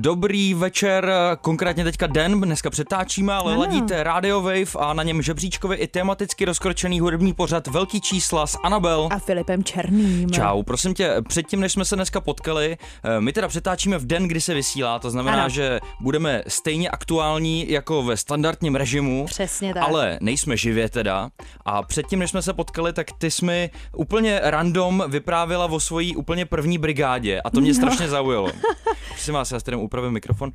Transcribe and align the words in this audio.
Dobrý 0.00 0.54
večer, 0.54 1.12
konkrétně 1.40 1.84
teďka 1.84 2.06
den, 2.06 2.40
dneska 2.40 2.70
přetáčíme, 2.70 3.32
ale 3.32 3.52
ano. 3.52 3.60
ladíte 3.60 4.02
Radio 4.02 4.40
Wave 4.40 4.74
a 4.78 4.92
na 4.92 5.02
něm 5.02 5.22
žebříčkově 5.22 5.78
i 5.78 5.86
tematicky 5.86 6.44
rozkročený 6.44 7.00
hudební 7.00 7.32
pořad 7.34 7.66
Velký 7.66 8.00
čísla 8.00 8.46
s 8.46 8.58
Anabel. 8.62 9.08
A 9.10 9.18
Filipem 9.18 9.64
Černým. 9.64 10.30
Čau, 10.30 10.62
prosím 10.62 10.94
tě, 10.94 11.14
předtím, 11.28 11.60
než 11.60 11.72
jsme 11.72 11.84
se 11.84 11.96
dneska 11.96 12.20
potkali, 12.20 12.76
eh, 13.04 13.20
my 13.20 13.32
teda 13.32 13.48
přetáčíme 13.48 13.98
v 13.98 14.06
den, 14.06 14.28
kdy 14.28 14.40
se 14.40 14.54
vysílá, 14.54 14.98
to 14.98 15.10
znamená, 15.10 15.40
ano. 15.40 15.48
že 15.48 15.80
budeme 16.00 16.42
stejně 16.48 16.90
aktuální 16.90 17.70
jako 17.70 18.02
ve 18.02 18.16
standardním 18.16 18.74
režimu. 18.74 19.26
Přesně 19.26 19.74
tak. 19.74 19.82
Ale 19.82 20.18
nejsme 20.20 20.56
živě 20.56 20.88
teda. 20.88 21.30
A 21.64 21.82
předtím, 21.82 22.18
než 22.18 22.30
jsme 22.30 22.42
se 22.42 22.52
potkali, 22.52 22.92
tak 22.92 23.06
ty 23.18 23.30
jsi 23.30 23.44
mi 23.44 23.70
úplně 23.96 24.40
random 24.42 25.04
vyprávěla 25.08 25.66
o 25.66 25.80
svojí 25.80 26.16
úplně 26.16 26.46
první 26.46 26.78
brigádě 26.78 27.40
a 27.40 27.50
to 27.50 27.60
mě 27.60 27.70
no. 27.70 27.74
strašně 27.74 28.08
zaujalo. 28.08 28.52
Prosím 29.08 29.34
vás, 29.34 29.52
já 29.52 29.60
s 29.60 29.62
upravím 29.88 30.12
mikrofon. 30.12 30.52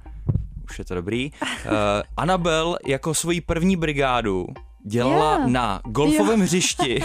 Už 0.70 0.80
je 0.80 0.86
to 0.86 0.96
dobrý. 0.96 1.32
Uh, 1.42 1.72
Anabel 2.18 2.78
jako 2.86 3.14
svoji 3.14 3.42
první 3.42 3.76
brigádu 3.76 4.48
dělala 4.86 5.38
yeah. 5.38 5.50
na 5.50 5.82
golfovém 5.86 6.40
yeah. 6.40 6.50
hřišti 6.50 7.00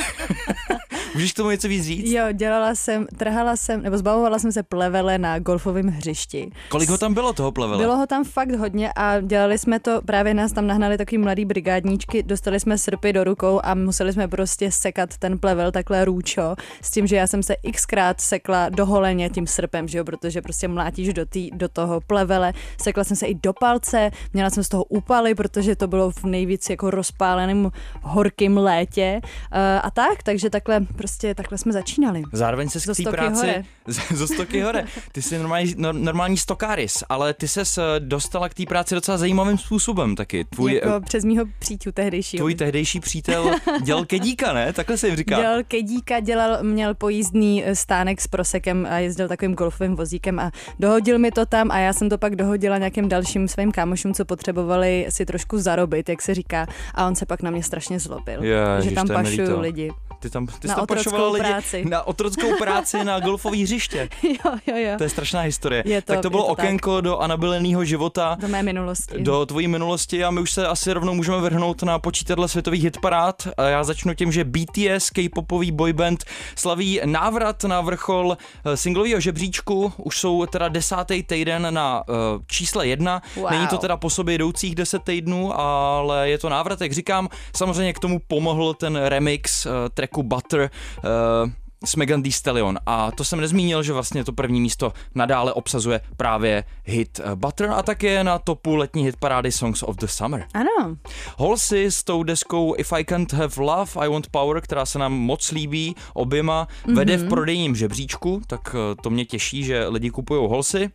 Můžeš 1.15 1.33
k 1.33 1.37
tomu 1.37 1.51
něco 1.51 1.69
víc 1.69 1.85
říct? 1.85 2.11
Jo, 2.11 2.25
dělala 2.33 2.75
jsem, 2.75 3.07
trhala 3.17 3.57
jsem, 3.57 3.83
nebo 3.83 3.99
zbavovala 3.99 4.39
jsem 4.39 4.53
se 4.53 4.63
plevele 4.63 5.19
na 5.19 5.39
golfovém 5.39 5.87
hřišti. 5.87 6.51
Kolik 6.69 6.91
ho 6.91 6.99
tam 6.99 7.15
bylo 7.15 7.33
toho 7.33 7.53
plevele? 7.53 7.83
Bylo 7.83 7.97
ho 7.97 8.07
tam 8.07 8.25
fakt 8.25 8.51
hodně 8.51 8.93
a 8.97 9.21
dělali 9.21 9.59
jsme 9.59 9.81
to, 9.81 10.03
právě 10.03 10.35
nás 10.35 10.53
tam 10.53 10.67
nahnali 10.67 10.99
takový 10.99 11.19
mladý 11.19 11.45
brigádníčky, 11.45 12.23
dostali 12.23 12.61
jsme 12.61 12.79
srpy 12.79 13.13
do 13.13 13.25
rukou 13.25 13.61
a 13.63 13.75
museli 13.75 14.13
jsme 14.13 14.29
prostě 14.29 14.73
sekat 14.73 15.17
ten 15.19 15.39
plevel 15.39 15.73
takhle 15.73 16.05
růčo, 16.05 16.55
s 16.83 16.91
tím, 16.91 17.07
že 17.07 17.17
já 17.17 17.27
jsem 17.27 17.43
se 17.43 17.57
xkrát 17.73 18.21
sekla 18.21 18.69
do 18.69 18.87
holeně 18.87 19.31
tím 19.31 19.47
srpem, 19.47 19.89
že 19.89 19.99
jo, 19.99 20.05
protože 20.05 20.43
prostě 20.43 20.69
mlátíš 20.69 21.15
do, 21.15 21.27
tý, 21.27 21.51
do 21.51 21.69
toho 21.69 22.01
plevele, 22.01 22.53
sekla 22.83 23.05
jsem 23.05 23.17
se 23.17 23.27
i 23.27 23.35
do 23.35 23.53
palce, 23.53 24.11
měla 24.33 24.51
jsem 24.51 24.65
z 24.65 24.69
toho 24.69 24.85
úpaly, 24.85 25.35
protože 25.35 25.77
to 25.77 25.87
bylo 25.87 26.11
v 26.11 26.25
nejvíc 26.25 26.71
jako 26.71 26.91
rozpáleném 26.91 27.71
horkým 28.03 28.57
létě 28.57 29.21
uh, 29.23 29.59
a 29.83 29.91
tak, 29.91 30.23
takže 30.23 30.51
takhle 30.51 30.81
prostě 30.99 31.35
takhle 31.35 31.59
jsme 31.59 31.73
začínali. 31.73 32.23
Zároveň 32.33 32.69
se 32.69 32.81
k 32.81 32.97
té 32.97 33.11
práci... 33.11 33.65
Zo 34.15 34.27
stoky 34.27 34.61
hore. 34.61 34.85
Ty 35.13 35.23
jsi 35.23 35.39
normální, 35.39 35.75
no, 35.77 35.93
normální 35.93 36.37
stokáris, 36.37 37.05
ale 37.09 37.35
ty 37.35 37.49
se 37.49 37.63
eh, 37.63 38.01
dostala 38.01 38.49
k 38.49 38.55
té 38.55 38.67
práci 38.67 38.95
docela 38.95 39.19
zajímavým 39.19 39.59
způsobem 39.59 40.17
taky. 40.17 40.45
Tvůj, 40.45 40.75
jako 40.75 40.89
uh, 40.89 41.05
přes 41.05 41.25
mýho 41.25 41.45
přítel 41.59 41.93
tehdejšího. 41.93 42.41
Tvůj 42.41 42.55
tehdejší 42.55 43.01
přítel 43.01 43.51
dělal 43.83 44.05
kedíka, 44.05 44.53
ne? 44.53 44.73
Takhle 44.73 44.97
se 44.97 45.07
jim 45.07 45.17
říká. 45.17 45.37
Dělal 45.37 45.63
kedíka, 45.69 46.21
dělal, 46.21 46.59
měl 46.63 46.95
pojízdný 46.95 47.65
eh, 47.65 47.75
stánek 47.75 48.21
s 48.21 48.27
prosekem 48.27 48.87
a 48.91 48.99
jezdil 48.99 49.29
takovým 49.29 49.55
golfovým 49.55 49.97
vozíkem 49.97 50.39
a 50.39 50.51
dohodil 50.79 51.19
mi 51.19 51.31
to 51.31 51.47
tam 51.47 51.71
a 51.71 51.79
já 51.79 51.93
jsem 51.93 52.09
to 52.09 52.19
pak 52.19 52.37
dohodila 52.37 52.79
nějakým 52.79 53.09
dalším 53.09 53.49
svým 53.49 53.73
kámošům, 53.73 54.15
co 54.15 54.25
potřebovali 54.25 55.07
si 55.09 55.27
trošku 55.27 55.59
zarobit, 55.59 56.09
jak 56.09 56.23
se 56.23 56.35
říká. 56.35 56.67
A 56.95 57.07
on 57.07 57.15
se 57.15 57.27
pak 57.27 57.43
na 57.43 57.51
mě 57.51 57.63
strašně 57.63 58.01
zlobil, 58.01 58.45
Je, 58.45 58.61
že 58.81 58.91
tam 58.91 59.09
pašuju 59.09 59.61
lidi. 59.61 59.91
Ty 60.21 60.31
tam 60.31 60.47
ty 60.47 60.69
na 60.69 60.75
tam 60.75 60.87
lidi 61.33 61.39
práci. 61.39 61.85
na 61.85 62.03
otrockou 62.03 62.57
práci 62.57 63.05
na 63.05 63.21
golfový 63.21 63.63
hřiště. 63.63 64.09
jo, 64.23 64.53
jo, 64.67 64.77
jo. 64.77 64.95
To 64.99 65.03
je 65.05 65.11
strašná 65.11 65.41
historie. 65.41 65.83
Je 65.87 66.03
to, 66.03 66.13
tak 66.13 66.23
to 66.23 66.31
bylo 66.31 66.43
to 66.43 66.49
okénko 66.49 66.95
tak. 66.95 67.05
do 67.05 67.19
anabyleného 67.19 67.85
života. 67.85 68.37
Do 68.41 68.49
mé 68.49 68.63
minulosti. 68.63 69.19
Do 69.19 69.47
tvojí 69.47 69.69
minulosti 69.69 70.25
a 70.25 70.31
my 70.31 70.41
už 70.41 70.51
se 70.51 70.67
asi 70.67 70.93
rovnou 70.93 71.15
můžeme 71.15 71.39
vrhnout 71.39 71.83
na 71.83 71.99
počítadle 71.99 72.49
světových 72.49 72.83
hitparád. 72.83 73.49
A 73.57 73.63
já 73.63 73.85
začnu 73.85 74.15
tím, 74.15 74.33
že 74.33 74.45
BTS, 74.45 75.11
K-popový 75.11 75.73
boyband, 75.73 76.25
slaví 76.57 77.01
návrat 77.05 77.65
na 77.65 77.81
vrchol 77.81 78.37
eh, 78.65 78.77
singlového 78.77 79.21
žebříčku. 79.21 79.93
Už 79.97 80.19
jsou 80.19 80.47
teda 80.47 80.69
desátý 80.69 81.23
týden 81.23 81.75
na 81.75 82.03
uh, 82.09 82.15
čísle 82.47 82.87
jedna. 82.87 83.23
Wow. 83.37 83.51
Není 83.51 83.67
to 83.67 83.79
teda 83.79 83.97
po 83.97 84.11
sobě 84.11 84.35
jdoucích 84.35 84.75
deset 84.75 85.03
týdnů, 85.03 85.61
ale 85.61 86.31
je 86.31 86.39
to 86.39 86.49
návrat, 86.49 86.81
jak 86.81 86.93
říkám. 86.93 87.29
Samozřejmě 87.57 87.93
k 87.93 87.99
tomu 87.99 88.21
pomohl 88.29 88.75
ten 88.75 88.97
remix 88.97 89.67
uh, 89.67 89.73
tracku 90.09 90.23
Butter, 90.23 90.71
uh, 91.05 91.51
s 91.85 91.97
Megan 91.97 92.23
Thee 92.23 92.33
Stallion 92.33 92.79
a 92.87 93.11
to 93.11 93.25
jsem 93.25 93.41
nezmínil, 93.41 93.83
že 93.83 93.93
vlastně 93.93 94.25
to 94.25 94.33
první 94.33 94.61
místo 94.61 94.93
nadále 95.15 95.53
obsazuje 95.53 96.01
právě 96.17 96.65
hit 96.85 97.21
eh, 97.25 97.37
Butter 97.37 97.71
a 97.71 97.83
také 97.83 98.25
na 98.25 98.39
topu 98.39 98.77
letní 98.77 99.05
hit 99.05 99.17
parády 99.17 99.53
Songs 99.53 99.83
of 99.83 99.97
the 99.97 100.07
Summer. 100.07 100.47
Ano. 100.55 100.97
Halsey 101.39 101.91
s 101.91 102.05
tou 102.05 102.23
deskou 102.23 102.75
If 102.79 102.93
I 102.93 103.05
Can't 103.05 103.33
Have 103.33 103.55
Love, 103.59 103.93
I 103.97 104.09
Want 104.09 104.29
Power, 104.31 104.61
která 104.61 104.87
se 104.87 104.99
nám 104.99 105.13
moc 105.13 105.51
líbí 105.51 105.95
oběma, 106.15 106.69
mm-hmm. 106.87 106.95
vede 106.95 107.17
v 107.17 107.21
mhm. 107.21 107.29
prodejním 107.29 107.77
žebříčku, 107.77 108.43
tak 108.47 108.75
eh, 108.75 108.95
to 109.03 109.11
mě 109.11 109.25
těší, 109.25 109.65
že 109.65 109.89
lidi 109.89 110.11
kupují 110.11 110.51
Halsey. 110.51 110.89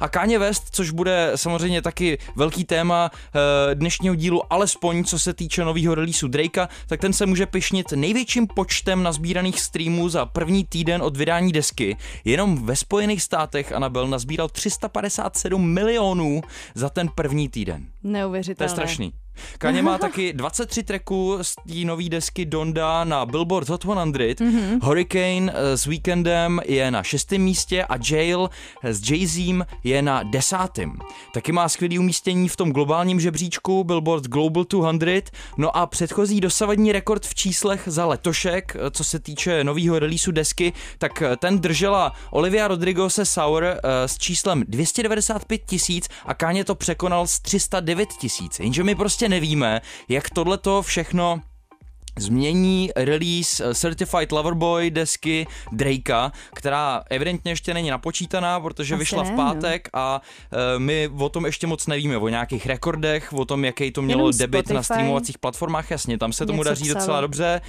A 0.00 0.08
Kanye 0.08 0.38
West, 0.38 0.64
což 0.70 0.90
bude 0.90 1.32
samozřejmě 1.34 1.82
taky 1.82 2.18
velký 2.36 2.64
téma 2.64 3.10
eh, 3.10 3.74
dnešního 3.74 4.14
dílu, 4.14 4.52
alespoň 4.52 5.04
co 5.04 5.18
se 5.18 5.34
týče 5.34 5.64
nového 5.64 5.94
releaseu 5.94 6.28
Drakea, 6.28 6.68
tak 6.86 7.00
ten 7.00 7.12
se 7.12 7.26
může 7.26 7.46
pišnit 7.46 7.92
největším 7.92 8.46
počtem 8.46 9.02
nazbíraných 9.02 9.60
streamů 9.60 10.08
za 10.08 10.26
první 10.26 10.64
týden 10.64 11.02
od 11.02 11.16
vydání 11.16 11.52
desky. 11.52 11.96
Jenom 12.24 12.66
ve 12.66 12.76
Spojených 12.76 13.22
státech 13.22 13.72
Anabel 13.72 14.08
nazbíral 14.08 14.48
357 14.48 15.70
milionů 15.72 16.42
za 16.74 16.88
ten 16.88 17.08
první 17.08 17.48
týden. 17.48 17.86
Neuvěřitelné. 18.02 18.56
To 18.56 18.64
je 18.64 18.68
strašný. 18.68 19.12
Kaně 19.58 19.82
má 19.82 19.98
taky 19.98 20.32
23 20.32 20.82
tracků 20.82 21.38
z 21.42 21.54
té 21.54 21.84
nové 21.84 22.08
desky 22.08 22.44
Donda 22.44 23.04
na 23.04 23.26
Billboard 23.26 23.68
Hot 23.68 23.82
100. 23.82 23.90
Mm-hmm. 23.90 24.78
Hurricane 24.82 25.52
eh, 25.54 25.76
s 25.76 25.86
Weekendem 25.86 26.60
je 26.66 26.90
na 26.90 27.02
šestém 27.02 27.42
místě 27.42 27.84
a 27.84 27.94
Jail 28.10 28.50
s 28.82 29.00
Jay-Zem 29.00 29.66
je 29.84 30.02
na 30.02 30.22
desátém. 30.22 30.98
Taky 31.34 31.52
má 31.52 31.68
skvělý 31.68 31.98
umístění 31.98 32.48
v 32.48 32.56
tom 32.56 32.72
globálním 32.72 33.20
žebříčku 33.20 33.84
Billboard 33.84 34.24
Global 34.24 34.64
200. 34.92 35.30
No 35.56 35.76
a 35.76 35.86
předchozí 35.86 36.40
dosavadní 36.40 36.92
rekord 36.92 37.26
v 37.26 37.34
číslech 37.34 37.82
za 37.86 38.06
letošek, 38.06 38.76
eh, 38.76 38.90
co 38.90 39.04
se 39.04 39.18
týče 39.18 39.64
nového 39.64 39.98
releaseu 39.98 40.32
desky, 40.32 40.72
tak 40.98 41.22
eh, 41.22 41.36
ten 41.36 41.58
držela 41.60 42.12
Olivia 42.30 42.68
Rodrigo 42.68 43.10
se 43.10 43.24
Sour 43.24 43.66
s 44.06 44.18
číslem 44.18 44.64
295 44.68 45.60
tisíc 45.66 46.08
a 46.26 46.34
Káně 46.34 46.64
to 46.64 46.74
překonal 46.74 47.26
s 47.26 47.40
309 47.40 48.08
tisíc. 48.12 48.60
Jenže 48.60 48.84
my 48.84 48.94
prostě 48.94 49.25
ještě 49.26 49.40
nevíme, 49.40 49.80
jak 50.08 50.30
tohleto 50.30 50.82
všechno 50.82 51.40
změní 52.18 52.90
release 52.96 53.64
eh, 53.64 53.74
Certified 53.74 54.32
Loverboy 54.32 54.90
desky 54.90 55.46
Drakea, 55.72 56.32
která 56.54 57.02
evidentně 57.10 57.52
ještě 57.52 57.74
není 57.74 57.90
napočítaná, 57.90 58.60
protože 58.60 58.94
Asi 58.94 58.98
vyšla 58.98 59.22
ne, 59.22 59.28
v 59.28 59.32
no. 59.32 59.36
pátek 59.36 59.88
no. 59.94 60.00
a 60.00 60.20
uh, 60.52 60.58
my 60.78 61.10
o 61.18 61.28
tom 61.28 61.46
ještě 61.46 61.66
moc 61.66 61.86
nevíme, 61.86 62.16
o 62.16 62.28
nějakých 62.28 62.66
rekordech, 62.66 63.32
o 63.32 63.44
tom, 63.44 63.64
jaký 63.64 63.90
to 63.92 64.02
mělo 64.02 64.20
Jenom 64.20 64.38
debit 64.38 64.58
Spotify. 64.58 64.74
na 64.74 64.82
streamovacích 64.82 65.38
platformách, 65.38 65.90
jasně, 65.90 66.18
tam 66.18 66.32
se 66.32 66.46
tomu 66.46 66.62
daří 66.62 66.84
psalo. 66.84 66.98
docela 66.98 67.20
dobře. 67.20 67.60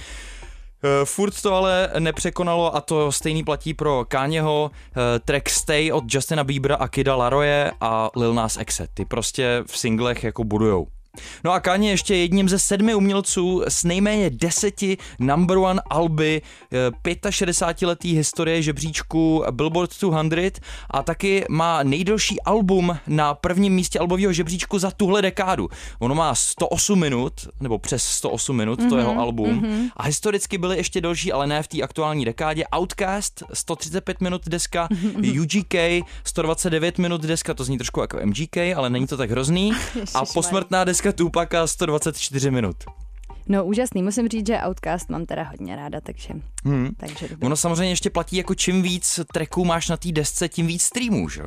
Uh, 0.84 1.04
furt 1.04 1.42
to 1.42 1.54
ale 1.54 1.90
nepřekonalo 1.98 2.76
a 2.76 2.80
to 2.80 3.12
stejný 3.12 3.44
platí 3.44 3.74
pro 3.74 4.04
Káněho 4.08 4.70
uh, 4.70 5.02
track 5.24 5.48
Stay 5.48 5.92
od 5.92 6.04
Justina 6.14 6.44
Biebera 6.44 6.76
a 6.76 6.88
Kida 6.88 7.16
Laroje 7.16 7.72
a 7.80 8.10
Lil 8.16 8.34
Nas 8.34 8.58
X. 8.60 8.80
Ty 8.94 9.04
prostě 9.04 9.62
v 9.66 9.78
singlech 9.78 10.24
jako 10.24 10.44
budujou. 10.44 10.86
No 11.44 11.52
a 11.52 11.60
Kanye 11.60 11.90
ještě 11.90 12.16
jedním 12.16 12.48
ze 12.48 12.58
sedmi 12.58 12.94
umělců 12.94 13.62
s 13.68 13.84
nejméně 13.84 14.30
deseti 14.30 14.98
number 15.18 15.58
one 15.58 15.82
alby 15.90 16.42
65-letý 16.72 18.12
eh, 18.12 18.16
historie 18.16 18.62
žebříčku 18.62 19.44
Billboard 19.50 19.90
200 20.28 20.60
a 20.90 21.02
taky 21.02 21.44
má 21.48 21.82
nejdelší 21.82 22.40
album 22.40 22.98
na 23.06 23.34
prvním 23.34 23.74
místě 23.74 23.98
albového 23.98 24.32
žebříčku 24.32 24.78
za 24.78 24.90
tuhle 24.90 25.22
dekádu. 25.22 25.68
Ono 25.98 26.14
má 26.14 26.34
108 26.34 27.00
minut, 27.00 27.32
nebo 27.60 27.78
přes 27.78 28.02
108 28.02 28.56
minut, 28.56 28.80
mm-hmm, 28.80 28.88
to 28.88 28.98
jeho 28.98 29.10
mhm, 29.12 29.20
album. 29.20 29.60
Mm-hmm. 29.62 29.90
A 29.96 30.02
historicky 30.02 30.58
byly 30.58 30.76
ještě 30.76 31.00
delší, 31.00 31.32
ale 31.32 31.46
ne 31.46 31.62
v 31.62 31.68
té 31.68 31.82
aktuální 31.82 32.24
dekádě. 32.24 32.64
Outcast 32.76 33.42
135 33.52 34.20
minut 34.20 34.48
deska, 34.48 34.88
mm-hmm. 34.88 35.42
UGK 35.42 36.06
129 36.24 36.98
minut 36.98 37.20
deska, 37.20 37.54
to 37.54 37.64
zní 37.64 37.78
trošku 37.78 38.00
jako 38.00 38.18
MGK, 38.24 38.56
ale 38.76 38.90
není 38.90 39.06
to 39.06 39.16
tak 39.16 39.30
hrozný. 39.30 39.72
a 40.14 40.24
posmrtná 40.24 40.84
deska 40.84 41.07
deska 41.08 41.16
Tupaka 41.16 41.66
124 41.66 42.50
minut. 42.50 42.76
No 43.48 43.64
úžasný, 43.64 44.02
musím 44.02 44.28
říct, 44.28 44.46
že 44.46 44.58
Outcast 44.58 45.08
mám 45.10 45.26
teda 45.26 45.42
hodně 45.42 45.76
ráda, 45.76 46.00
takže, 46.00 46.34
hmm. 46.64 46.90
takže 46.96 47.28
Ono 47.42 47.56
samozřejmě 47.56 47.92
ještě 47.92 48.10
platí, 48.10 48.36
jako 48.36 48.54
čím 48.54 48.82
víc 48.82 49.20
tracků 49.32 49.64
máš 49.64 49.88
na 49.88 49.96
té 49.96 50.12
desce, 50.12 50.48
tím 50.48 50.66
víc 50.66 50.82
streamů, 50.82 51.28
že? 51.28 51.42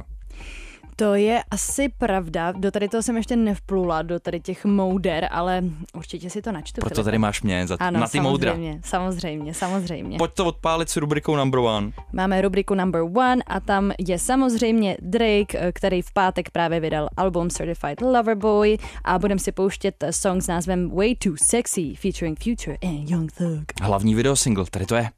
To 0.95 1.15
je 1.15 1.43
asi 1.51 1.89
pravda. 1.89 2.51
Do 2.51 2.71
tady 2.71 2.87
toho 2.89 3.03
jsem 3.03 3.17
ještě 3.17 3.35
nevplula, 3.35 4.01
do 4.01 4.19
tady 4.19 4.39
těch 4.39 4.65
mouder, 4.65 5.27
ale 5.31 5.63
určitě 5.93 6.29
si 6.29 6.41
to 6.41 6.51
načtu. 6.51 6.81
Proto 6.81 7.03
tady 7.03 7.17
máš 7.17 7.41
mě 7.41 7.67
za, 7.67 7.77
ano, 7.79 7.99
na 7.99 8.07
ty 8.07 8.19
moudra. 8.19 8.51
Samozřejmě, 8.51 8.81
samozřejmě, 8.83 9.53
samozřejmě. 9.53 10.17
Pojď 10.17 10.31
to 10.33 10.45
odpálit 10.45 10.89
s 10.89 10.97
rubrikou 10.97 11.35
number 11.35 11.59
one. 11.59 11.91
Máme 12.13 12.41
rubriku 12.41 12.75
number 12.75 13.01
one 13.01 13.43
a 13.47 13.59
tam 13.59 13.91
je 14.07 14.19
samozřejmě 14.19 14.97
Drake, 15.01 15.71
který 15.73 16.01
v 16.01 16.13
pátek 16.13 16.49
právě 16.49 16.79
vydal 16.79 17.09
album 17.17 17.49
Certified 17.49 18.01
Lover 18.01 18.35
Boy 18.35 18.77
a 19.03 19.19
budeme 19.19 19.39
si 19.39 19.51
pouštět 19.51 20.03
song 20.11 20.43
s 20.43 20.47
názvem 20.47 20.89
Way 20.89 21.15
Too 21.15 21.33
Sexy 21.43 21.95
featuring 21.95 22.39
Future 22.43 22.77
and 22.83 23.09
Young 23.09 23.31
Thug. 23.31 23.63
Hlavní 23.81 24.15
video 24.15 24.35
single, 24.35 24.65
tady 24.71 24.85
to 24.85 24.95
je. 24.95 25.09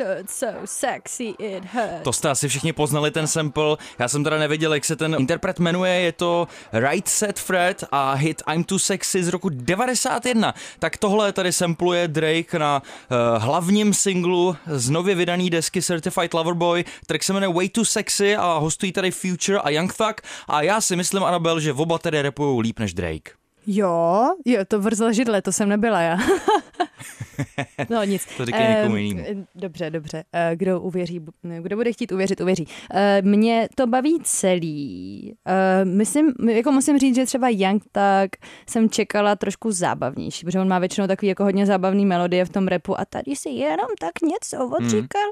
Shirt, 0.00 0.30
so 0.30 0.60
sexy 0.64 1.34
it 1.38 1.64
hurts. 1.64 2.02
To 2.02 2.12
jste 2.12 2.30
asi 2.30 2.48
všichni 2.48 2.72
poznali 2.72 3.10
ten 3.10 3.26
sample, 3.26 3.76
já 3.98 4.08
jsem 4.08 4.24
teda 4.24 4.38
nevěděl, 4.38 4.74
jak 4.74 4.84
se 4.84 4.96
ten 4.96 5.16
interpret 5.18 5.58
jmenuje, 5.58 5.92
je 5.92 6.12
to 6.12 6.48
Right 6.72 7.08
Set 7.08 7.38
Fred 7.38 7.84
a 7.90 8.12
hit 8.12 8.42
I'm 8.54 8.64
Too 8.64 8.78
Sexy 8.78 9.24
z 9.24 9.28
roku 9.28 9.48
91. 9.48 10.54
Tak 10.78 10.96
tohle 10.96 11.32
tady 11.32 11.52
sampluje 11.52 12.08
Drake 12.08 12.58
na 12.58 12.82
uh, 12.82 13.42
hlavním 13.42 13.94
singlu 13.94 14.56
z 14.66 14.90
nově 14.90 15.14
vydaný 15.14 15.50
desky 15.50 15.82
Certified 15.82 16.34
Lover 16.34 16.54
Boy. 16.54 16.84
Track 17.06 17.22
se 17.24 17.32
jmenuje 17.32 17.54
Way 17.54 17.68
Too 17.68 17.84
Sexy 17.84 18.36
a 18.36 18.58
hostují 18.58 18.92
tady 18.92 19.10
Future 19.10 19.58
a 19.58 19.70
Young 19.70 19.92
Thug 19.92 20.20
a 20.48 20.62
já 20.62 20.80
si 20.80 20.96
myslím, 20.96 21.24
Anabel, 21.24 21.60
že 21.60 21.72
oba 21.72 21.98
tedy 21.98 22.22
repujou 22.22 22.58
líp 22.58 22.78
než 22.78 22.94
Drake. 22.94 23.30
Jo, 23.66 24.28
jo, 24.44 24.64
to 24.68 24.80
vrzlo 24.80 25.12
židle, 25.12 25.42
to 25.42 25.52
jsem 25.52 25.68
nebyla 25.68 26.00
já. 26.00 26.18
no 27.90 28.04
nic. 28.04 28.26
to 28.36 28.44
říkej 28.44 28.68
někomu 28.68 28.96
jinému. 28.96 29.46
Dobře, 29.54 29.90
dobře. 29.90 30.24
Eh, 30.32 30.52
kdo 30.56 30.80
uvěří, 30.80 31.20
kdo 31.60 31.76
bude 31.76 31.92
chtít 31.92 32.12
uvěřit, 32.12 32.40
uvěří. 32.40 32.66
Eh, 32.94 33.22
mě 33.22 33.68
to 33.74 33.86
baví 33.86 34.20
celý. 34.24 35.34
Eh, 35.46 35.84
myslím, 35.84 36.32
jako 36.50 36.72
musím 36.72 36.98
říct, 36.98 37.14
že 37.14 37.26
třeba 37.26 37.48
Young 37.48 37.82
tak 37.92 38.30
jsem 38.68 38.90
čekala 38.90 39.36
trošku 39.36 39.72
zábavnější, 39.72 40.44
protože 40.44 40.60
on 40.60 40.68
má 40.68 40.78
většinou 40.78 41.06
takový 41.06 41.28
jako 41.28 41.44
hodně 41.44 41.66
zábavný 41.66 42.06
melodie 42.06 42.44
v 42.44 42.50
tom 42.50 42.68
repu 42.68 43.00
a 43.00 43.04
tady 43.04 43.36
si 43.36 43.48
jenom 43.48 43.86
tak 44.00 44.12
něco 44.22 44.68
odříkal. 44.68 45.30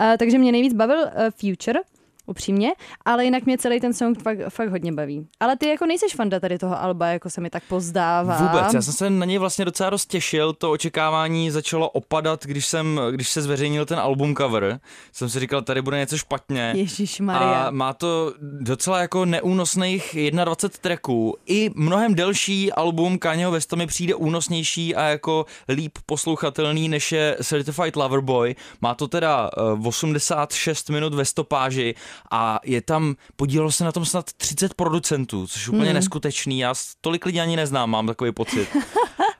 Mm. 0.00 0.16
Takže 0.18 0.38
mě 0.38 0.52
nejvíc 0.52 0.74
bavil 0.74 0.98
Future, 1.30 1.80
upřímně, 2.28 2.70
ale 3.04 3.24
jinak 3.24 3.46
mě 3.46 3.58
celý 3.58 3.80
ten 3.80 3.94
song 3.94 4.22
fakt, 4.22 4.38
fakt 4.48 4.70
hodně 4.70 4.92
baví. 4.92 5.26
Ale 5.40 5.56
ty 5.56 5.68
jako 5.68 5.86
nejseš 5.86 6.14
fanda 6.14 6.40
tady 6.40 6.58
toho 6.58 6.82
alba, 6.82 7.06
jako 7.06 7.30
se 7.30 7.40
mi 7.40 7.50
tak 7.50 7.62
pozdává. 7.68 8.36
Vůbec, 8.36 8.74
já 8.74 8.82
jsem 8.82 8.94
se 8.94 9.10
na 9.10 9.26
něj 9.26 9.38
vlastně 9.38 9.64
docela 9.64 9.90
dost 9.90 10.06
těšil, 10.06 10.52
to 10.52 10.70
očekávání 10.70 11.50
začalo 11.50 11.90
opadat, 11.90 12.46
když 12.46 12.66
jsem, 12.66 13.00
když 13.10 13.28
se 13.28 13.42
zveřejnil 13.42 13.86
ten 13.86 13.98
album 13.98 14.36
cover, 14.36 14.80
jsem 15.12 15.28
si 15.28 15.40
říkal, 15.40 15.62
tady 15.62 15.82
bude 15.82 15.98
něco 15.98 16.18
špatně. 16.18 16.72
Ježíš 16.76 17.20
Maria. 17.20 17.62
A 17.62 17.70
má 17.70 17.92
to 17.92 18.34
docela 18.40 19.00
jako 19.00 19.24
neúnosných 19.24 20.16
21 20.30 20.68
tracků. 20.80 21.36
I 21.46 21.70
mnohem 21.74 22.14
delší 22.14 22.72
album 22.72 23.18
Kanyeho 23.18 23.52
Westa 23.52 23.76
mi 23.76 23.86
přijde 23.86 24.14
únosnější 24.14 24.94
a 24.94 25.02
jako 25.02 25.46
líp 25.68 25.98
poslouchatelný, 26.06 26.88
než 26.88 27.12
je 27.12 27.36
Certified 27.42 27.96
Lover 27.96 28.20
Boy. 28.20 28.54
Má 28.80 28.94
to 28.94 29.08
teda 29.08 29.50
86 29.86 30.90
eh, 30.90 30.92
minut 30.92 31.14
ve 31.14 31.24
stopáži 31.24 31.94
a 32.30 32.60
je 32.64 32.80
tam, 32.80 33.14
podílelo 33.36 33.72
se 33.72 33.84
na 33.84 33.92
tom 33.92 34.04
snad 34.04 34.32
30 34.32 34.74
producentů, 34.74 35.46
což 35.46 35.66
je 35.66 35.70
úplně 35.70 35.84
hmm. 35.84 35.94
neskutečný, 35.94 36.58
já 36.58 36.74
tolik 37.00 37.26
lidí 37.26 37.40
ani 37.40 37.56
neznám, 37.56 37.90
mám 37.90 38.06
takový 38.06 38.32
pocit. 38.32 38.68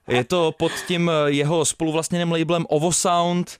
Je 0.08 0.24
to 0.24 0.52
pod 0.58 0.72
tím 0.86 1.10
eh, 1.10 1.30
jeho 1.30 1.64
spoluvlastněným 1.64 2.32
labelem 2.32 2.66
Ovo 2.68 2.92
Sound, 2.92 3.58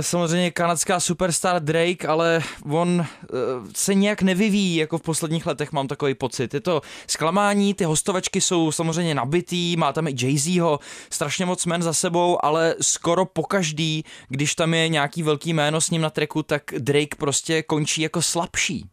samozřejmě 0.00 0.50
kanadská 0.50 1.00
superstar 1.00 1.62
Drake, 1.62 2.08
ale 2.08 2.40
on 2.70 3.00
eh, 3.00 3.26
se 3.74 3.94
nějak 3.94 4.22
nevyvíjí, 4.22 4.76
jako 4.76 4.98
v 4.98 5.02
posledních 5.02 5.46
letech 5.46 5.72
mám 5.72 5.88
takový 5.88 6.14
pocit. 6.14 6.54
Je 6.54 6.60
to 6.60 6.82
zklamání, 7.06 7.74
ty 7.74 7.84
hostovačky 7.84 8.40
jsou 8.40 8.72
samozřejmě 8.72 9.14
nabitý, 9.14 9.76
má 9.76 9.92
tam 9.92 10.06
i 10.06 10.10
Jay-Zho, 10.10 10.78
strašně 11.10 11.46
moc 11.46 11.66
men 11.66 11.82
za 11.82 11.92
sebou, 11.92 12.44
ale 12.44 12.74
skoro 12.80 13.24
pokaždý, 13.24 14.04
když 14.28 14.54
tam 14.54 14.74
je 14.74 14.88
nějaký 14.88 15.22
velký 15.22 15.54
jméno 15.54 15.80
s 15.80 15.90
ním 15.90 16.02
na 16.02 16.10
treku, 16.10 16.42
tak 16.42 16.62
Drake 16.78 17.16
prostě 17.18 17.62
končí 17.62 18.02
jako 18.02 18.22
slabší. 18.22 18.84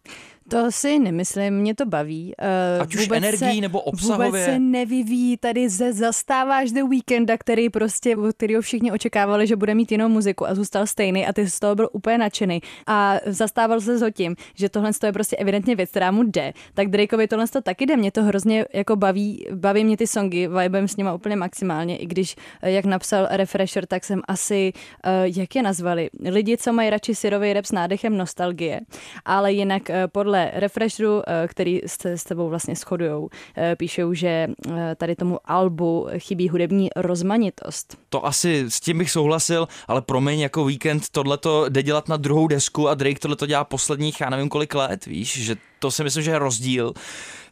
To 0.50 0.72
si 0.72 1.00
nemyslím, 1.00 1.54
mě 1.54 1.76
to 1.76 1.86
baví. 1.86 2.34
Uh, 2.78 2.82
Ať 2.82 2.96
už 2.96 3.10
energií 3.12 3.62
nebo 3.62 3.82
obsahově. 3.82 4.28
Vůbec 4.28 4.46
se 4.46 4.60
nevyvíjí, 4.60 5.38
tady 5.38 5.70
ze 5.70 5.94
zastáváš 5.94 6.72
The 6.72 6.84
Weekenda, 6.84 7.38
který 7.38 7.70
prostě, 7.70 8.16
který 8.38 8.56
všichni 8.62 8.92
očekávali, 8.92 9.48
že 9.48 9.56
bude 9.56 9.76
mít 9.76 9.92
jinou 9.92 10.10
muziku 10.10 10.48
a 10.48 10.56
zůstal 10.56 10.88
stejný 10.88 11.28
a 11.28 11.34
ty 11.34 11.50
z 11.50 11.60
toho 11.60 11.76
byl 11.76 11.90
úplně 11.92 12.18
nadšený. 12.18 12.62
A 12.88 13.20
zastával 13.26 13.82
se 13.82 13.98
s 13.98 14.12
tím, 14.12 14.36
že 14.56 14.70
tohle 14.70 14.92
je 15.06 15.12
prostě 15.12 15.36
evidentně 15.36 15.76
věc, 15.76 15.90
která 15.90 16.12
mu 16.12 16.24
jde. 16.24 16.54
Tak 16.74 16.88
Drakeovi 16.88 17.28
tohle 17.28 17.48
to 17.48 17.62
taky 17.62 17.86
jde, 17.86 17.98
mě 17.98 18.12
to 18.12 18.24
hrozně 18.24 18.66
jako 18.74 18.96
baví, 18.96 19.46
baví 19.54 19.84
mě 19.84 19.98
ty 19.98 20.08
songy, 20.08 20.48
vibem 20.48 20.88
s 20.88 20.98
nima 20.98 21.14
úplně 21.14 21.36
maximálně, 21.36 21.98
i 21.98 22.06
když, 22.06 22.36
eh, 22.62 22.72
jak 22.72 22.86
napsal 22.86 23.28
Refresher, 23.32 23.86
tak 23.86 24.04
jsem 24.04 24.22
asi, 24.28 24.74
uh, 25.06 25.12
jak 25.38 25.56
je 25.56 25.64
nazvali, 25.64 26.10
lidi, 26.24 26.58
co 26.58 26.74
mají 26.74 26.90
radši 26.90 27.16
syrový 27.16 27.54
rap 27.54 27.66
s 27.66 27.72
nádechem 27.72 28.18
nostalgie, 28.18 28.82
ale 29.26 29.54
jinak 29.54 29.90
uh, 29.90 29.96
podle 30.12 30.35
podle 30.36 30.52
Refresheru, 30.60 31.22
eh, 31.28 31.48
který 31.48 31.82
se 31.86 32.18
s 32.18 32.24
tebou 32.24 32.50
vlastně 32.50 32.76
shodujou, 32.76 33.30
eh, 33.58 33.76
píšou, 33.76 34.14
že 34.14 34.28
eh, 34.28 34.96
tady 34.96 35.16
tomu 35.16 35.40
albu 35.46 36.08
chybí 36.18 36.50
hudební 36.50 36.90
rozmanitost. 36.96 37.98
To 38.10 38.26
asi 38.26 38.66
s 38.70 38.80
tím 38.80 38.98
bych 38.98 39.12
souhlasil, 39.12 39.68
ale 39.88 40.02
promiň, 40.02 40.40
jako 40.40 40.66
víkend 40.66 41.10
tohleto 41.10 41.70
jde 41.70 41.84
dělat 41.84 42.10
na 42.10 42.18
druhou 42.18 42.48
desku 42.48 42.90
a 42.90 42.94
Drake 42.94 43.20
tohleto 43.20 43.46
dělá 43.46 43.64
posledních, 43.64 44.22
já 44.22 44.30
nevím 44.30 44.50
kolik 44.50 44.76
let, 44.76 45.06
víš, 45.06 45.44
že 45.44 45.56
to 45.86 45.92
si 45.92 46.04
myslím, 46.04 46.24
že 46.24 46.32
je 46.32 46.40
rozdíl. 46.40 46.94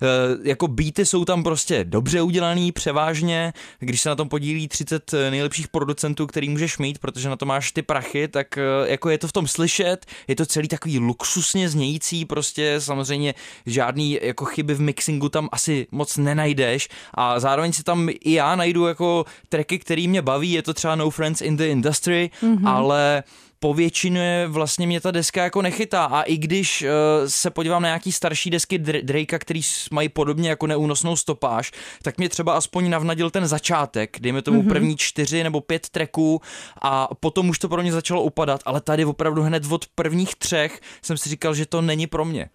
E, 0.02 0.50
jako 0.50 0.68
beaty 0.68 1.06
jsou 1.06 1.26
tam 1.26 1.44
prostě 1.44 1.84
dobře 1.84 2.22
udělaný, 2.22 2.72
převážně, 2.72 3.54
když 3.80 4.02
se 4.02 4.10
na 4.10 4.16
tom 4.16 4.30
podílí 4.30 4.68
30 4.68 5.12
nejlepších 5.30 5.68
producentů, 5.68 6.28
který 6.28 6.50
můžeš 6.50 6.78
mít, 6.78 7.00
protože 7.00 7.30
na 7.30 7.36
to 7.36 7.46
máš 7.46 7.72
ty 7.72 7.82
prachy, 7.82 8.28
tak 8.28 8.58
e, 8.58 8.62
jako 8.86 9.10
je 9.10 9.18
to 9.18 9.28
v 9.28 9.32
tom 9.32 9.48
slyšet, 9.48 10.06
je 10.28 10.36
to 10.36 10.46
celý 10.46 10.68
takový 10.68 11.00
luxusně 11.00 11.70
znějící, 11.70 12.26
prostě 12.26 12.76
samozřejmě 12.82 13.34
žádný 13.66 14.20
jako 14.22 14.46
chyby 14.46 14.74
v 14.74 14.82
mixingu 14.82 15.30
tam 15.30 15.50
asi 15.52 15.88
moc 15.92 16.18
nenajdeš 16.18 16.90
a 17.14 17.40
zároveň 17.40 17.74
si 17.74 17.84
tam 17.84 18.10
i 18.10 18.34
já 18.34 18.56
najdu 18.56 18.86
jako 18.86 19.26
tracky, 19.50 19.80
který 19.80 20.08
mě 20.08 20.22
baví, 20.22 20.52
je 20.52 20.62
to 20.62 20.74
třeba 20.74 20.96
No 20.96 21.10
Friends 21.10 21.42
in 21.42 21.58
the 21.58 21.64
Industry, 21.64 22.30
mm-hmm. 22.42 22.70
ale 22.70 23.24
po 23.64 23.74
většině 23.74 24.46
vlastně 24.48 24.88
mě 24.88 25.02
ta 25.02 25.12
deska 25.12 25.44
jako 25.44 25.62
nechytá 25.62 26.06
a 26.06 26.22
i 26.22 26.38
když 26.38 26.82
uh, 26.82 26.88
se 27.28 27.50
podívám 27.50 27.82
na 27.82 27.88
nějaký 27.88 28.12
starší 28.12 28.50
desky 28.50 28.78
Drakea, 28.78 29.40
který 29.40 29.62
mají 29.92 30.10
podobně 30.10 30.50
jako 30.50 30.68
neúnosnou 30.68 31.16
stopáž, 31.16 31.72
tak 32.02 32.18
mě 32.18 32.30
třeba 32.30 32.54
aspoň 32.54 32.90
navnadil 32.90 33.30
ten 33.30 33.48
začátek, 33.48 34.18
dejme 34.20 34.42
tomu 34.42 34.62
mm-hmm. 34.62 34.70
první 34.70 34.98
čtyři 34.98 35.44
nebo 35.44 35.62
pět 35.62 35.90
tracků 35.90 36.42
a 36.82 37.08
potom 37.16 37.50
už 37.50 37.60
to 37.60 37.70
pro 37.70 37.82
mě 37.82 37.92
začalo 37.92 38.24
upadat, 38.24 38.62
ale 38.66 38.82
tady 38.82 39.06
opravdu 39.06 39.42
hned 39.42 39.72
od 39.72 39.86
prvních 39.96 40.36
třech 40.36 40.82
jsem 41.02 41.18
si 41.18 41.30
říkal, 41.30 41.54
že 41.56 41.66
to 41.66 41.82
není 41.82 42.08
pro 42.08 42.26
mě. 42.26 42.50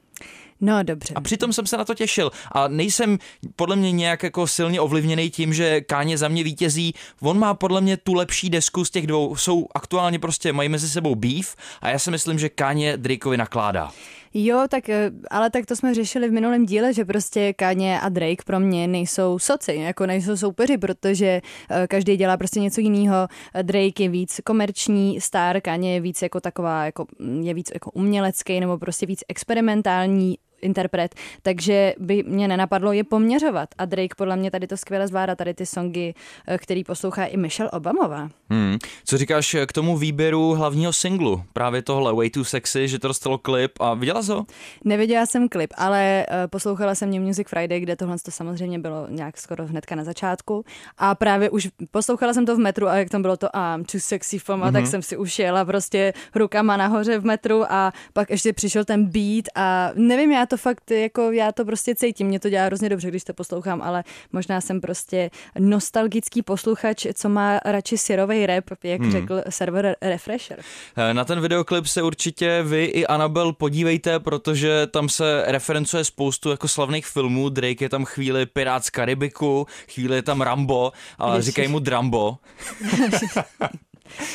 No 0.60 0.82
dobře. 0.82 1.14
A 1.14 1.20
přitom 1.20 1.52
jsem 1.52 1.66
se 1.66 1.76
na 1.76 1.84
to 1.84 1.94
těšil. 1.94 2.30
A 2.52 2.68
nejsem 2.68 3.18
podle 3.56 3.76
mě 3.76 3.92
nějak 3.92 4.22
jako 4.22 4.46
silně 4.46 4.80
ovlivněný 4.80 5.30
tím, 5.30 5.54
že 5.54 5.80
Káně 5.80 6.18
za 6.18 6.28
mě 6.28 6.44
vítězí. 6.44 6.94
On 7.20 7.38
má 7.38 7.54
podle 7.54 7.80
mě 7.80 7.96
tu 7.96 8.14
lepší 8.14 8.50
desku 8.50 8.84
z 8.84 8.90
těch 8.90 9.06
dvou. 9.06 9.36
Jsou 9.36 9.66
aktuálně 9.74 10.18
prostě, 10.18 10.52
mají 10.52 10.68
mezi 10.68 10.88
sebou 10.88 11.14
beef 11.14 11.56
a 11.80 11.90
já 11.90 11.98
si 11.98 12.10
myslím, 12.10 12.38
že 12.38 12.48
Káně 12.48 12.96
Drakeovi 12.96 13.36
nakládá. 13.36 13.90
Jo, 14.34 14.64
tak, 14.70 14.88
eh, 14.88 15.10
ale 15.30 15.50
tak 15.50 15.66
to 15.66 15.76
jsme 15.76 15.94
řešili 15.94 16.28
v 16.28 16.32
minulém 16.32 16.66
díle, 16.66 16.94
že 16.94 17.04
prostě 17.04 17.52
Kanye 17.52 18.00
a 18.00 18.08
Drake 18.08 18.42
pro 18.46 18.60
mě 18.60 18.88
nejsou 18.88 19.38
soci, 19.38 19.74
jako 19.74 20.06
nejsou 20.06 20.36
soupeři, 20.36 20.78
protože 20.78 21.40
eh, 21.70 21.86
každý 21.86 22.16
dělá 22.16 22.36
prostě 22.36 22.60
něco 22.60 22.80
jiného. 22.80 23.28
Drake 23.62 24.02
je 24.02 24.08
víc 24.08 24.40
komerční 24.44 25.20
star, 25.20 25.60
Kanye 25.60 25.94
je 25.94 26.00
víc 26.00 26.22
jako 26.22 26.40
taková, 26.40 26.84
jako, 26.84 27.06
mm, 27.18 27.42
je 27.42 27.54
víc 27.54 27.70
jako 27.74 27.90
umělecký 27.90 28.60
nebo 28.60 28.78
prostě 28.78 29.06
víc 29.06 29.24
experimentální 29.28 30.38
interpret, 30.62 31.14
takže 31.42 31.94
by 31.98 32.22
mě 32.26 32.48
nenapadlo 32.48 32.92
je 32.92 33.04
poměřovat. 33.04 33.68
A 33.78 33.84
Drake 33.84 34.14
podle 34.16 34.36
mě 34.36 34.50
tady 34.50 34.66
to 34.66 34.76
skvěle 34.76 35.08
zvládá, 35.08 35.34
tady 35.34 35.54
ty 35.54 35.66
songy, 35.66 36.14
eh, 36.46 36.58
který 36.58 36.84
poslouchá 36.84 37.24
i 37.24 37.36
Michelle 37.36 37.70
Obamová. 37.70 38.28
Hmm. 38.50 38.78
Co 39.04 39.18
říkáš 39.18 39.56
k 39.66 39.72
tomu 39.72 39.96
výběru 39.96 40.54
hlavního 40.54 40.92
singlu? 40.92 41.42
Právě 41.52 41.82
tohle 41.82 42.14
Way 42.14 42.30
Too 42.30 42.44
Sexy, 42.44 42.88
že 42.88 42.98
to 42.98 43.08
dostalo 43.08 43.38
klip 43.38 43.72
a 43.80 43.94
viděla 43.94 44.22
jsi 44.22 44.32
ho? 44.32 44.46
Neviděla 44.84 45.26
jsem 45.26 45.48
klip, 45.48 45.70
ale 45.76 46.26
uh, 46.28 46.34
poslouchala 46.50 46.94
jsem 46.94 47.10
New 47.10 47.22
Music 47.22 47.48
Friday, 47.48 47.80
kde 47.80 47.96
tohle 47.96 48.16
to 48.24 48.30
samozřejmě 48.30 48.78
bylo 48.78 49.06
nějak 49.08 49.38
skoro 49.38 49.66
hnedka 49.66 49.94
na 49.94 50.04
začátku. 50.04 50.64
A 50.98 51.14
právě 51.14 51.50
už 51.50 51.68
poslouchala 51.90 52.34
jsem 52.34 52.46
to 52.46 52.56
v 52.56 52.58
metru 52.58 52.88
a 52.88 52.96
jak 52.96 53.10
tam 53.10 53.22
bylo 53.22 53.36
to 53.36 53.48
I'm 53.54 53.84
too 53.84 54.00
sexy 54.00 54.38
for 54.38 54.56
mm-hmm. 54.56 54.72
tak 54.72 54.86
jsem 54.86 55.02
si 55.02 55.16
už 55.16 55.38
jela 55.38 55.64
prostě 55.64 56.12
rukama 56.34 56.76
nahoře 56.76 57.18
v 57.18 57.24
metru 57.24 57.72
a 57.72 57.92
pak 58.12 58.30
ještě 58.30 58.52
přišel 58.52 58.84
ten 58.84 59.06
beat 59.06 59.44
a 59.54 59.90
nevím, 59.94 60.32
já 60.32 60.46
to 60.48 60.56
fakt, 60.56 60.90
jako 60.90 61.32
já 61.32 61.52
to 61.52 61.64
prostě 61.64 61.94
cítím, 61.94 62.26
mě 62.26 62.40
to 62.40 62.50
dělá 62.50 62.64
hrozně 62.64 62.88
dobře, 62.88 63.08
když 63.08 63.24
to 63.24 63.34
poslouchám, 63.34 63.82
ale 63.82 64.04
možná 64.32 64.60
jsem 64.60 64.80
prostě 64.80 65.30
nostalgický 65.58 66.42
posluchač, 66.42 67.06
co 67.14 67.28
má 67.28 67.60
radši 67.64 67.98
syrový 67.98 68.46
rap, 68.46 68.64
jak 68.82 69.00
hmm. 69.00 69.12
řekl 69.12 69.42
server 69.48 69.96
Refresher. 70.02 70.60
Eh, 70.96 71.14
na 71.14 71.24
ten 71.24 71.40
videoklip 71.40 71.86
se 71.86 72.02
určitě 72.02 72.62
vy 72.62 72.84
i 72.84 73.06
Anabel 73.06 73.52
podívejte, 73.52 74.20
protože 74.20 74.86
tam 74.86 75.08
se 75.08 75.44
referencuje 75.46 76.04
spoustu 76.04 76.50
jako 76.50 76.68
slavných 76.68 77.06
filmů. 77.06 77.48
Drake 77.48 77.84
je 77.84 77.88
tam 77.88 78.04
chvíli 78.04 78.46
Pirát 78.46 78.84
z 78.84 78.90
Karibiku, 78.90 79.66
chvíli 79.94 80.16
je 80.16 80.22
tam 80.22 80.40
Rambo, 80.40 80.92
ale 81.18 81.42
říkají 81.42 81.68
mu 81.68 81.78
Drambo. 81.78 82.38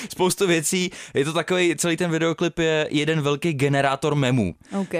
spoustu 0.09 0.47
věcí. 0.47 0.91
Je 1.13 1.25
to 1.25 1.33
takový, 1.33 1.75
celý 1.75 1.97
ten 1.97 2.11
videoklip 2.11 2.59
je 2.59 2.87
jeden 2.91 3.21
velký 3.21 3.53
generátor 3.53 4.15
memů. 4.15 4.55
OK, 4.79 4.93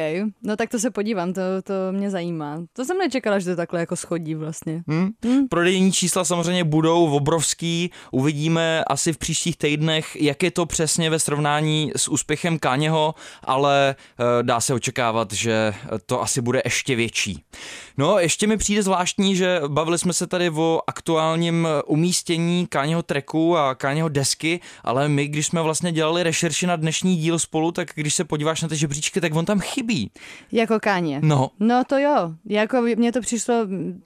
no 0.44 0.56
tak 0.58 0.70
to 0.70 0.80
se 0.80 0.92
podívám, 0.92 1.34
to, 1.34 1.42
to 1.64 1.74
mě 1.92 2.10
zajímá. 2.10 2.64
To 2.74 2.86
jsem 2.86 2.98
nečekala, 2.98 3.40
že 3.40 3.50
to 3.50 3.56
takhle 3.56 3.80
jako 3.80 3.96
schodí 3.96 4.36
vlastně. 4.36 4.84
Hmm? 4.88 5.10
Hmm. 5.24 5.48
Prodejní 5.48 5.92
čísla 5.92 6.26
samozřejmě 6.26 6.64
budou 6.64 7.12
obrovský, 7.16 7.92
uvidíme 8.12 8.84
asi 8.84 9.14
v 9.14 9.18
příštích 9.18 9.58
týdnech, 9.58 10.22
jak 10.22 10.44
je 10.44 10.52
to 10.52 10.66
přesně 10.66 11.10
ve 11.10 11.20
srovnání 11.20 11.92
s 11.96 12.08
úspěchem 12.08 12.60
Káněho, 12.60 13.16
ale 13.44 13.96
uh, 14.20 14.26
dá 14.44 14.60
se 14.60 14.74
očekávat, 14.74 15.34
že 15.34 15.74
to 16.06 16.22
asi 16.22 16.42
bude 16.42 16.62
ještě 16.66 16.96
větší. 16.96 17.44
No, 17.98 18.20
ještě 18.20 18.48
mi 18.48 18.58
přijde 18.58 18.84
zvláštní, 18.84 19.36
že 19.36 19.62
bavili 19.68 19.98
jsme 19.98 20.14
se 20.14 20.28
tady 20.28 20.50
o 20.50 20.82
aktuálním 20.88 21.68
umístění 21.86 22.68
Káněho 22.68 23.04
treku 23.04 23.58
a 23.58 23.76
Káněho 23.76 24.10
desky, 24.10 24.60
ale 24.84 25.10
my, 25.10 25.28
když 25.28 25.46
jsme 25.46 25.62
vlastně 25.62 25.92
dělali 25.92 26.24
rešerši 26.24 26.68
na 26.68 26.76
dnešní 26.76 27.16
díl 27.16 27.40
spolu, 27.40 27.72
tak 27.72 27.88
když 27.96 28.14
se 28.14 28.24
podíváš 28.24 28.62
na 28.62 28.68
ty 28.68 28.76
žebříčky, 28.76 29.22
tak 29.22 29.36
on 29.36 29.46
tam 29.46 29.60
chybí. 29.60 30.12
Jako 30.52 30.80
Káně. 30.80 31.20
No. 31.24 31.50
No 31.60 31.84
to 31.84 31.98
jo. 31.98 32.34
Jako 32.50 32.82
mně 32.82 33.12
to 33.12 33.22
přišlo 33.22 33.56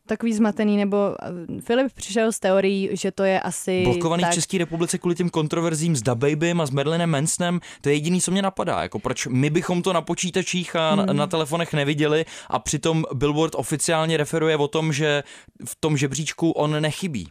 takový 0.06 0.34
zmatený, 0.34 0.78
nebo 0.78 0.98
eh, 1.24 1.62
Filip 1.62 1.94
přišel 1.94 2.32
s 2.32 2.40
teorií, 2.40 2.90
že 2.92 3.12
to 3.12 3.24
je 3.24 3.40
asi... 3.40 3.84
Blokovaný 3.84 4.24
tak... 4.24 4.32
v 4.32 4.36
České 4.36 4.58
republice 4.58 4.98
kvůli 4.98 5.16
těm 5.16 5.30
kontroverzím 5.30 5.96
s 5.96 6.02
Babym 6.02 6.62
a 6.62 6.66
s 6.66 6.72
Merlinem 6.72 7.10
Mansonem, 7.10 7.60
to 7.82 7.90
je 7.90 7.96
jediný, 7.96 8.22
co 8.22 8.32
mě 8.32 8.42
napadá. 8.42 8.82
Jako 8.82 9.00
proč 9.00 9.28
my 9.28 9.50
bychom 9.50 9.82
to 9.82 9.94
na 9.94 10.02
počítačích 10.02 10.76
a 10.76 10.94
hmm. 10.94 11.18
na 11.18 11.28
telefonech 11.28 11.74
neviděli 11.74 12.26
a 12.50 12.60
přitom 12.60 13.06
Billboard 13.14 13.56
oficiálně 13.56 14.18
referuje 14.18 14.58
o 14.58 14.68
tom, 14.68 14.94
že 14.94 15.24
v 15.66 15.76
tom 15.80 15.98
žebříčku 15.98 16.52
on 16.52 16.82
nechybí. 16.82 17.28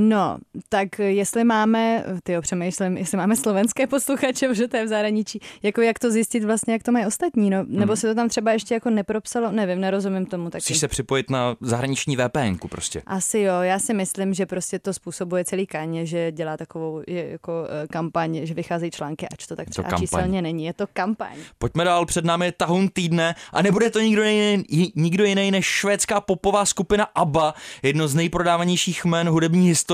No, 0.00 0.38
tak 0.68 0.98
jestli 0.98 1.44
máme, 1.44 2.04
ty 2.22 2.40
přemýšlím, 2.40 2.96
jestli 2.96 3.16
máme 3.16 3.36
slovenské 3.36 3.86
posluchače, 3.86 4.48
protože 4.48 4.68
to 4.68 4.76
je 4.76 4.84
v 4.84 4.88
zahraničí, 4.88 5.40
jako 5.62 5.80
jak 5.80 5.98
to 5.98 6.10
zjistit 6.10 6.44
vlastně, 6.44 6.72
jak 6.72 6.82
to 6.82 6.92
mají 6.92 7.06
ostatní, 7.06 7.50
no, 7.50 7.64
nebo 7.68 7.92
hmm. 7.92 7.96
se 7.96 8.08
to 8.08 8.14
tam 8.14 8.28
třeba 8.28 8.52
ještě 8.52 8.74
jako 8.74 8.90
nepropsalo, 8.90 9.52
nevím, 9.52 9.80
nerozumím 9.80 10.26
tomu 10.26 10.50
taky. 10.50 10.62
Musíš 10.62 10.78
se 10.78 10.88
připojit 10.88 11.30
na 11.30 11.56
zahraniční 11.60 12.16
VPN 12.16 12.68
prostě. 12.68 13.02
Asi 13.06 13.38
jo, 13.38 13.54
já 13.60 13.78
si 13.78 13.94
myslím, 13.94 14.34
že 14.34 14.46
prostě 14.46 14.78
to 14.78 14.92
způsobuje 14.92 15.44
celý 15.44 15.66
kaně, 15.66 16.06
že 16.06 16.32
dělá 16.32 16.56
takovou 16.56 17.02
jako 17.06 17.66
eh, 17.84 17.86
kampaň, 17.86 18.40
že 18.42 18.54
vycházejí 18.54 18.90
články, 18.90 19.28
ač 19.28 19.46
to 19.46 19.56
tak 19.56 19.70
třeba 19.70 19.88
to 19.88 19.96
číselně 19.96 20.42
není, 20.42 20.64
je 20.64 20.72
to 20.72 20.86
kampaň. 20.92 21.36
Pojďme 21.58 21.84
dál, 21.84 22.06
před 22.06 22.24
námi 22.24 22.46
je 22.46 22.52
tahun 22.52 22.88
týdne 22.88 23.34
a 23.52 23.62
nebude 23.62 23.90
to 23.90 24.00
nikdo 24.00 24.22
jiný, 24.22 24.64
nikdo 24.96 25.24
jiný 25.24 25.50
než 25.50 25.66
švédská 25.66 26.20
popová 26.20 26.64
skupina 26.64 27.04
ABBA, 27.14 27.54
jedno 27.82 28.08
z 28.08 28.14
nejprodávanějších 28.14 29.04
jmen 29.04 29.28
hudební 29.28 29.68
historie. 29.68 29.87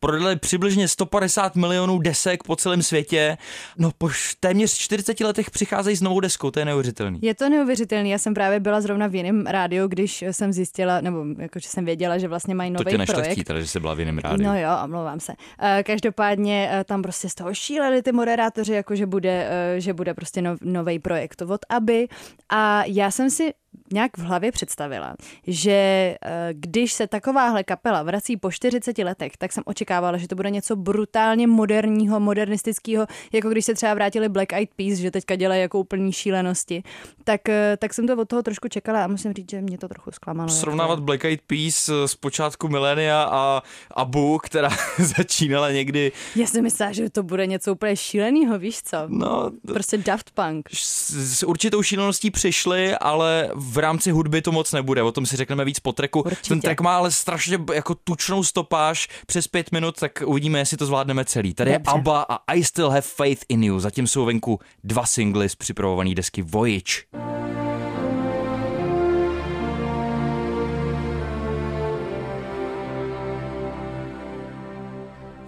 Prodali 0.00 0.36
přibližně 0.36 0.88
150 0.88 1.56
milionů 1.56 1.98
desek 1.98 2.44
po 2.44 2.56
celém 2.56 2.82
světě. 2.82 3.38
No 3.78 3.90
po 3.98 4.10
téměř 4.40 4.74
40 4.74 5.20
letech 5.20 5.50
přicházejí 5.50 5.96
s 5.96 6.02
novou 6.02 6.20
deskou, 6.20 6.50
to 6.50 6.58
je 6.58 6.64
neuvěřitelný. 6.64 7.18
Je 7.22 7.34
to 7.34 7.48
neuvěřitelný, 7.48 8.10
já 8.10 8.18
jsem 8.18 8.34
právě 8.34 8.60
byla 8.60 8.80
zrovna 8.80 9.06
v 9.06 9.14
jiném 9.14 9.46
rádiu, 9.46 9.88
když 9.88 10.24
jsem 10.30 10.52
zjistila, 10.52 11.00
nebo 11.00 11.24
jakože 11.38 11.68
jsem 11.68 11.84
věděla, 11.84 12.18
že 12.18 12.28
vlastně 12.28 12.54
mají 12.54 12.70
nový 12.70 12.84
to 12.84 12.90
tě 12.90 13.12
projekt. 13.12 13.44
Teda, 13.44 13.60
že 13.60 13.66
jsi 13.66 13.80
byla 13.80 13.94
v 13.94 14.00
jiném 14.00 14.18
rádiu. 14.18 14.48
No 14.48 14.58
jo, 14.58 14.70
omlouvám 14.84 15.20
se. 15.20 15.32
Eh, 15.60 15.82
každopádně 15.82 16.70
eh, 16.72 16.84
tam 16.84 17.02
prostě 17.02 17.28
z 17.28 17.34
toho 17.34 17.54
šíleli 17.54 18.02
ty 18.02 18.12
moderátoři, 18.12 18.72
jako 18.72 18.96
že 18.96 19.06
bude, 19.06 19.48
eh, 19.50 19.80
že 19.80 19.92
bude 19.92 20.14
prostě 20.14 20.42
nový 20.62 20.98
projekt 20.98 21.42
od 21.42 21.60
Aby. 21.68 22.08
A 22.48 22.84
já 22.86 23.10
jsem 23.10 23.30
si 23.30 23.52
nějak 23.92 24.18
v 24.18 24.22
hlavě 24.22 24.52
představila, 24.52 25.14
že 25.46 25.70
eh, 25.72 26.48
když 26.52 26.92
se 26.92 27.06
takováhle 27.06 27.64
kapela 27.64 28.02
vrací 28.02 28.36
po 28.36 28.50
40 28.50 28.98
letech, 28.98 29.36
tak 29.36 29.52
jsem 29.52 29.62
očekávala, 29.66 30.18
že 30.18 30.28
to 30.28 30.34
bude 30.34 30.50
něco 30.50 30.76
brutálně 30.76 31.46
moderního, 31.46 32.20
modernistického, 32.20 33.06
jako 33.32 33.48
když 33.48 33.64
se 33.64 33.74
třeba 33.74 33.94
vrátili 33.94 34.28
Black 34.28 34.52
Eyed 34.52 34.70
Peas, 34.76 34.98
že 34.98 35.10
teďka 35.10 35.36
dělají 35.36 35.60
jako 35.60 35.78
úplný 35.80 36.12
šílenosti. 36.12 36.82
Tak, 37.24 37.48
eh, 37.48 37.76
tak 37.76 37.94
jsem 37.94 38.06
to 38.06 38.16
od 38.16 38.28
toho 38.28 38.42
trošku 38.42 38.68
čekala 38.68 39.04
a 39.04 39.06
musím 39.06 39.32
říct, 39.32 39.50
že 39.50 39.60
mě 39.60 39.78
to 39.78 39.88
trochu 39.88 40.10
zklamalo. 40.10 40.48
Srovnávat 40.48 40.92
jako... 40.92 41.02
Black 41.02 41.24
Eyed 41.24 41.40
Peas 41.46 41.88
eh, 41.88 42.08
z 42.08 42.14
počátku 42.14 42.68
milénia 42.68 43.22
a 43.22 43.62
Abu, 43.96 44.38
která 44.38 44.70
začínala 44.98 45.70
někdy... 45.70 46.12
Já 46.36 46.46
jsem 46.46 46.62
myslela, 46.62 46.92
že 46.92 47.10
to 47.10 47.22
bude 47.22 47.46
něco 47.46 47.72
úplně 47.72 47.96
šíleného, 47.96 48.58
víš 48.58 48.82
co? 48.82 48.96
No, 49.08 49.50
prostě 49.66 49.98
Daft 49.98 50.30
Punk. 50.30 50.68
S, 50.72 51.10
s 51.38 51.42
určitou 51.46 51.82
šíleností 51.82 52.30
přišli, 52.30 52.94
ale 52.94 53.50
v 53.54 53.79
rámci 53.80 54.10
hudby 54.10 54.42
to 54.42 54.52
moc 54.52 54.72
nebude, 54.72 55.02
o 55.02 55.12
tom 55.12 55.26
si 55.26 55.36
řekneme 55.36 55.64
víc 55.64 55.80
po 55.80 55.92
treku. 55.92 56.20
Určitě. 56.20 56.48
Ten 56.48 56.60
trek 56.60 56.80
má 56.80 56.96
ale 56.96 57.10
strašně 57.10 57.58
jako 57.74 57.94
tučnou 57.94 58.44
stopáž 58.44 59.08
přes 59.26 59.48
pět 59.48 59.72
minut, 59.72 60.00
tak 60.00 60.22
uvidíme, 60.26 60.58
jestli 60.58 60.76
to 60.76 60.86
zvládneme 60.86 61.24
celý. 61.24 61.54
Tady 61.54 61.72
Dobře. 61.72 61.90
je 61.90 61.94
ABBA 61.94 62.22
a 62.28 62.52
I 62.52 62.64
Still 62.64 62.90
Have 62.90 63.00
Faith 63.00 63.44
in 63.48 63.64
You. 63.64 63.80
Zatím 63.80 64.06
jsou 64.06 64.24
venku 64.24 64.60
dva 64.84 65.06
singly 65.06 65.48
z 65.48 65.54
připravované 65.54 66.14
desky 66.14 66.42
Voyage. 66.42 66.92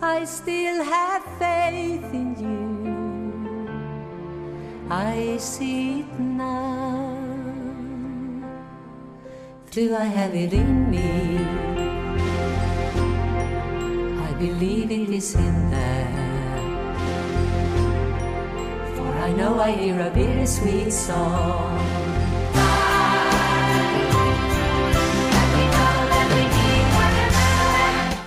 I 0.02 0.26
still 0.26 0.84
have 0.84 1.22
faith 1.38 2.14
in 2.14 2.36
you. 2.38 2.62
I 4.90 5.38
see 5.38 6.00
it 6.00 6.20
now. 6.20 7.01
Do 9.74 9.96
I 9.96 10.04
have 10.04 10.34
it 10.34 10.52
in 10.52 10.90
me? 10.90 11.38
I 14.20 14.32
believe 14.34 14.90
it 14.90 15.08
is 15.08 15.34
in 15.34 15.70
there. 15.70 16.60
For 18.94 19.08
I 19.16 19.32
know 19.32 19.58
I 19.58 19.70
hear 19.70 19.98
a 19.98 20.10
bittersweet 20.10 20.92
song. 20.92 22.02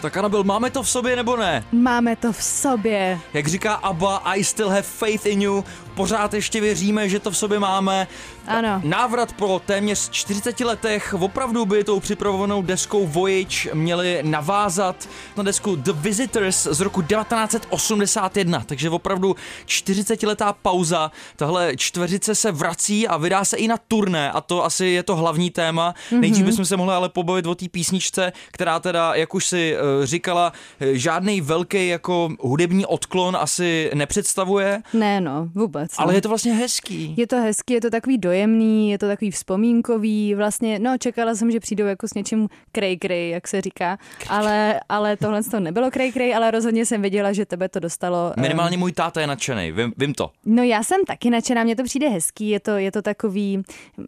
Tak 0.06 0.18
Anabel, 0.18 0.44
máme 0.44 0.70
to 0.70 0.84
v 0.84 0.90
sobě 0.90 1.16
nebo 1.16 1.38
ne? 1.38 1.64
Máme 1.72 2.16
to 2.16 2.32
v 2.32 2.44
sobě. 2.44 3.20
Jak 3.34 3.48
říká 3.48 3.74
Abba, 3.74 4.18
I 4.18 4.44
still 4.44 4.70
have 4.70 4.82
faith 4.82 5.26
in 5.26 5.42
you, 5.42 5.64
pořád 5.96 6.34
ještě 6.34 6.62
věříme, 6.62 7.10
že 7.10 7.20
to 7.20 7.32
v 7.32 7.38
sobě 7.38 7.60
máme. 7.60 8.08
Ano. 8.48 8.82
Návrat 8.84 9.34
po 9.34 9.62
téměř 9.66 10.10
40 10.10 10.60
letech, 10.60 11.14
opravdu 11.14 11.66
by 11.66 11.84
tou 11.84 12.00
připravovanou 12.00 12.62
deskou 12.62 13.08
Voyage 13.08 13.70
měli 13.74 14.20
navázat 14.24 15.10
na 15.38 15.44
desku 15.44 15.76
The 15.76 15.92
Visitors 15.94 16.68
z 16.72 16.80
roku 16.80 17.02
1981, 17.02 18.64
takže 18.66 18.90
opravdu 18.90 19.36
40 19.66 20.24
letá 20.24 20.54
pauza. 20.54 21.12
Tahle 21.36 21.78
čtveřice 21.78 22.36
se 22.36 22.52
vrací 22.52 23.08
a 23.08 23.18
vydá 23.18 23.46
se 23.46 23.58
i 23.58 23.68
na 23.68 23.78
turné 23.78 24.32
a 24.32 24.42
to 24.42 24.66
asi 24.66 24.86
je 24.86 25.04
to 25.04 25.16
hlavní 25.16 25.50
téma. 25.50 25.94
Mm-hmm. 25.94 26.20
Nejdřív 26.20 26.46
bychom 26.46 26.66
se 26.66 26.78
mohli 26.78 26.94
ale 26.94 27.10
pobavit 27.10 27.46
o 27.46 27.56
té 27.56 27.70
písničce, 27.70 28.34
která 28.52 28.80
teda, 28.80 29.16
jak 29.16 29.34
už 29.34 29.48
si 29.48 29.78
uh, 29.78 30.06
říkala, 30.06 30.54
eh, 30.80 30.98
žádný 30.98 31.42
velký 31.42 31.88
jako 31.88 32.30
hudební 32.40 32.86
odklon 32.86 33.38
asi 33.40 33.92
nepředstavuje. 33.94 34.82
Ne, 34.94 35.22
no, 35.22 35.50
vůbec. 35.56 35.92
Ale 35.98 36.16
je 36.16 36.22
to 36.22 36.30
vlastně 36.30 36.54
hezký. 36.54 37.14
Je 37.18 37.28
to 37.28 37.38
hezký, 37.42 37.74
je 37.74 37.82
to 37.82 37.90
takový 37.90 38.18
dojemný 38.18 38.35
dojemný, 38.36 38.92
je 38.92 38.98
to 38.98 39.08
takový 39.08 39.32
vzpomínkový, 39.32 40.36
vlastně, 40.36 40.80
no 40.80 40.98
čekala 40.98 41.36
jsem, 41.36 41.52
že 41.52 41.60
přijdou 41.60 41.86
jako 41.86 42.08
s 42.08 42.14
něčím 42.14 42.48
krej, 42.72 43.30
jak 43.30 43.48
se 43.48 43.62
říká, 43.62 43.98
ale, 44.30 44.80
ale 44.90 45.18
tohle 45.18 45.44
to 45.44 45.60
nebylo 45.60 45.92
krej, 45.92 46.36
ale 46.36 46.52
rozhodně 46.52 46.86
jsem 46.86 47.02
věděla, 47.02 47.34
že 47.34 47.46
tebe 47.46 47.70
to 47.70 47.80
dostalo. 47.80 48.34
Minimálně 48.40 48.78
můj 48.78 48.92
táta 48.92 49.22
je 49.22 49.28
nadšený, 49.28 49.72
vím, 49.72 49.94
vím 49.98 50.14
to. 50.14 50.32
No 50.46 50.64
já 50.64 50.84
jsem 50.84 51.06
taky 51.08 51.30
nadšená, 51.30 51.64
mně 51.64 51.76
to 51.76 51.84
přijde 51.84 52.10
hezký, 52.10 52.50
je 52.50 52.60
to, 52.60 52.72
je 52.72 52.92
to 52.92 53.02
takový, 53.02 53.64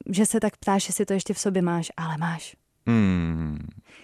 že 0.09 0.25
se 0.25 0.39
tak 0.39 0.57
ptáš, 0.57 0.87
jestli 0.87 1.05
to 1.05 1.13
ještě 1.13 1.33
v 1.33 1.39
sobě 1.39 1.61
máš, 1.61 1.91
ale 1.97 2.17
máš. 2.17 2.55
Hmm. 2.87 3.57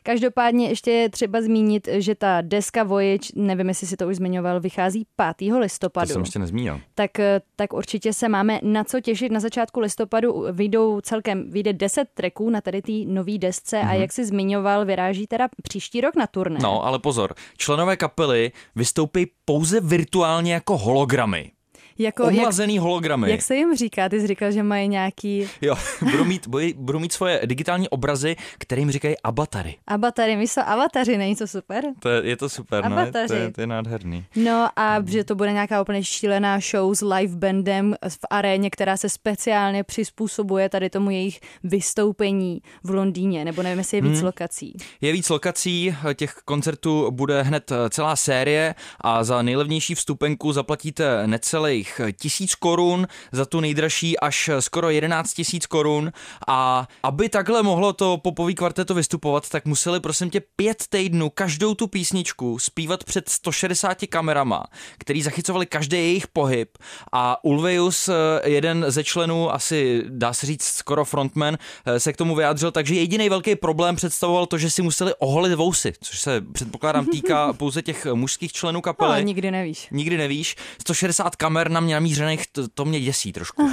Každopádně 0.04 0.70
ještě 0.70 0.92
je 0.92 1.10
třeba 1.10 1.42
zmínit, 1.42 1.88
že 1.92 2.16
ta 2.16 2.42
deska 2.42 2.84
Voyage, 2.84 3.30
nevím, 3.36 3.68
jestli 3.68 3.88
si 3.88 3.98
to 3.98 4.08
už 4.08 4.16
zmiňoval, 4.16 4.60
vychází 4.60 5.06
5. 5.38 5.54
listopadu. 5.60 6.08
To 6.08 6.14
jsem 6.14 6.22
ještě 6.22 6.40
nezmínil. 6.40 6.82
Tak, 6.96 7.12
tak 7.56 7.74
určitě 7.74 8.14
se 8.14 8.30
máme 8.30 8.60
na 8.64 8.84
co 8.84 9.00
těšit. 9.00 9.32
Na 9.32 9.40
začátku 9.40 9.80
listopadu 9.80 10.46
vyjdou 10.52 11.02
celkem, 11.02 11.52
vyjde 11.52 11.74
10 11.74 12.08
tracků 12.14 12.50
na 12.50 12.62
tady 12.62 12.82
té 12.82 12.92
nový 13.06 13.40
desce 13.40 13.78
mm-hmm. 13.78 13.90
a 13.90 13.92
mhm. 13.92 14.02
jak 14.02 14.14
si 14.14 14.26
zmiňoval, 14.26 14.86
vyráží 14.86 15.28
teda 15.28 15.48
příští 15.64 16.02
rok 16.02 16.16
na 16.16 16.28
turné. 16.28 16.60
No, 16.64 16.86
ale 16.86 17.00
pozor, 17.00 17.34
členové 17.58 17.98
kapely 17.98 18.52
vystoupí 18.76 19.32
pouze 19.46 19.80
virtuálně 19.80 20.54
jako 20.54 20.78
hologramy. 20.78 21.52
Jako, 21.98 22.24
Omlazený 22.24 22.76
jak, 22.76 22.84
hologramy. 22.84 23.32
Jak 23.32 23.42
se 23.42 23.56
jim 23.56 23.76
říká? 23.76 24.10
Ty 24.10 24.20
jsi 24.20 24.28
říkal, 24.28 24.52
že 24.52 24.64
mají 24.64 24.88
nějaký... 24.88 25.48
Jo, 25.62 25.76
budou 26.12 26.24
mít, 26.24 26.48
budou 26.76 27.00
mít 27.00 27.14
svoje 27.14 27.42
digitální 27.46 27.90
obrazy, 27.90 28.36
které 28.58 28.82
jim 28.82 28.92
říkají 28.92 29.16
avatary. 29.24 29.76
Avatary, 29.88 30.36
my 30.36 30.48
jsou 30.48 30.62
avataři, 30.66 31.18
není 31.18 31.36
to 31.36 31.48
super? 31.48 31.84
To 32.00 32.10
je, 32.10 32.30
je 32.30 32.38
to 32.38 32.50
super, 32.50 32.90
no, 32.90 33.00
je, 33.00 33.12
to, 33.12 33.34
je, 33.34 33.52
to 33.52 33.62
je 33.62 33.68
nádherný. 33.68 34.26
No 34.36 34.70
a 34.76 34.96
hmm. 34.96 35.08
že 35.08 35.24
to 35.24 35.36
bude 35.36 35.52
nějaká 35.52 35.82
úplně 35.82 36.04
šílená 36.04 36.60
show 36.60 36.94
s 36.94 37.02
live 37.02 37.36
bandem 37.36 37.96
v 38.10 38.18
aréně, 38.30 38.70
která 38.70 38.98
se 38.98 39.10
speciálně 39.10 39.84
přizpůsobuje 39.84 40.70
tady 40.70 40.90
tomu 40.90 41.10
jejich 41.10 41.40
vystoupení 41.64 42.62
v 42.84 42.90
Londýně, 42.90 43.46
nebo 43.46 43.64
nevím, 43.64 43.78
jestli 43.78 43.98
je 43.98 44.02
víc 44.02 44.18
hmm. 44.18 44.26
lokací. 44.26 44.78
Je 45.02 45.12
víc 45.12 45.30
lokací, 45.30 45.96
těch 46.14 46.34
koncertů 46.46 47.12
bude 47.12 47.42
hned 47.42 47.72
celá 47.90 48.16
série 48.16 48.76
a 49.02 49.24
za 49.24 49.42
nejlevnější 49.42 49.96
vstupenku 49.96 50.54
zaplatíte 50.54 51.28
necelý 51.28 51.83
nějakých 51.84 52.22
tisíc 52.22 52.56
korun, 52.56 53.08
za 53.32 53.46
tu 53.46 53.60
nejdražší 53.60 54.20
až 54.20 54.50
skoro 54.60 54.90
11 54.90 55.34
tisíc 55.34 55.66
korun 55.66 56.12
a 56.48 56.88
aby 57.04 57.30
takhle 57.30 57.64
mohlo 57.64 57.94
to 57.94 58.18
popový 58.18 58.56
kvarteto 58.56 58.94
vystupovat, 58.94 59.50
tak 59.50 59.66
museli 59.66 60.00
prosím 60.00 60.30
tě 60.30 60.42
pět 60.56 60.84
týdnů 60.90 61.30
každou 61.30 61.76
tu 61.76 61.88
písničku 61.88 62.60
zpívat 62.60 63.04
před 63.04 63.30
160 63.30 63.98
kamerama, 64.10 64.64
který 64.98 65.22
zachycovali 65.22 65.66
každý 65.66 65.98
jejich 65.98 66.28
pohyb 66.28 66.78
a 67.12 67.44
Ulveus, 67.44 68.10
jeden 68.44 68.86
ze 68.88 69.04
členů, 69.04 69.54
asi 69.54 70.04
dá 70.10 70.34
se 70.34 70.46
říct 70.46 70.64
skoro 70.64 71.06
frontman, 71.06 71.58
se 71.98 72.14
k 72.14 72.18
tomu 72.18 72.36
vyjádřil, 72.36 72.72
takže 72.72 72.96
jediný 72.96 73.30
velký 73.30 73.56
problém 73.56 73.96
představoval 73.96 74.46
to, 74.46 74.58
že 74.58 74.70
si 74.70 74.82
museli 74.82 75.14
oholit 75.20 75.54
vousy, 75.54 75.94
což 76.02 76.20
se 76.20 76.42
předpokládám 76.54 77.06
týká 77.06 77.54
pouze 77.54 77.82
těch 77.82 78.06
mužských 78.14 78.52
členů 78.52 78.82
kapely. 78.82 79.22
No, 79.22 79.28
nikdy 79.28 79.52
nevíš. 79.52 79.88
Nikdy 79.92 80.18
nevíš. 80.18 80.56
160 80.82 81.36
kamer 81.36 81.72
na 81.74 81.80
mě 81.80 81.94
namířených, 81.94 82.48
to, 82.48 82.68
to 82.68 82.86
mě 82.86 83.00
děsí 83.00 83.34
trošku. 83.34 83.70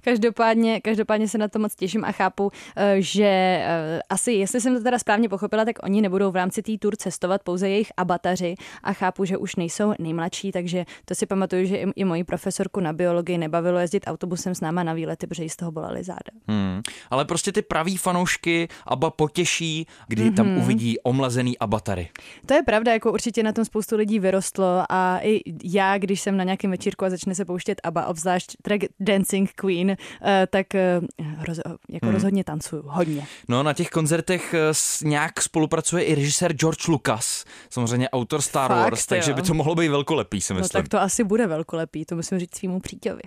každopádně, 0.00 0.80
každopádně 0.80 1.28
se 1.28 1.38
na 1.38 1.48
to 1.48 1.58
moc 1.58 1.74
těším 1.74 2.04
a 2.04 2.12
chápu, 2.12 2.50
eh, 2.76 2.96
že 2.98 3.24
eh, 3.24 4.00
asi, 4.08 4.32
jestli 4.32 4.60
jsem 4.60 4.76
to 4.76 4.82
teda 4.82 4.98
správně 4.98 5.28
pochopila, 5.28 5.64
tak 5.64 5.76
oni 5.82 6.02
nebudou 6.02 6.30
v 6.30 6.36
rámci 6.36 6.62
té 6.62 6.78
tour 6.78 6.96
cestovat 6.96 7.42
pouze 7.42 7.68
jejich 7.68 7.92
abataři 7.96 8.54
a 8.82 8.92
chápu, 8.92 9.24
že 9.24 9.36
už 9.36 9.56
nejsou 9.56 9.92
nejmladší, 9.98 10.52
takže 10.52 10.84
to 11.04 11.14
si 11.14 11.26
pamatuju, 11.26 11.66
že 11.66 11.76
i, 11.76 11.86
i 11.96 12.04
moji 12.04 12.24
profesorku 12.24 12.80
na 12.80 12.92
biologii 12.92 13.38
nebavilo 13.38 13.78
jezdit 13.78 14.04
autobusem 14.06 14.54
s 14.54 14.60
náma 14.60 14.82
na 14.82 14.92
výlety, 14.92 15.26
protože 15.26 15.42
jí 15.42 15.48
z 15.48 15.56
toho 15.56 15.72
bolely 15.72 16.04
záda. 16.04 16.30
Hmm. 16.48 16.82
Ale 17.10 17.24
prostě 17.24 17.52
ty 17.52 17.62
praví 17.62 17.96
fanoušky 17.96 18.68
Aba 18.86 19.10
potěší, 19.10 19.86
kdy 20.08 20.22
mm-hmm. 20.22 20.34
tam 20.34 20.46
mhm. 20.46 20.58
uvidí 20.58 20.98
omlazený 21.00 21.58
abatary. 21.58 22.08
To 22.46 22.54
je 22.54 22.62
pravda, 22.62 22.92
jako 22.92 23.12
určitě 23.12 23.42
na 23.42 23.52
tom 23.52 23.64
spoustu 23.64 23.96
lidí 23.96 24.18
vyrostlo 24.18 24.84
a 24.88 25.18
i 25.22 25.40
já, 25.64 25.98
když 25.98 26.20
jsem 26.20 26.36
na 26.36 26.44
nějakém 26.44 26.70
večírku 26.70 27.04
a 27.04 27.10
začne 27.10 27.29
se 27.34 27.44
pouštět 27.44 27.80
ABBA, 27.84 28.06
obzvlášť 28.06 28.56
track 28.62 28.84
Dancing 29.00 29.52
Queen, 29.52 29.90
eh, 29.90 30.46
tak 30.50 30.74
eh, 30.74 31.00
roz, 31.46 31.58
jako 31.88 32.06
hmm. 32.06 32.14
rozhodně 32.14 32.44
tancuju, 32.44 32.82
hodně. 32.86 33.26
No 33.48 33.62
na 33.62 33.72
těch 33.72 33.90
koncertech 33.90 34.54
eh, 34.54 34.72
nějak 35.04 35.42
spolupracuje 35.42 36.04
i 36.04 36.14
režisér 36.14 36.52
George 36.52 36.88
Lucas, 36.88 37.44
samozřejmě 37.70 38.10
autor 38.10 38.40
Star 38.40 38.70
Fakt, 38.70 38.78
Wars, 38.78 39.06
takže 39.06 39.30
jo. 39.30 39.34
by 39.34 39.42
to 39.42 39.54
mohlo 39.54 39.74
být 39.74 39.88
velkolepý, 39.88 40.40
si 40.40 40.54
no 40.54 40.60
myslím. 40.60 40.78
No 40.78 40.82
tak 40.82 40.88
to 40.88 41.00
asi 41.00 41.24
bude 41.24 41.46
velkolepý, 41.46 42.04
to 42.04 42.16
musím 42.16 42.38
říct 42.38 42.56
svýmu 42.56 42.80
přítěvi. 42.80 43.22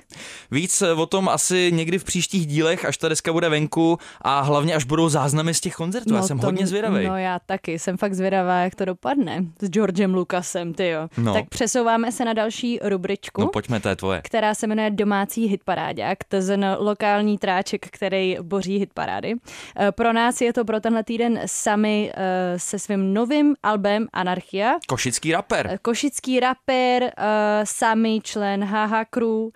Víc 0.52 0.82
o 0.82 1.06
tom 1.06 1.30
asi 1.30 1.72
někdy 1.74 2.00
v 2.00 2.04
příštích 2.04 2.48
dílech, 2.48 2.86
až 2.86 2.98
ta 2.98 3.10
deska 3.10 3.34
bude 3.34 3.50
venku 3.50 3.98
a 4.22 4.42
hlavně 4.42 4.76
až 4.76 4.84
budou 4.84 5.10
záznamy 5.10 5.54
z 5.54 5.62
těch 5.62 5.76
koncertů. 5.76 6.10
No, 6.10 6.16
já 6.16 6.24
jsem 6.24 6.40
to, 6.40 6.46
hodně 6.46 6.68
zvědavý. 6.68 7.08
No 7.08 7.18
já 7.18 7.40
taky, 7.40 7.80
jsem 7.80 7.98
fakt 7.98 8.14
zvědavá, 8.14 8.60
jak 8.60 8.76
to 8.76 8.86
dopadne 8.86 9.46
s 9.62 9.70
Georgem 9.70 10.14
Lucasem, 10.14 10.74
ty 10.74 10.90
jo. 10.90 11.08
No. 11.18 11.34
Tak 11.34 11.50
přesouváme 11.50 12.12
se 12.12 12.26
na 12.26 12.34
další 12.34 12.80
rubričku. 12.84 13.42
No 13.42 13.48
pojďme, 13.48 13.80
to 13.80 13.90
je 13.94 13.98
tvoje. 13.98 14.22
Která 14.24 14.56
se 14.56 14.68
jmenuje 14.68 14.90
Domácí 14.90 15.46
hitparádák, 15.46 16.18
tzn. 16.24 16.66
lokální 16.78 17.38
tráček, 17.38 17.86
který 17.92 18.38
boří 18.42 18.78
hitparády. 18.78 19.36
Eh, 19.80 19.92
pro 19.92 20.14
nás 20.14 20.42
je 20.42 20.54
to 20.54 20.66
pro 20.66 20.80
tenhle 20.80 21.04
týden 21.04 21.42
sami 21.46 22.12
eh, 22.14 22.60
se 22.60 22.80
svým 22.80 23.14
novým 23.14 23.56
albem 23.64 24.08
Anarchia. 24.14 24.76
Košický 24.88 25.32
rapper. 25.32 25.70
Eh, 25.72 25.78
košický 25.82 26.40
rapper, 26.40 27.12
sami 27.64 28.22
člen 28.24 28.64
Haha 28.64 29.06
Crew 29.06 29.50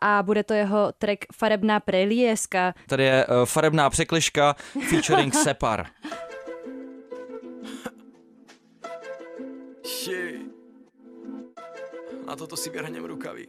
a 0.00 0.22
bude 0.22 0.42
to 0.44 0.54
jeho 0.54 0.92
track 0.98 1.18
Farebná 1.34 1.80
prelieska. 1.80 2.74
Tady 2.86 3.04
je 3.04 3.26
Farebná 3.44 3.90
překliška 3.90 4.56
featuring 4.88 5.34
Separ. 5.44 5.86
Na 12.26 12.36
toto 12.36 12.56
si 12.56 12.70
vyhrnem 12.70 13.04
rukavy. 13.04 13.46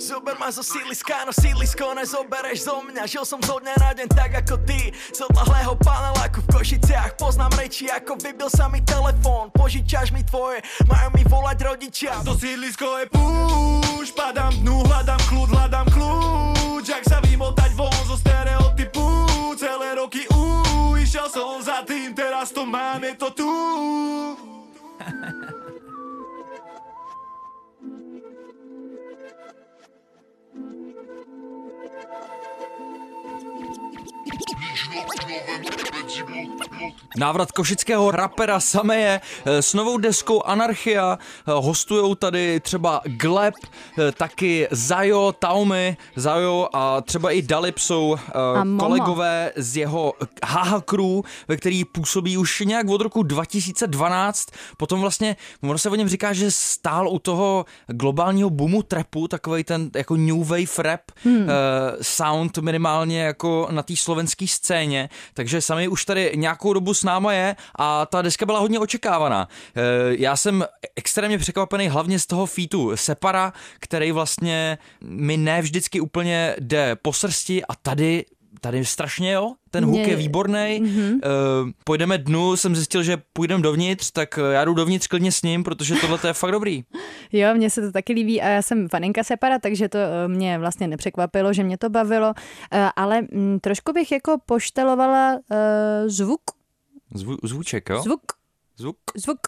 Zober 0.00 0.36
ma 0.38 0.50
zo 0.50 0.62
sídliska, 0.64 1.24
no 1.26 1.32
sídlisko 1.32 1.94
nezobereš 1.94 2.66
zo 2.66 2.80
mňa. 2.84 3.04
Žil 3.06 3.24
som 3.24 3.40
zo 3.40 3.60
dňa 3.60 3.74
na 3.78 3.90
deň 3.96 4.08
tak 4.12 4.32
ako 4.44 4.60
ty. 4.64 4.92
Z 5.12 5.26
odlahlého 5.28 5.76
paneláku 5.80 6.40
v 6.44 6.48
Košiciach. 6.56 7.16
Poznám 7.20 7.52
reči 7.56 7.88
ako 7.88 8.16
vybil 8.20 8.48
sa 8.48 8.68
mi 8.68 8.80
telefón. 8.84 9.52
Požičaš 9.52 10.12
mi 10.12 10.24
tvoje, 10.24 10.62
majú 10.88 11.08
mi 11.16 11.22
volať 11.24 11.58
rodičia. 11.64 12.12
To 12.24 12.36
sídlisko 12.36 13.04
je 13.04 13.06
púš 13.12 14.12
Padám 14.16 14.52
dnu, 14.60 14.82
hľadám 14.84 15.20
kľud, 15.28 15.48
hľadám 15.54 15.86
kľúč 15.92 16.86
Ak 16.92 17.04
sa 17.06 17.18
vymotať 17.20 17.72
von 17.76 17.92
zo 18.08 18.16
stereotypu 18.18 19.04
Celé 19.56 19.96
roky 19.96 20.24
ú, 20.32 20.96
išiel 20.96 21.28
som 21.28 21.60
za 21.60 21.84
tým 21.84 22.16
Teraz 22.16 22.50
to 22.50 22.64
mám, 22.64 23.04
je 23.04 23.14
to 23.16 23.28
tu 23.32 23.50
Návrat 37.16 37.52
košického 37.52 38.10
rapera 38.10 38.60
Sameje 38.60 39.20
eh, 39.20 39.62
s 39.62 39.74
novou 39.74 39.98
deskou 39.98 40.42
Anarchia. 40.42 41.18
Eh, 41.20 41.52
hostujou 41.54 42.14
tady 42.14 42.60
třeba 42.60 43.00
Gleb, 43.04 43.54
eh, 43.98 44.12
taky 44.12 44.68
Zajo, 44.70 45.34
Taumy, 45.38 45.96
Zajo 46.16 46.68
a 46.72 47.00
třeba 47.00 47.30
i 47.30 47.42
Dalip 47.42 47.78
jsou 47.78 48.16
kolegové 48.78 49.52
z 49.56 49.76
jeho 49.76 50.12
Haha 50.44 50.80
Crew, 50.80 51.20
ve 51.48 51.56
který 51.56 51.84
působí 51.84 52.36
už 52.36 52.60
nějak 52.60 52.88
od 52.88 53.00
roku 53.00 53.22
2012. 53.22 54.46
Potom 54.76 55.00
vlastně, 55.00 55.36
ono 55.62 55.78
se 55.78 55.90
o 55.90 55.94
něm 55.94 56.08
říká, 56.08 56.32
že 56.32 56.50
stál 56.50 57.08
u 57.08 57.18
toho 57.18 57.64
globálního 57.86 58.50
boomu 58.50 58.82
trapu, 58.82 59.28
takový 59.28 59.64
ten 59.64 59.90
jako 59.96 60.16
new 60.16 60.44
wave 60.44 60.78
rap 60.78 61.00
hmm. 61.24 61.46
sound 62.02 62.58
minimálně 62.58 63.22
jako 63.22 63.68
na 63.70 63.82
té 63.82 63.96
slovenské 63.96 64.46
scéně, 64.46 64.89
takže 65.34 65.60
sami 65.60 65.88
už 65.88 66.04
tady 66.04 66.32
nějakou 66.34 66.72
dobu 66.72 66.94
s 66.94 67.04
náma 67.04 67.32
je 67.32 67.56
a 67.78 68.06
ta 68.06 68.22
deska 68.22 68.46
byla 68.46 68.58
hodně 68.58 68.78
očekávaná. 68.78 69.48
E, 69.76 69.82
já 70.18 70.36
jsem 70.36 70.64
extrémně 70.96 71.38
překvapený 71.38 71.88
hlavně 71.88 72.18
z 72.18 72.26
toho 72.26 72.46
featu 72.46 72.96
Separa, 72.96 73.52
který 73.80 74.12
vlastně 74.12 74.78
mi 75.00 75.36
ne 75.36 75.62
vždycky 75.62 76.00
úplně 76.00 76.56
jde 76.58 76.96
po 76.96 77.12
srsti 77.12 77.64
a 77.64 77.74
tady 77.74 78.24
tady 78.60 78.84
strašně 78.84 79.32
jo, 79.32 79.54
ten 79.70 79.84
hook 79.84 79.98
je 79.98 80.16
výborný. 80.16 80.80
Mm-hmm. 80.82 81.12
Uh, 81.12 81.70
půjdeme 81.84 82.18
dnu, 82.18 82.56
jsem 82.56 82.76
zjistil, 82.76 83.02
že 83.02 83.22
půjdeme 83.32 83.62
dovnitř, 83.62 84.10
tak 84.10 84.38
já 84.52 84.64
jdu 84.64 84.74
dovnitř 84.74 85.06
klidně 85.06 85.32
s 85.32 85.42
ním, 85.42 85.64
protože 85.64 85.94
tohle 85.94 86.18
je 86.26 86.32
fakt 86.32 86.52
dobrý. 86.52 86.84
Jo, 87.32 87.54
mně 87.54 87.70
se 87.70 87.80
to 87.80 87.92
taky 87.92 88.12
líbí 88.12 88.42
a 88.42 88.48
já 88.48 88.62
jsem 88.62 88.88
faninka 88.88 89.24
Separa, 89.24 89.58
takže 89.58 89.88
to 89.88 89.98
eh, 89.98 90.28
mě 90.28 90.58
vlastně 90.58 90.88
nepřekvapilo, 90.88 91.52
že 91.52 91.64
mě 91.64 91.78
to 91.78 91.90
bavilo, 91.90 92.28
uh, 92.28 92.34
ale 92.96 93.18
m, 93.18 93.26
mm, 93.32 93.60
trošku 93.60 93.92
bych 93.92 94.12
jako 94.12 94.38
poštelovala 94.46 95.34
uh, 95.34 95.38
zvuk. 96.06 96.40
Zvu, 97.14 97.36
zvuček, 97.42 97.88
jo? 97.88 98.02
Zvuk. 98.02 98.20
Zvuk. 98.76 98.96
Zvuk. 99.16 99.38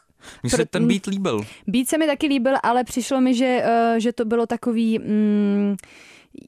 Mně 0.43 0.51
se 0.51 0.67
ten 0.67 0.89
beat 0.89 1.07
líbil. 1.07 1.41
Beat 1.67 1.89
se 1.89 1.99
mi 1.99 2.07
taky 2.07 2.27
líbil, 2.27 2.55
ale 2.63 2.85
přišlo 2.85 3.21
mi, 3.21 3.35
že, 3.35 3.65
uh, 3.65 3.99
že 3.99 4.13
to 4.13 4.25
bylo 4.25 4.47
takový... 4.47 4.99
Mm, 4.99 5.77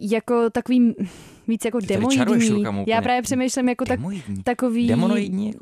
jako 0.00 0.50
takový 0.50 0.94
víc 1.48 1.64
jako 1.64 1.80
Ty 1.80 1.86
demoidní. 1.86 2.50
úplně. 2.52 2.84
Já 2.86 3.02
právě 3.02 3.22
přemýšlím 3.22 3.68
jako 3.68 3.84
tak, 3.84 3.98
Demoidní. 3.98 4.42
takový... 4.42 4.88
Demonoidní? 4.88 5.54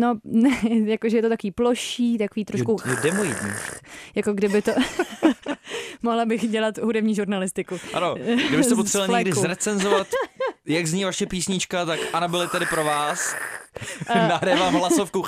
No, 0.00 0.14
ne, 0.24 0.50
jakože 0.84 1.16
je 1.16 1.22
to 1.22 1.28
takový 1.28 1.50
ploší, 1.50 2.18
takový 2.18 2.44
trošku... 2.44 2.70
Jo, 2.70 2.92
jo, 2.92 2.96
demoidní. 3.02 3.50
Jako 4.14 4.32
kdyby 4.32 4.62
to... 4.62 4.70
Mohla 6.02 6.24
bych 6.24 6.48
dělat 6.48 6.78
hudební 6.78 7.14
žurnalistiku. 7.14 7.76
Ano, 7.94 8.14
kdybyste 8.48 8.74
potřebovali 8.74 9.24
někdy 9.24 9.40
zrecenzovat, 9.40 10.06
jak 10.66 10.86
zní 10.86 11.04
vaše 11.04 11.26
písnička, 11.26 11.84
tak 11.84 12.00
Anabel 12.12 12.40
je 12.42 12.48
tady 12.48 12.66
pro 12.66 12.84
vás. 12.84 13.34
Nahraje 14.14 14.56
vám 14.56 14.74
hlasovku 14.74 15.24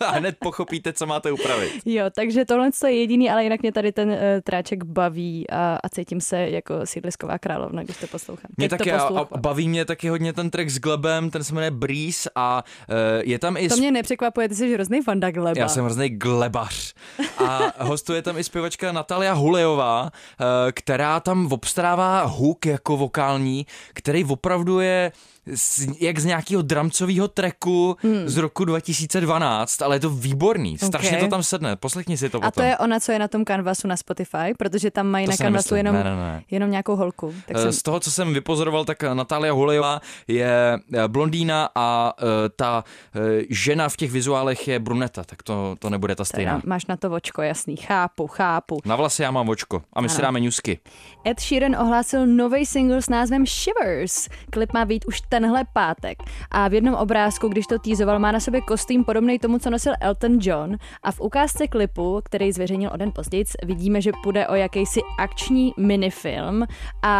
a 0.00 0.10
hned 0.10 0.36
pochopíte, 0.38 0.92
co 0.92 1.06
máte 1.06 1.32
upravit. 1.32 1.72
Jo, 1.84 2.04
takže 2.14 2.44
tohle 2.44 2.70
je 2.86 2.92
jediný, 2.92 3.30
ale 3.30 3.44
jinak 3.44 3.62
mě 3.62 3.72
tady 3.72 3.92
ten 3.92 4.08
uh, 4.08 4.16
tráček 4.44 4.84
baví 4.84 5.50
a, 5.50 5.78
a 5.84 5.88
cítím 5.88 6.20
se 6.20 6.38
jako 6.38 6.74
sídlisková 6.84 7.38
královna, 7.38 7.82
když 7.82 7.96
to 7.96 8.06
poslouchám. 8.06 8.50
Mě 8.56 8.68
Teď 8.68 8.78
taky 8.78 8.90
to 8.90 8.96
a, 8.96 8.98
a 8.98 9.08
poslouchám. 9.08 9.40
baví 9.40 9.68
mě 9.68 9.84
taky 9.84 10.08
hodně 10.08 10.32
ten 10.32 10.50
track 10.50 10.70
s 10.70 10.78
Glebem, 10.78 11.30
ten 11.30 11.44
se 11.44 11.54
jmenuje 11.54 11.70
Breeze 11.70 12.30
a 12.34 12.64
uh, 12.88 12.94
je 13.22 13.38
tam 13.38 13.56
i... 13.56 13.68
To 13.68 13.76
mě 13.76 13.90
nepřekvapuje, 13.90 14.48
ty 14.48 14.54
jsi 14.54 14.74
hrozný 14.74 15.02
fanda 15.02 15.30
Gleba. 15.30 15.60
Já 15.60 15.68
jsem 15.68 15.84
hrozný 15.84 16.08
glebař. 16.08 16.94
A 17.38 17.84
hostuje 17.84 18.22
tam 18.22 18.38
i 18.38 18.44
zpěvačka 18.44 18.92
Natalia 18.92 19.32
Hulejová, 19.32 20.10
eh, 20.12 20.72
která 20.72 21.20
tam 21.20 21.52
obstarává 21.52 22.22
hook 22.22 22.66
jako 22.66 22.96
vokální, 22.96 23.66
který 23.94 24.24
opravdu 24.24 24.80
je 24.80 25.12
z, 25.54 25.86
jak 26.00 26.18
z 26.18 26.24
nějakého 26.24 26.62
dramcového 26.62 27.28
tracku 27.28 27.96
hmm. 28.02 28.28
z 28.28 28.36
roku 28.36 28.64
2012, 28.64 29.82
ale 29.82 29.96
je 29.96 30.00
to 30.00 30.10
výborný, 30.10 30.78
strašně 30.78 31.16
Ok. 31.16 31.20
to 31.20 31.28
tam 31.28 31.42
sedne, 31.42 31.76
poslechni 31.76 32.16
si 32.16 32.28
to 32.30 32.38
A 32.38 32.40
potom. 32.40 32.52
to 32.52 32.62
je 32.62 32.78
ona, 32.78 33.00
co 33.00 33.12
je 33.12 33.18
na 33.18 33.28
tom 33.28 33.44
kanvasu 33.44 33.88
na 33.88 33.96
Spotify, 33.96 34.54
protože 34.58 34.90
tam 34.90 35.06
mají 35.06 35.26
To 35.26 35.30
na 35.30 35.36
si 35.36 35.42
kanvasu 35.42 35.74
jenom, 35.74 35.94
Ne, 35.96 36.04
ne, 36.04 36.16
ne. 36.16 36.42
jenom 36.50 36.70
nějakou 36.70 36.96
holku. 36.96 37.34
Tak 37.46 37.56
Eh, 37.56 37.62
jsem, 37.62 37.72
Z 37.72 37.82
toho, 37.82 38.00
co 38.00 38.10
jsem 38.10 38.34
vypozoroval, 38.34 38.84
tak 38.84 39.02
Natália 39.02 39.52
Hulejová 39.52 40.00
je 40.28 40.78
eh, 40.94 41.08
blondýna 41.08 41.68
a 41.74 42.12
eh, 42.18 42.24
ta 42.56 42.84
eh, 43.14 43.20
žena 43.50 43.88
v 43.88 43.96
těch 43.96 44.10
vizuálech 44.10 44.68
je 44.68 44.78
bruneta, 44.78 45.24
tak 45.24 45.42
to, 45.42 45.76
to 45.78 45.90
nebude 45.90 46.14
ta 46.14 46.24
teda, 46.24 46.24
stejná. 46.24 46.60
máš 46.66 46.86
na 46.86 46.96
to 46.96 47.10
očko, 47.10 47.42
jasný, 47.42 47.76
chápu, 47.76 48.26
chápu. 48.26 48.78
Na 48.84 48.96
vlasy 48.96 49.22
já 49.22 49.30
mám 49.30 49.48
očko 49.48 49.82
a 49.92 50.00
my 50.00 50.08
si 50.08 50.14
Ano. 50.16 50.22
dáme 50.22 50.40
ňusky. 50.40 50.78
Ed 51.26 51.40
Sheeran 51.40 51.76
ohlásil 51.76 52.26
nový 52.26 52.66
single 52.66 53.02
s 53.02 53.08
názvem 53.08 53.46
Shivers. 53.46 54.28
Klip 54.50 54.72
má 54.72 54.84
být 54.84 55.04
už 55.04 55.20
tenhle 55.32 55.64
pátek. 55.72 56.18
A 56.50 56.68
v 56.68 56.74
jednom 56.74 56.94
obrázku, 56.94 57.48
když 57.48 57.66
to 57.66 57.78
týzoval, 57.78 58.18
má 58.18 58.32
na 58.32 58.40
sobě 58.40 58.60
kostým 58.60 59.04
podobný 59.04 59.38
tomu, 59.38 59.58
co 59.58 59.70
nosil 59.70 59.92
Elton 60.00 60.38
John. 60.40 60.76
A 61.02 61.12
v 61.12 61.20
ukázce 61.20 61.66
klipu, 61.66 62.20
který 62.24 62.52
zveřejnil 62.52 62.90
o 62.94 62.96
den 62.96 63.12
později, 63.12 63.44
vidíme, 63.62 64.00
že 64.00 64.12
půjde 64.22 64.48
o 64.48 64.54
jakýsi 64.54 65.00
akční 65.18 65.72
minifilm. 65.76 66.66
A 67.02 67.14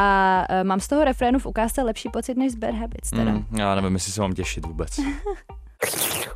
e, 0.49 0.65
mám 0.65 0.81
z 0.81 0.89
toho 0.89 1.05
refrénu 1.05 1.39
v 1.39 1.47
ukázce 1.47 1.83
lepší 1.83 2.09
pocit 2.09 2.37
než 2.37 2.53
z 2.53 2.57
Bad 2.57 2.75
Habits. 2.75 3.11
Teda. 3.11 3.33
Mm, 3.33 3.45
já 3.59 3.75
nevím, 3.75 3.95
jestli 3.95 4.13
se 4.13 4.21
mám 4.21 4.33
těšit 4.33 4.67
vůbec. 4.67 5.01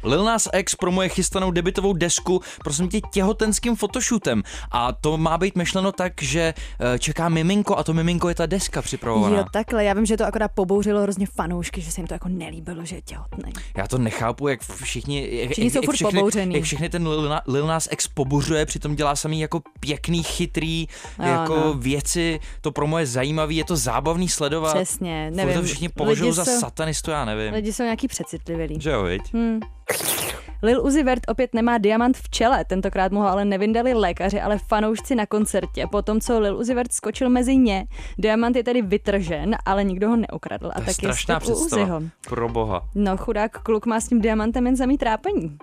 Lil 0.05 0.25
Nas 0.25 0.49
X 0.53 0.75
promuje 0.75 1.09
chystanou 1.09 1.51
debitovou 1.51 1.93
desku, 1.93 2.41
prosím 2.65 2.89
tě, 2.89 3.01
těhotenským 3.13 3.77
fotoshootem. 3.77 4.43
A 4.71 4.93
to 4.93 5.19
má 5.19 5.39
být 5.39 5.57
myšleno 5.57 5.93
tak, 5.93 6.13
že 6.23 6.55
eh, 6.95 6.99
čeká 6.99 7.29
miminko 7.29 7.77
a 7.79 7.85
to 7.85 7.93
miminko 7.93 8.29
je 8.29 8.35
ta 8.35 8.47
deska 8.47 8.83
připravovaná. 8.83 9.37
Jo, 9.39 9.45
takhle. 9.53 9.85
Já 9.85 9.95
vím, 9.95 10.07
že 10.07 10.17
to 10.17 10.25
akorát 10.27 10.49
pobouřilo 10.55 11.03
hrozně 11.03 11.27
fanoušky, 11.27 11.81
že 11.81 11.93
se 11.93 12.01
jim 12.01 12.07
to 12.07 12.15
jako 12.15 12.29
nelíbilo, 12.29 12.85
že 12.85 12.97
je 12.97 13.03
těhotný. 13.03 13.53
Já 13.77 13.87
to 13.87 13.99
nechápu, 13.99 14.49
jak 14.49 14.61
všichni, 14.63 15.29
jak, 15.41 15.51
Všichni 15.51 15.65
jak, 15.65 15.73
jsou 15.73 15.79
jak, 15.79 15.85
furt 15.85 15.95
všechny, 15.95 16.19
pobouřený. 16.21 16.55
jak 16.55 16.65
všechny 16.65 16.89
ten 16.89 17.09
Lil, 17.09 17.35
Lil 17.47 17.67
Nas 17.67 17.89
X 17.93 18.09
pobuřuje, 18.09 18.67
přitom 18.67 18.97
dělá 18.97 19.17
samý 19.17 19.41
jako 19.41 19.61
pěkný, 19.81 20.23
chytrý 20.23 20.87
Jo, 21.19 21.25
jako 21.25 21.57
no. 21.57 21.75
věci, 21.75 22.41
to 22.61 22.73
promo 22.73 22.99
je 22.99 23.07
zajímavý, 23.07 23.57
je 23.57 23.65
to 23.65 23.77
zábavný 23.77 24.29
sledovat. 24.29 24.75
Přesně, 24.75 25.27
Furt 25.31 25.37
nevím. 25.37 25.55
to 25.55 25.63
všichni 25.63 25.89
považují 25.89 26.33
za 26.33 26.45
jsou- 26.45 26.61
satanistu, 26.61 27.11
já 27.11 27.25
nevím. 27.25 27.53
Lidi 27.53 27.73
jsou 27.73 27.83
nějaký 27.83 28.09
přecitlivělí. 28.09 28.81
Že 28.81 28.91
jo, 28.91 29.03
viď? 29.03 29.23
Hmm. 29.37 29.59
Lil 30.62 30.85
Uzi 30.87 31.03
Vert 31.03 31.22
opět 31.29 31.55
nemá 31.55 31.79
diamant 31.79 32.16
v 32.16 32.31
čele, 32.31 32.64
tentokrát 32.64 33.12
mu 33.12 33.20
ho 33.20 33.29
ale 33.29 33.44
nevyndali 33.44 33.94
lékaři, 33.94 34.40
ale 34.40 34.59
fanoušci 34.68 35.14
na 35.14 35.27
koncertě. 35.27 35.87
Po 35.90 36.03
tom, 36.03 36.20
co 36.20 36.40
Lil 36.40 36.57
Uzi 36.57 36.75
Vert 36.75 36.92
skočil 36.92 37.29
mezi 37.29 37.57
ně, 37.57 37.87
diamant 38.18 38.57
je 38.57 38.64
tedy 38.64 38.83
vytržen, 38.83 39.57
ale 39.66 39.85
nikdo 39.85 40.09
ho 40.09 40.16
neukradl. 40.16 40.70
A 40.70 40.75
To 40.75 40.81
je 40.81 40.87
tak 40.87 40.88
je 40.88 40.94
strašná 40.94 41.37
u 41.37 41.40
představa. 41.40 41.83
Uziho. 41.83 42.03
Pro 42.29 42.49
boha. 42.49 42.88
No 42.94 43.16
chudák 43.16 43.62
kluk 43.62 43.87
má 43.87 44.01
s 44.01 44.09
tím 44.09 44.20
diamantem 44.20 44.66
jen 44.66 44.77
samý 44.77 44.99
trápení. 44.99 45.57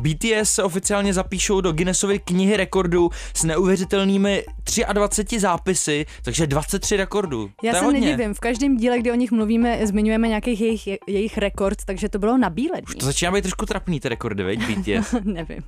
BTS 0.00 0.50
se 0.50 0.62
oficiálně 0.62 1.14
zapíšou 1.14 1.60
do 1.60 1.72
Guinnessovy 1.72 2.18
knihy 2.18 2.56
rekordů 2.56 3.10
s 3.34 3.44
neuvěřitelnými 3.44 4.44
23 4.92 5.40
zápisy, 5.40 6.06
takže 6.24 6.46
23 6.46 6.96
rekordů. 6.96 7.50
Já 7.62 7.72
to 7.72 7.76
je 7.76 7.80
se 7.80 7.84
hodně. 7.84 8.00
nedivím, 8.00 8.34
v 8.34 8.40
každém 8.40 8.76
díle, 8.76 8.98
kdy 8.98 9.12
o 9.12 9.14
nich 9.14 9.32
mluvíme, 9.32 9.86
zmiňujeme 9.86 10.28
nějakých 10.28 10.60
jejich, 10.60 10.88
jejich 11.06 11.38
rekord, 11.38 11.78
takže 11.84 12.08
to 12.08 12.18
bylo 12.18 12.38
nabílední. 12.38 12.94
To 13.00 13.06
začíná 13.06 13.30
být 13.32 13.46
trošku 13.56 13.66
trapný 13.66 14.00
ty 14.00 14.08
rekordy, 14.08 14.42
veď, 14.42 14.58
BTS. 14.60 15.14
Nevím. 15.24 15.62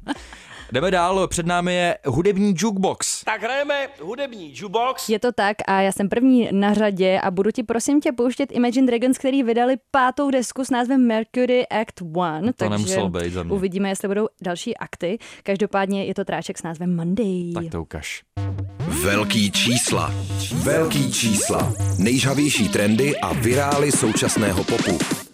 Jdeme 0.73 0.91
dál, 0.91 1.29
před 1.29 1.47
námi 1.47 1.75
je 1.75 1.99
hudební 2.07 2.55
jukebox. 2.59 3.25
Tak 3.25 3.43
hrajeme 3.43 3.89
hudební 4.01 4.53
jukebox. 4.57 5.09
Je 5.09 5.19
to 5.19 5.33
tak 5.33 5.57
a 5.67 5.81
já 5.81 5.93
jsem 5.93 6.09
první 6.09 6.49
na 6.53 6.75
řadě 6.75 7.21
a 7.21 7.31
budu 7.31 7.51
ti 7.51 7.63
prosím 7.63 8.01
tě 8.01 8.13
pouštět 8.13 8.53
Imagine 8.53 8.87
Dragons, 8.87 9.19
který 9.19 9.43
vydali 9.43 9.77
pátou 9.91 10.31
desku 10.31 10.65
s 10.65 10.71
názvem 10.71 11.07
Mercury 11.07 11.67
Act 11.69 12.01
1. 12.01 12.53
To 12.57 12.69
nemuselo 12.69 13.09
být 13.09 13.33
za 13.33 13.43
mě. 13.43 13.53
uvidíme, 13.53 13.89
jestli 13.89 14.09
budou 14.09 14.29
další 14.43 14.77
akty. 14.77 15.19
Každopádně 15.43 16.05
je 16.05 16.15
to 16.15 16.25
tráček 16.25 16.59
s 16.59 16.63
názvem 16.63 16.97
Monday. 16.97 17.53
Tak 17.55 17.65
to 17.71 17.83
ukaž. 17.83 18.23
Velký 19.03 19.51
čísla. 19.51 20.15
Velký 20.55 21.13
čísla. 21.13 21.73
Nejžavější 21.99 22.69
trendy 22.69 23.17
a 23.19 23.33
virály 23.33 23.93
současného 23.93 24.65
popu. 24.65 25.26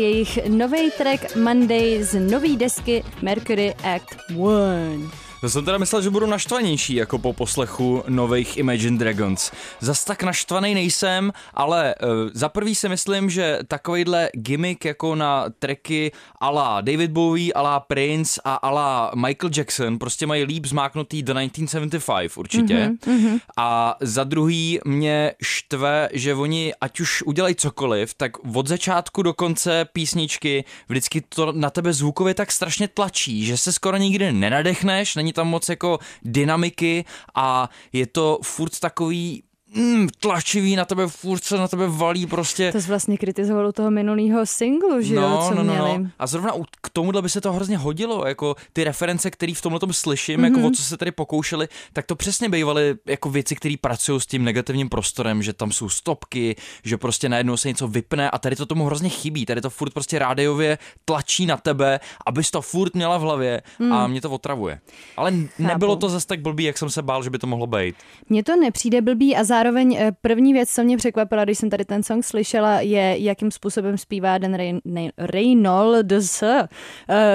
Jejich 0.00 0.38
nový 0.48 0.90
track 0.90 1.36
Monday 1.36 2.02
z 2.02 2.20
nový 2.20 2.56
desky 2.56 3.04
Mercury 3.22 3.74
Act 3.84 4.16
1. 4.28 5.29
To 5.40 5.48
jsem 5.48 5.64
teda 5.64 5.78
myslel, 5.78 6.02
že 6.02 6.10
budu 6.10 6.26
naštvanější 6.26 6.94
jako 6.94 7.18
po 7.18 7.32
poslechu 7.32 8.04
nových 8.08 8.56
Imagine 8.56 8.98
Dragons. 8.98 9.52
Zas 9.80 10.04
tak 10.04 10.22
naštvaný 10.22 10.74
nejsem, 10.74 11.32
ale 11.54 11.94
uh, 11.94 12.08
za 12.32 12.48
prvý 12.48 12.74
si 12.74 12.88
myslím, 12.88 13.30
že 13.30 13.58
takovýhle 13.68 14.30
gimmick 14.32 14.84
jako 14.84 15.14
na 15.14 15.44
tracky 15.58 16.12
ala 16.40 16.80
David 16.80 17.10
Bowie, 17.10 17.52
ala 17.52 17.80
Prince 17.80 18.40
a 18.44 18.54
ala 18.54 19.12
Michael 19.14 19.50
Jackson 19.56 19.98
prostě 19.98 20.26
mají 20.26 20.44
líp 20.44 20.66
zmáknutý 20.66 21.22
do 21.22 21.34
1975 21.34 22.36
určitě. 22.36 22.90
Mm-hmm. 23.06 23.40
A 23.56 23.96
za 24.00 24.24
druhý 24.24 24.78
mě 24.84 25.32
štve, 25.42 26.08
že 26.12 26.34
oni 26.34 26.74
ať 26.80 27.00
už 27.00 27.22
udělají 27.22 27.54
cokoliv, 27.54 28.14
tak 28.14 28.32
od 28.54 28.66
začátku 28.66 29.22
do 29.22 29.34
konce 29.34 29.84
písničky 29.92 30.64
vždycky 30.88 31.20
to 31.20 31.52
na 31.52 31.70
tebe 31.70 31.92
zvukově 31.92 32.34
tak 32.34 32.52
strašně 32.52 32.88
tlačí, 32.88 33.44
že 33.44 33.56
se 33.56 33.72
skoro 33.72 33.96
nikdy 33.96 34.32
nenadechneš, 34.32 35.16
není 35.16 35.29
tam 35.32 35.48
moc 35.48 35.68
jako 35.68 35.98
dynamiky 36.22 37.04
a 37.34 37.70
je 37.92 38.06
to 38.06 38.38
furt 38.42 38.80
takový 38.80 39.42
mm, 39.74 40.08
tlačivý 40.20 40.76
na 40.76 40.84
tebe, 40.84 41.08
furt 41.08 41.44
se 41.44 41.58
na 41.58 41.68
tebe 41.68 41.86
valí 41.88 42.26
prostě. 42.26 42.72
To 42.72 42.80
jsi 42.80 42.88
vlastně 42.88 43.18
kritizoval 43.18 43.66
u 43.66 43.72
toho 43.72 43.90
minulého 43.90 44.46
singlu, 44.46 45.02
že 45.02 45.14
jo, 45.14 45.44
co 45.48 45.62
měli. 45.62 46.06
A 46.18 46.26
zrovna 46.26 46.52
u- 46.52 46.64
k 46.80 46.88
tomuhle 46.92 47.22
by 47.22 47.28
se 47.28 47.40
to 47.40 47.52
hrozně 47.52 47.76
hodilo, 47.78 48.26
jako 48.26 48.56
ty 48.72 48.84
reference, 48.84 49.30
které 49.30 49.54
v 49.54 49.62
tomhle 49.62 49.80
tom 49.80 49.92
slyším, 49.92 50.40
mm-hmm. 50.40 50.56
jako 50.56 50.68
o 50.68 50.70
co 50.70 50.82
se 50.82 50.96
tady 50.96 51.10
pokoušeli, 51.10 51.68
tak 51.92 52.06
to 52.06 52.16
přesně 52.16 52.48
bývaly 52.48 52.94
jako 53.06 53.30
věci, 53.30 53.56
které 53.56 53.74
pracují 53.80 54.20
s 54.20 54.26
tím 54.26 54.44
negativním 54.44 54.88
prostorem, 54.88 55.42
že 55.42 55.52
tam 55.52 55.72
jsou 55.72 55.88
stopky, 55.88 56.56
že 56.84 56.96
prostě 56.96 57.28
najednou 57.28 57.56
se 57.56 57.68
něco 57.68 57.88
vypne 57.88 58.30
a 58.30 58.38
tady 58.38 58.56
to 58.56 58.66
tomu 58.66 58.84
hrozně 58.84 59.08
chybí, 59.08 59.46
tady 59.46 59.60
to 59.60 59.70
furt 59.70 59.92
prostě 59.92 60.18
rádiově 60.18 60.78
tlačí 61.04 61.46
na 61.46 61.56
tebe, 61.56 62.00
abys 62.26 62.50
to 62.50 62.62
furt 62.62 62.94
měla 62.94 63.18
v 63.18 63.20
hlavě 63.20 63.62
mm. 63.78 63.92
a 63.92 64.06
mě 64.06 64.20
to 64.20 64.30
otravuje. 64.30 64.80
Ale 65.16 65.28
n- 65.28 65.48
nebylo 65.58 65.96
to 65.96 66.08
zase 66.08 66.26
tak 66.26 66.40
blbý, 66.40 66.64
jak 66.64 66.78
jsem 66.78 66.90
se 66.90 67.02
bál, 67.02 67.22
že 67.22 67.30
by 67.30 67.38
to 67.38 67.46
mohlo 67.46 67.66
být. 67.66 67.96
Mně 68.28 68.44
to 68.44 68.56
nepřijde 68.56 69.02
blbý 69.02 69.36
a 69.36 69.44
zároveň 69.44 69.59
zároveň 69.60 69.96
eh, 70.00 70.12
první 70.20 70.52
věc, 70.52 70.70
co 70.70 70.84
mě 70.84 70.96
překvapila, 70.96 71.44
když 71.44 71.58
jsem 71.58 71.70
tady 71.70 71.84
ten 71.84 72.02
song 72.02 72.24
slyšela, 72.24 72.80
je, 72.80 73.16
jakým 73.18 73.50
způsobem 73.50 73.98
zpívá 73.98 74.38
Dan 74.38 74.54
Reyn- 74.54 75.10
Reynolds, 75.18 76.42
uh, 76.42 76.48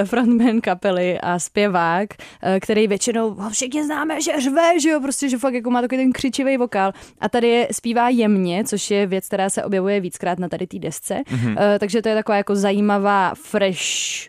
frontman 0.04 0.60
kapely 0.60 1.20
a 1.20 1.38
zpěvák, 1.38 2.08
uh, 2.18 2.58
který 2.60 2.88
většinou 2.88 3.34
ho 3.34 3.50
všichni 3.50 3.84
známe, 3.84 4.20
že 4.20 4.40
řve, 4.40 4.80
že 4.80 4.88
jo, 4.88 5.00
prostě, 5.00 5.28
že 5.28 5.38
fakt 5.38 5.54
jako 5.54 5.70
má 5.70 5.80
takový 5.80 6.02
ten 6.02 6.12
křičivý 6.12 6.56
vokál. 6.56 6.92
A 7.20 7.28
tady 7.28 7.48
je, 7.48 7.68
zpívá 7.72 8.08
jemně, 8.08 8.64
což 8.64 8.90
je 8.90 9.06
věc, 9.06 9.26
která 9.26 9.50
se 9.50 9.64
objevuje 9.64 10.00
víckrát 10.00 10.38
na 10.38 10.48
tady 10.48 10.66
té 10.66 10.78
desce. 10.78 11.14
Mm-hmm. 11.14 11.56
Takže 11.78 12.02
to 12.02 12.08
je 12.08 12.14
taková 12.14 12.36
jako 12.36 12.56
zajímavá, 12.56 13.32
fresh 13.34 13.80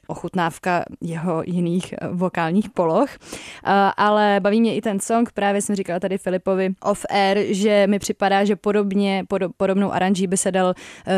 ochutnávka 0.08 0.86
jeho 1.02 1.44
jiných 1.46 1.94
vokálních 2.12 2.70
poloh. 2.70 3.10
Ale 3.98 4.40
baví 4.40 4.62
mě 4.62 4.76
i 4.76 4.82
ten 4.82 5.00
song, 5.00 5.32
právě 5.32 5.62
jsem 5.62 5.76
říkala 5.76 6.00
tady 6.00 6.18
Filipovi 6.18 6.70
off 6.84 7.06
air, 7.10 7.38
že 7.88 7.92
mi 7.92 8.00
připadá, 8.00 8.46
že 8.46 8.56
podobně, 8.56 9.24
podob, 9.28 9.52
podobnou 9.58 9.94
aranží 9.94 10.28
by 10.28 10.38
se 10.38 10.52
dal 10.52 10.68
uh, 10.68 10.74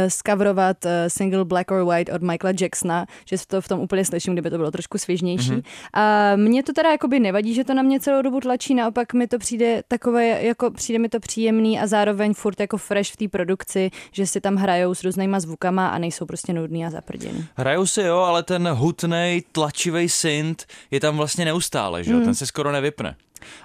skavrovat 0.08 0.86
uh, 0.86 0.92
single 1.08 1.46
Black 1.46 1.72
or 1.72 1.84
White 1.84 2.10
od 2.10 2.22
Michaela 2.22 2.54
Jacksona, 2.62 3.06
že 3.26 3.36
to 3.48 3.62
v 3.62 3.68
tom 3.68 3.80
úplně 3.80 4.06
slyším, 4.06 4.34
kdyby 4.34 4.50
to 4.50 4.58
bylo 4.58 4.72
trošku 4.72 4.98
svěžnější. 4.98 5.52
Mm-hmm. 5.52 5.64
A 5.94 6.36
mně 6.36 6.64
to 6.64 6.74
teda 6.74 6.92
jakoby 6.92 7.20
nevadí, 7.20 7.54
že 7.54 7.64
to 7.64 7.74
na 7.74 7.82
mě 7.82 8.00
celou 8.00 8.22
dobu 8.22 8.40
tlačí, 8.40 8.76
naopak 8.76 9.14
mi 9.14 9.28
to 9.28 9.38
přijde 9.38 9.84
takové, 9.88 10.44
jako 10.44 10.72
přijde 10.72 11.00
mi 11.00 11.10
to 11.10 11.20
příjemný 11.20 11.80
a 11.80 11.88
zároveň 11.88 12.34
furt 12.34 12.60
jako 12.60 12.78
fresh 12.78 13.12
v 13.12 13.18
té 13.18 13.28
produkci, 13.28 13.90
že 14.12 14.28
si 14.28 14.42
tam 14.42 14.56
hrajou 14.56 14.94
s 14.96 15.04
různýma 15.04 15.40
zvukama 15.40 15.88
a 15.88 15.98
nejsou 15.98 16.26
prostě 16.26 16.54
nudný 16.54 16.86
a 16.86 16.90
zaprděný. 16.90 17.46
Hrajou 17.56 17.86
si 17.86 18.02
jo, 18.02 18.18
ale 18.18 18.44
ten 18.44 18.68
hutnej, 18.68 19.44
tlačivý 19.52 20.10
synth 20.10 20.66
je 20.92 21.00
tam 21.00 21.18
vlastně 21.18 21.46
neustále, 21.46 22.04
že 22.04 22.12
jo? 22.12 22.18
Mm. 22.18 22.26
Ten 22.26 22.36
se 22.36 22.46
skoro 22.46 22.72
nevypne. 22.72 23.16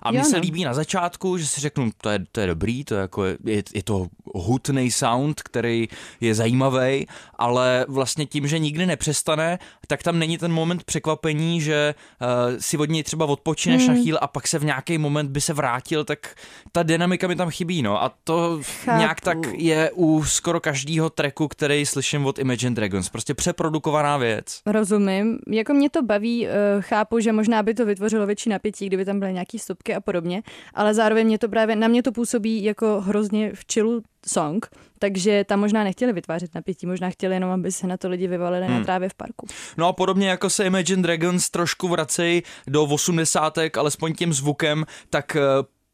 A 0.03 0.11
mně 0.11 0.25
se 0.25 0.37
no. 0.37 0.43
líbí 0.43 0.65
na 0.65 0.75
začátku, 0.75 1.39
že 1.39 1.47
si 1.47 1.61
řeknu, 1.61 1.91
to 2.01 2.11
je, 2.11 2.19
to 2.33 2.41
je 2.41 2.47
dobrý, 2.47 2.85
to 2.85 2.95
je, 2.95 3.01
jako, 3.01 3.25
je, 3.25 3.63
je 3.75 3.83
to 3.83 4.07
hutný 4.35 4.91
sound, 4.91 5.43
který 5.43 5.89
je 6.21 6.35
zajímavý, 6.35 7.07
ale 7.35 7.87
vlastně 7.89 8.27
tím, 8.27 8.47
že 8.47 8.59
nikdy 8.59 8.87
nepřestane, 8.87 9.59
tak 9.87 10.03
tam 10.03 10.19
není 10.19 10.39
ten 10.39 10.53
moment 10.53 10.85
překvapení, 10.85 11.61
že 11.61 11.95
uh, 12.21 12.59
si 12.59 12.77
od 12.77 12.91
něj 12.91 13.03
třeba 13.03 13.27
odpočineš 13.27 13.87
hmm. 13.87 13.97
na 13.97 14.03
chvíli 14.03 14.19
a 14.19 14.27
pak 14.27 14.49
se 14.49 14.59
v 14.59 14.65
nějaký 14.65 14.99
moment 14.99 15.31
by 15.31 15.41
se 15.41 15.53
vrátil, 15.53 16.05
tak 16.05 16.35
ta 16.73 16.83
dynamika 16.83 17.29
mi 17.29 17.37
tam 17.37 17.51
chybí, 17.51 17.83
no. 17.83 18.03
A 18.03 18.13
to 18.25 18.61
Chápu. 18.85 18.99
nějak 18.99 19.21
tak 19.21 19.39
je 19.53 19.91
u 19.95 20.25
skoro 20.25 20.61
každého 20.61 21.11
tracku, 21.11 21.49
který 21.49 21.87
slyším 21.87 22.27
od 22.27 22.39
Imagine 22.39 22.75
Dragons. 22.75 23.09
Prostě 23.09 23.35
přeprodukovaná 23.35 24.17
věc. 24.17 24.61
Rozumím. 24.67 25.39
Jako 25.49 25.75
mě 25.75 25.91
to 25.91 26.03
baví, 26.03 26.47
uh, 26.47 26.53
chápu, 26.81 27.21
že 27.21 27.33
možná 27.33 27.63
by 27.63 27.75
to 27.75 27.87
vytvořilo 27.87 28.27
větší 28.27 28.51
napětí, 28.51 28.87
kdyby 28.87 29.05
tam 29.05 29.21
byly 29.21 29.33
nějaký 29.33 29.59
stopky 29.65 29.95
a 29.95 30.01
podobně, 30.01 30.43
ale 30.75 30.95
zároveň 30.95 31.27
mě 31.27 31.39
to 31.39 31.49
právě, 31.49 31.77
na 31.77 31.89
mě 31.89 32.03
to 32.03 32.13
působí 32.13 32.65
jako 32.65 33.01
hrozně 33.01 33.53
v 33.55 33.65
chillu 33.73 34.03
song, 34.27 34.67
takže 34.99 35.45
tam 35.45 35.61
možná 35.61 35.85
nechtěli 35.85 36.13
vytvářet 36.13 36.55
napětí, 36.55 36.87
možná 36.87 37.11
chtěli 37.11 37.35
jenom, 37.35 37.51
aby 37.51 37.73
se 37.73 37.87
na 37.87 37.97
to 37.97 38.09
lidi 38.09 38.27
vyvalili 38.27 38.67
hmm. 38.67 38.79
na 38.79 38.85
trávě 38.85 39.09
v 39.09 39.15
parku. 39.15 39.47
No 39.77 39.89
a 39.89 39.93
podobně 39.93 40.29
jako 40.29 40.51
se 40.51 40.67
Imagine 40.67 41.03
Dragons 41.03 41.51
trošku 41.51 41.89
vracejí 41.89 42.43
do 42.67 42.85
80. 42.85 43.59
alespoň 43.79 44.15
tím 44.15 44.33
zvukem, 44.33 44.85
tak 45.11 45.37
eh, 45.37 45.41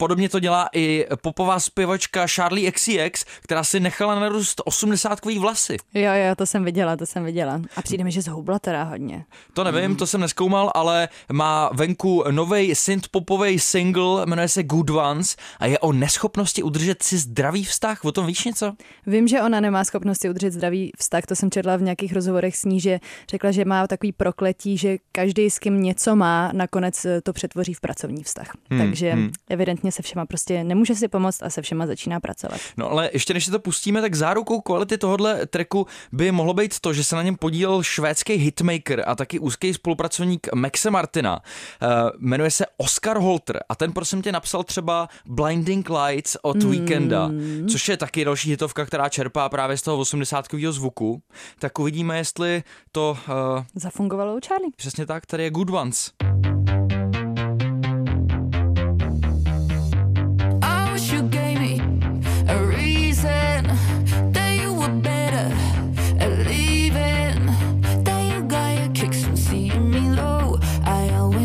Podobně 0.01 0.29
to 0.29 0.41
dělá 0.41 0.69
i 0.73 1.07
popová 1.23 1.61
zpěvačka 1.61 2.27
Charlie 2.27 2.73
XCX, 2.73 3.25
která 3.43 3.65
si 3.65 3.81
nechala 3.81 4.21
narůst 4.21 4.61
80 4.65 5.25
vlasy. 5.39 5.77
Jo, 5.95 6.13
jo, 6.13 6.35
to 6.37 6.47
jsem 6.47 6.65
viděla, 6.65 6.97
to 6.97 7.07
jsem 7.07 7.25
viděla. 7.25 7.61
A 7.77 7.83
přijde 7.83 8.05
mi, 8.05 8.13
že 8.13 8.23
zhoubla 8.23 8.59
teda 8.59 8.83
hodně. 8.83 9.25
To 9.53 9.65
nevím, 9.65 9.91
mm. 9.91 9.97
to 9.97 10.07
jsem 10.07 10.21
neskoumal, 10.21 10.71
ale 10.75 11.09
má 11.33 11.71
venku 11.73 12.25
nový 12.31 12.75
synth 12.75 13.09
popový 13.09 13.59
single, 13.59 14.27
jmenuje 14.27 14.49
se 14.49 14.63
Good 14.63 14.91
Ones 14.91 15.37
a 15.59 15.67
je 15.67 15.79
o 15.79 15.93
neschopnosti 15.93 16.63
udržet 16.63 17.03
si 17.03 17.19
zdravý 17.19 17.65
vztah. 17.65 18.05
O 18.05 18.13
tom 18.13 18.27
víš 18.27 18.45
něco? 18.45 18.73
Vím, 19.07 19.29
že 19.29 19.43
ona 19.43 19.61
nemá 19.61 19.85
schopnosti 19.85 20.31
udržet 20.31 20.53
zdravý 20.53 20.91
vztah, 20.99 21.27
to 21.27 21.37
jsem 21.37 21.51
četla 21.51 21.77
v 21.77 21.83
nějakých 21.83 22.13
rozhovorech 22.13 22.57
s 22.57 22.65
ní, 22.65 22.81
že 22.81 23.01
řekla, 23.29 23.51
že 23.51 23.65
má 23.65 23.87
takový 23.87 24.13
prokletí, 24.13 24.77
že 24.77 24.97
každý 25.13 25.51
s 25.51 25.59
kým 25.59 25.83
něco 25.83 26.17
má, 26.17 26.51
nakonec 26.53 27.07
to 27.23 27.33
přetvoří 27.33 27.75
v 27.75 27.81
pracovní 27.81 28.23
vztah. 28.23 28.53
Hmm, 28.71 28.81
Takže 28.81 29.13
hmm. 29.13 29.31
evidentně 29.49 29.90
vlastně 29.91 30.03
se 30.03 30.09
všema 30.09 30.27
prostě 30.27 30.65
nemůže 30.65 30.95
si 30.95 31.09
pomoct 31.09 31.43
a 31.43 31.51
se 31.51 31.63
všema 31.63 31.87
začíná 31.87 32.21
pracovat. 32.21 32.61
No 32.77 32.91
ale 32.91 33.11
ještě 33.13 33.35
než 33.35 33.45
si 33.45 33.51
to 33.51 33.59
pustíme, 33.59 34.01
tak 34.01 34.15
zárukou 34.15 34.61
kvality 34.61 34.99
tohohle 34.99 35.47
treku 35.47 35.87
by 36.13 36.33
mohlo 36.33 36.55
být 36.55 36.81
to, 36.81 36.93
že 36.93 37.05
se 37.05 37.17
na 37.17 37.23
něm 37.23 37.37
podílel 37.37 37.83
švédský 37.83 38.33
hitmaker 38.33 39.05
a 39.07 39.15
taky 39.15 39.39
úzký 39.39 39.75
spolupracovník 39.75 40.49
Maxe 40.55 40.91
Martina. 40.91 41.41
Uh, 41.83 41.89
jmenuje 42.19 42.51
se 42.51 42.67
Oscar 42.77 43.19
Holter 43.19 43.61
a 43.69 43.75
ten 43.75 43.93
prosím 43.93 44.23
tě 44.23 44.33
napsal 44.33 44.65
třeba 44.65 45.09
Blinding 45.27 45.91
Lights 45.91 46.37
od 46.43 46.57
mm. 46.57 46.71
Weekenda, 46.71 47.31
což 47.71 47.89
je 47.89 47.97
taky 47.97 48.25
další 48.25 48.51
hitovka, 48.51 48.85
která 48.85 49.09
čerpá 49.09 49.49
právě 49.49 49.77
z 49.77 49.83
toho 49.83 49.99
80 49.99 50.47
zvuku. 50.71 51.23
Tak 51.59 51.79
uvidíme, 51.79 52.19
jestli 52.19 52.63
to... 52.93 53.19
Uh, 53.29 53.65
Zafungovalo 53.75 54.37
u 54.37 54.41
Charlie. 54.47 54.71
Přesně 54.77 55.07
tak, 55.07 55.27
tady 55.27 55.43
je 55.43 55.51
Good 55.51 55.71
Ones. 55.71 56.11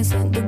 dancing. 0.10 0.45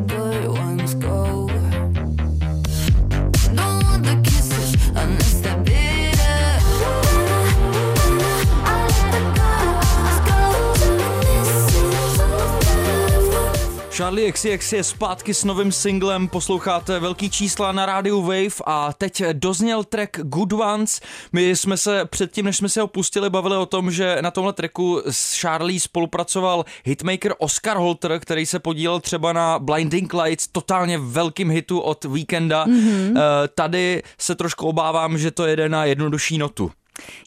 Charlie 13.98 14.32
XCX 14.32 14.74
je 14.74 14.84
zpátky 14.84 15.34
s 15.34 15.44
novým 15.44 15.72
singlem, 15.72 16.28
posloucháte 16.28 17.00
velký 17.00 17.30
čísla 17.30 17.72
na 17.72 17.86
rádiu 17.86 18.22
Wave 18.22 18.64
a 18.66 18.94
teď 18.94 19.24
dozněl 19.34 19.84
track 19.84 20.20
Good 20.22 20.54
Ones. 20.54 21.02
My 21.34 21.56
jsme 21.56 21.78
se 21.78 22.06
předtím, 22.06 22.46
než 22.46 22.58
jsme 22.58 22.70
se 22.70 22.82
ho 22.82 22.88
pustili, 22.88 23.30
bavili 23.30 23.58
o 23.58 23.66
tom, 23.66 23.92
že 23.92 24.18
na 24.22 24.32
tomhle 24.32 24.54
tracku 24.54 25.02
s 25.10 25.40
Charlie 25.42 25.80
spolupracoval 25.80 26.66
hitmaker 26.86 27.34
Oscar 27.38 27.78
Holter, 27.78 28.20
který 28.20 28.46
se 28.46 28.60
podílel 28.60 29.00
třeba 29.00 29.34
na 29.34 29.60
Blinding 29.60 30.14
Lights, 30.14 30.48
totálně 30.48 30.98
velkým 30.98 31.52
hitu 31.52 31.80
od 31.80 32.06
Weekenda. 32.06 32.66
Mm-hmm. 32.66 33.20
Tady 33.56 34.04
se 34.20 34.36
trošku 34.36 34.68
obávám, 34.68 35.18
že 35.18 35.32
to 35.32 35.46
jede 35.46 35.70
na 35.70 35.86
jednodušší 35.86 36.38
notu. 36.38 36.72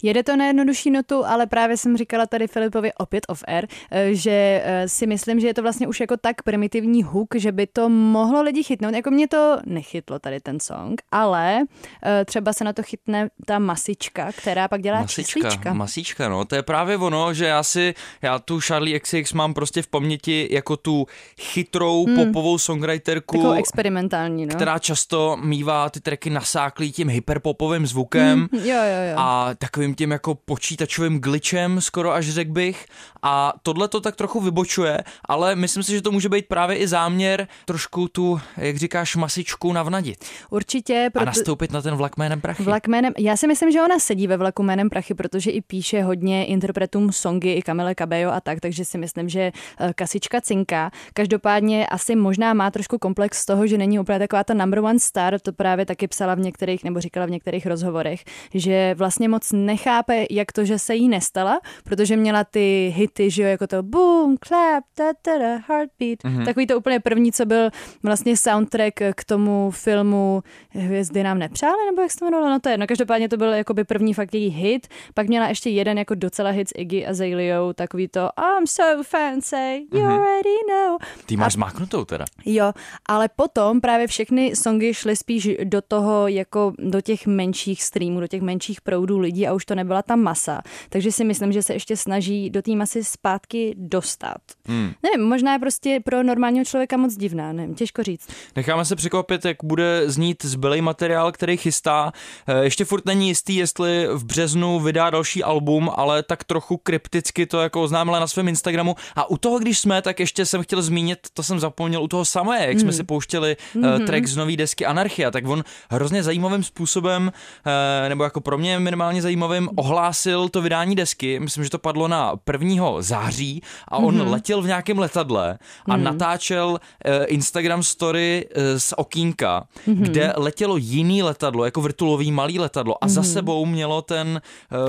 Jede 0.03 0.23
to 0.23 0.37
na 0.37 0.47
jednodušší 0.47 0.91
notu, 0.91 1.27
ale 1.27 1.47
právě 1.47 1.77
jsem 1.77 1.97
říkala 1.97 2.27
tady 2.27 2.49
Filipovi 2.49 2.93
opět 2.95 3.25
off 3.29 3.45
air, 3.47 3.67
eh, 3.91 4.15
že 4.15 4.63
eh, 4.65 4.89
si 4.89 5.07
myslím, 5.07 5.41
že 5.41 5.47
je 5.47 5.55
to 5.55 5.63
vlastně 5.63 5.89
už 5.89 6.01
jako 6.01 6.17
tak 6.17 6.43
primitivní 6.43 7.03
hook, 7.03 7.29
že 7.35 7.53
by 7.53 7.67
to 7.67 7.89
mohlo 7.89 8.43
lidi 8.43 8.63
chytnout. 8.63 8.95
Jako 8.95 9.11
mě 9.11 9.29
to 9.29 9.59
nechytlo 9.67 10.19
tady 10.19 10.41
ten 10.41 10.61
song, 10.61 11.03
ale 11.13 11.65
eh, 12.05 12.25
třeba 12.25 12.53
se 12.53 12.65
na 12.65 12.73
to 12.73 12.83
chytne 12.83 13.29
ta 13.47 13.59
masička, 13.59 14.33
která 14.33 14.69
pak 14.69 14.83
dělá 14.83 15.01
masička, 15.01 15.23
číslička. 15.23 15.73
Masička, 15.73 16.29
no, 16.29 16.45
to 16.45 16.55
je 16.55 16.63
právě 16.63 16.97
ono, 16.97 17.35
že 17.35 17.47
já 17.47 17.63
si, 17.63 17.95
já 18.23 18.39
tu 18.39 18.61
Charlie 18.61 19.01
XX 19.01 19.33
mám 19.33 19.55
prostě 19.55 19.83
v 19.83 19.87
paměti 19.87 20.49
jako 20.51 20.77
tu 20.77 21.07
chytrou 21.41 22.07
hmm. 22.07 22.17
popovou 22.17 22.59
songwriterku. 22.59 23.37
Takovou 23.37 23.59
experimentální, 23.59 24.47
no. 24.47 24.55
Která 24.55 24.79
často 24.79 25.37
mývá 25.43 25.91
ty 25.91 26.01
tracky 26.01 26.31
nasáklý 26.31 26.93
tím 26.93 27.09
hyperpopovým 27.09 27.87
zvukem. 27.87 28.49
Hmm, 28.53 28.61
jo, 28.65 28.77
jo, 28.77 29.11
jo. 29.11 29.17
A 29.17 29.55
takovým 29.63 29.95
tím 29.95 30.11
jako 30.11 30.35
počítačovým 30.35 31.21
glitchem, 31.21 31.81
skoro 31.81 32.13
až 32.13 32.31
řekl 32.31 32.53
bych. 32.53 32.87
A 33.23 33.53
tohle 33.63 33.89
to 33.89 34.01
tak 34.01 34.17
trochu 34.17 34.41
vybočuje, 34.41 34.99
ale 35.25 35.57
myslím 35.57 35.83
si, 35.83 35.93
že 35.93 36.03
to 36.03 36.13
může 36.13 36.29
být 36.29 36.47
právě 36.49 36.77
i 36.77 36.89
záměr 36.89 37.49
trošku 37.65 38.09
tu, 38.09 38.41
jak 38.57 38.77
říkáš, 38.77 39.17
masičku 39.17 39.73
navnadit. 39.73 40.25
Určitě. 40.51 41.11
Proto... 41.13 41.23
A 41.23 41.25
nastoupit 41.25 41.73
na 41.73 41.83
ten 41.83 41.95
vlak 41.95 42.17
jménem 42.17 42.41
prachy. 42.41 42.63
Vlak 42.63 42.89
jménem, 42.89 43.13
já 43.19 43.37
si 43.37 43.47
myslím, 43.47 43.73
že 43.73 43.83
ona 43.83 43.99
sedí 43.99 44.27
ve 44.27 44.37
vlaku 44.37 44.63
jménem 44.63 44.91
prachy, 44.91 45.15
protože 45.15 45.51
i 45.51 45.61
píše 45.61 46.03
hodně 46.03 46.47
interpretům 46.47 47.13
songy, 47.13 47.53
i 47.53 47.63
Kamile 47.63 47.95
Cabello 47.95 48.33
a 48.33 48.41
tak, 48.41 48.61
takže 48.61 48.85
si 48.85 48.99
myslím, 48.99 49.29
že 49.29 49.53
eh, 49.81 49.93
kasička 49.95 50.41
cinká. 50.41 50.91
Každopádně 51.15 51.87
asi 51.87 52.17
možná 52.17 52.55
má 52.55 52.71
trošku 52.71 52.99
komplex 52.99 53.43
z 53.43 53.47
toho, 53.47 53.67
že 53.67 53.79
není 53.79 53.99
úplně 53.99 54.19
taková 54.19 54.45
ta 54.45 54.55
number 54.55 54.79
one 54.79 54.99
star, 54.99 55.41
to 55.41 55.53
právě 55.53 55.87
taky 55.87 56.09
psala 56.09 56.35
v 56.35 56.41
některých, 56.41 56.85
nebo 56.85 57.01
říkala 57.01 57.27
v 57.27 57.31
některých 57.31 57.67
rozhovorech, 57.67 58.25
že 58.55 58.95
vlastně 58.99 59.29
moc 59.29 59.50
nechápe, 59.53 60.27
jak 60.31 60.53
to, 60.53 60.65
že 60.65 60.79
se 60.79 60.95
jí 60.95 61.09
nestala, 61.09 61.61
protože 61.85 62.17
měla 62.17 62.45
ty 62.45 62.93
hity, 62.97 63.31
že 63.31 63.43
jo, 63.43 63.49
jako 63.49 63.67
to 63.67 63.83
boom, 63.83 64.37
clap, 64.45 64.85
da, 64.99 65.13
da, 65.27 65.39
da, 65.39 65.57
heartbeat. 65.69 66.19
Mm-hmm. 66.19 66.45
Takový 66.45 66.67
to 66.67 66.79
úplně 66.79 67.01
první, 67.01 67.33
co 67.33 67.47
byl 67.47 67.71
vlastně 68.03 68.37
soundtrack 68.37 68.95
k 69.15 69.25
tomu 69.25 69.71
filmu 69.71 70.43
Hvězdy 70.71 71.23
nám 71.23 71.39
nepřáli, 71.39 71.87
nebo 71.87 72.03
jak 72.03 72.11
se 72.11 72.19
to 72.19 72.25
jmenovalo, 72.25 72.51
no 72.51 72.61
to 72.61 72.69
je, 72.69 72.79
no 72.79 72.87
každopádně 72.87 73.29
to 73.29 73.37
byl 73.37 73.53
jakoby 73.53 73.85
první 73.85 74.15
fakt 74.15 74.35
její 74.35 74.49
hit, 74.49 74.87
pak 75.15 75.29
měla 75.29 75.49
ještě 75.49 75.71
jeden 75.71 75.99
jako 75.99 76.15
docela 76.15 76.51
hit 76.51 76.69
s 76.69 76.73
Iggy 76.77 77.07
Azalea, 77.07 77.73
takový 77.75 78.09
to 78.09 78.21
I'm 78.21 78.67
so 78.67 79.03
fancy, 79.03 79.87
you 79.93 80.01
mm-hmm. 80.01 80.11
already 80.11 80.57
know. 80.71 80.99
Ty 81.27 81.37
máš 81.37 81.53
zmáknutou 81.53 82.05
teda. 82.05 82.25
Jo, 82.45 82.73
ale 83.07 83.29
potom 83.37 83.81
právě 83.81 84.07
všechny 84.07 84.57
songy 84.57 84.95
šly 84.95 85.17
spíš 85.17 85.49
do 85.65 85.83
toho, 85.83 86.29
jako 86.29 86.73
do 86.79 87.01
těch 87.01 87.27
menších 87.27 87.83
streamů, 87.83 88.21
do 88.21 88.27
těch 88.27 88.43
menších 88.43 88.81
proudů 88.81 89.19
lidí 89.19 89.40
a 89.47 89.53
už 89.53 89.65
to 89.65 89.75
nebyla 89.75 90.03
ta 90.03 90.17
masa. 90.17 90.63
Takže 90.89 91.13
si 91.13 91.25
myslím, 91.25 91.53
že 91.53 91.63
se 91.63 91.73
ještě 91.73 91.97
snaží 91.97 92.51
do 92.51 92.63
té 92.63 92.77
masy 92.77 93.05
zpátky 93.05 93.75
dostat. 93.79 94.39
Hmm. 94.67 94.93
Nevím, 95.03 95.29
možná 95.29 95.53
je 95.53 95.59
prostě 95.59 96.01
pro 96.05 96.23
normálního 96.23 96.65
člověka 96.65 96.97
moc 96.97 97.17
divná, 97.17 97.53
nevím, 97.53 97.75
těžko 97.75 98.03
říct. 98.03 98.29
Necháme 98.57 98.85
se 98.85 98.97
překvapit, 98.97 99.45
jak 99.45 99.57
bude 99.65 100.03
znít 100.11 100.45
zbylej 100.45 100.81
materiál, 100.81 101.33
který 101.33 101.57
chystá. 101.57 102.13
Eh, 102.47 102.65
ještě 102.65 102.85
furt 102.85 103.07
není 103.07 103.29
jistý, 103.29 103.57
jestli 103.57 104.07
v 104.13 104.25
březnu 104.25 104.81
vydá 104.81 105.11
další 105.11 105.43
album, 105.43 105.91
ale 105.97 106.23
tak 106.23 106.45
trochu 106.45 106.77
krypticky 106.77 107.47
to 107.47 107.61
jako 107.61 107.83
oznámila 107.83 108.21
na 108.21 108.27
svém 108.27 108.49
Instagramu. 108.49 108.97
A 109.17 109.31
u 109.31 109.37
toho, 109.37 109.59
když 109.59 109.79
jsme, 109.79 110.03
tak 110.03 110.21
ještě 110.21 110.47
jsem 110.47 110.63
chtěl 110.63 110.83
zmínit, 110.83 111.19
to 111.35 111.43
jsem 111.43 111.61
zapomněl 111.61 112.03
u 112.03 112.09
toho 112.09 112.25
samé, 112.25 112.59
jak 112.61 112.71
hmm. 112.71 112.81
jsme 112.81 112.93
si 112.93 113.05
pouštěli 113.05 113.57
mm-hmm. 113.75 114.07
track 114.07 114.27
z 114.27 114.37
nové 114.37 114.57
desky 114.57 114.87
Anarchia, 114.87 115.31
tak 115.31 115.47
on 115.47 115.65
hrozně 115.91 116.23
zajímavým 116.23 116.63
způsobem, 116.63 117.33
eh, 117.67 118.09
nebo 118.09 118.25
jako 118.25 118.41
pro 118.41 118.59
mě 118.59 118.79
minimálně 118.79 119.23
zajímavým, 119.23 119.30
ohlásil 119.77 120.49
to 120.49 120.63
vydání 120.63 120.97
desky. 120.97 121.41
Myslím, 121.41 121.65
že 121.65 121.71
to 121.71 121.79
padlo 121.79 122.09
na 122.09 122.35
1. 122.53 123.03
září 123.03 123.63
a 123.89 123.97
on 123.97 124.19
mm-hmm. 124.19 124.31
letěl 124.31 124.63
v 124.63 124.67
nějakém 124.67 124.99
letadle 124.99 125.59
a 125.87 125.97
mm-hmm. 125.97 126.03
natáčel 126.03 126.81
eh, 127.05 127.25
Instagram 127.25 127.83
story 127.83 128.47
z 128.77 128.95
okýnka, 128.97 129.65
mm-hmm. 129.89 130.03
kde 130.03 130.33
letělo 130.37 130.77
jiný 130.77 131.23
letadlo, 131.23 131.65
jako 131.65 131.81
vrtulový 131.81 132.33
malý 132.33 132.59
letadlo 132.59 133.05
a 133.05 133.07
mm-hmm. 133.07 133.11
za 133.11 133.23
sebou 133.23 133.67
mělo 133.67 134.03
ten 134.03 134.41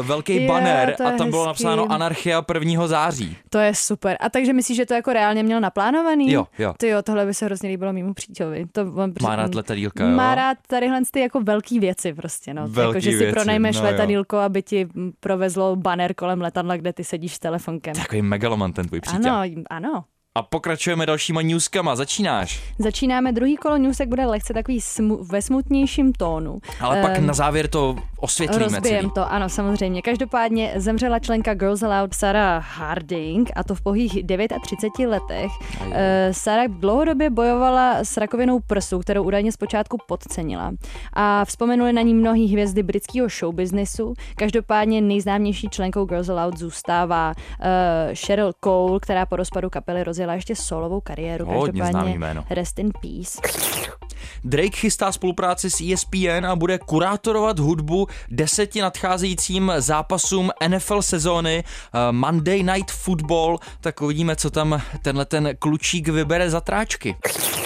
velký 0.01 0.35
yeah, 0.35 0.47
banner 0.47 0.95
a 1.05 1.11
tam 1.11 1.29
bylo 1.29 1.45
napsáno 1.45 1.91
Anarchia 1.91 2.45
1. 2.53 2.87
září. 2.87 3.37
To 3.49 3.57
je 3.57 3.75
super. 3.75 4.17
A 4.19 4.29
takže 4.29 4.53
myslíš, 4.53 4.77
že 4.77 4.85
to 4.85 4.93
jako 4.93 5.13
reálně 5.13 5.43
měl 5.43 5.61
naplánovaný? 5.61 6.31
Jo, 6.31 6.47
jo. 6.59 6.73
Ty 6.77 6.87
jo, 6.87 7.01
tohle 7.01 7.25
by 7.25 7.33
se 7.33 7.45
hrozně 7.45 7.69
líbilo 7.69 7.93
mimo 7.93 8.13
přítelovi. 8.13 8.65
To 8.71 8.81
on 8.81 9.13
má 9.21 9.35
rád 9.35 9.55
letadílka, 9.55 10.03
jo? 10.03 10.15
Má 10.15 10.35
rád 10.35 10.57
tadyhle 10.67 10.99
ty 11.11 11.19
jako 11.19 11.39
velký 11.41 11.79
věci 11.79 12.13
prostě, 12.13 12.53
no. 12.53 12.67
Velký 12.67 12.97
jako, 12.97 12.99
že 12.99 13.17
si 13.17 13.31
pronajmeš 13.31 13.77
no, 13.77 13.83
letadílko, 13.83 14.30
jo. 14.33 14.39
aby 14.39 14.63
ti 14.63 14.87
provezlo 15.19 15.75
banner 15.75 16.13
kolem 16.13 16.41
letadla, 16.41 16.77
kde 16.77 16.93
ty 16.93 17.03
sedíš 17.03 17.35
s 17.35 17.39
telefonkem. 17.39 17.93
Takový 17.93 18.21
megaloman 18.21 18.73
ten 18.73 18.87
tvůj 18.87 19.01
přítel. 19.01 19.35
Ano, 19.35 19.63
ano. 19.69 20.03
A 20.35 20.41
pokračujeme 20.41 21.05
dalšíma 21.05 21.41
newskama. 21.41 21.95
Začínáš? 21.95 22.63
Začínáme. 22.79 23.31
Druhý 23.31 23.57
kolo 23.57 23.77
newsek 23.77 24.09
bude 24.09 24.25
lehce 24.25 24.53
takový 24.53 24.79
smu- 24.79 25.27
ve 25.31 25.41
smutnějším 25.41 26.13
tónu. 26.13 26.59
Ale 26.79 26.95
um, 26.95 27.01
pak 27.01 27.17
ehm, 27.17 27.25
na 27.25 27.33
závěr 27.33 27.67
to 27.67 27.95
osvětlíme 28.21 28.63
Rozbijem 28.63 29.01
celý. 29.01 29.11
to, 29.11 29.31
ano, 29.31 29.49
samozřejmě. 29.49 30.01
Každopádně 30.01 30.73
zemřela 30.75 31.19
členka 31.19 31.53
Girls 31.53 31.83
Aloud 31.83 32.13
Sarah 32.13 32.77
Harding 32.77 33.51
a 33.55 33.63
to 33.63 33.75
v 33.75 33.81
pohých 33.81 34.11
39 34.61 35.09
letech. 35.09 35.51
Uh, 35.81 35.93
Sarah 36.31 36.67
dlouhodobě 36.67 37.29
bojovala 37.29 37.97
s 38.03 38.17
rakovinou 38.17 38.59
prsu, 38.59 38.99
kterou 38.99 39.23
údajně 39.23 39.51
zpočátku 39.51 39.97
podcenila. 40.07 40.71
A 41.13 41.45
vzpomenuli 41.45 41.93
na 41.93 42.01
ní 42.01 42.13
mnohý 42.13 42.47
hvězdy 42.47 42.83
britského 42.83 43.29
showbiznesu. 43.29 44.13
Každopádně 44.35 45.01
nejznámější 45.01 45.69
členkou 45.69 46.05
Girls 46.05 46.29
Aloud 46.29 46.57
zůstává 46.57 47.33
uh, 47.35 47.65
Cheryl 48.25 48.51
Cole, 48.63 48.99
která 48.99 49.25
po 49.25 49.35
rozpadu 49.35 49.69
kapely 49.69 50.03
roz 50.03 50.21
rozjela 50.21 50.33
ještě 50.33 50.55
solovou 50.55 51.01
kariéru. 51.01 51.45
Hodně 51.45 51.85
známý 51.85 52.17
jméno. 52.17 52.43
Rest 52.49 52.79
in 52.79 52.91
peace. 53.01 53.41
Drake 54.43 54.77
chystá 54.77 55.11
spolupráci 55.11 55.69
s 55.69 55.81
ESPN 55.93 56.45
a 56.45 56.55
bude 56.55 56.79
kurátorovat 56.79 57.59
hudbu 57.59 58.07
deseti 58.29 58.81
nadcházejícím 58.81 59.71
zápasům 59.77 60.49
NFL 60.67 61.01
sezóny 61.01 61.63
uh, 61.63 61.99
Monday 62.11 62.63
Night 62.63 62.91
Football, 62.91 63.59
tak 63.81 64.01
uvidíme, 64.01 64.35
co 64.35 64.49
tam 64.49 64.81
tenhle 65.01 65.25
ten 65.25 65.49
klučík 65.59 66.07
vybere 66.07 66.49
za 66.49 66.61
tráčky. 66.61 67.15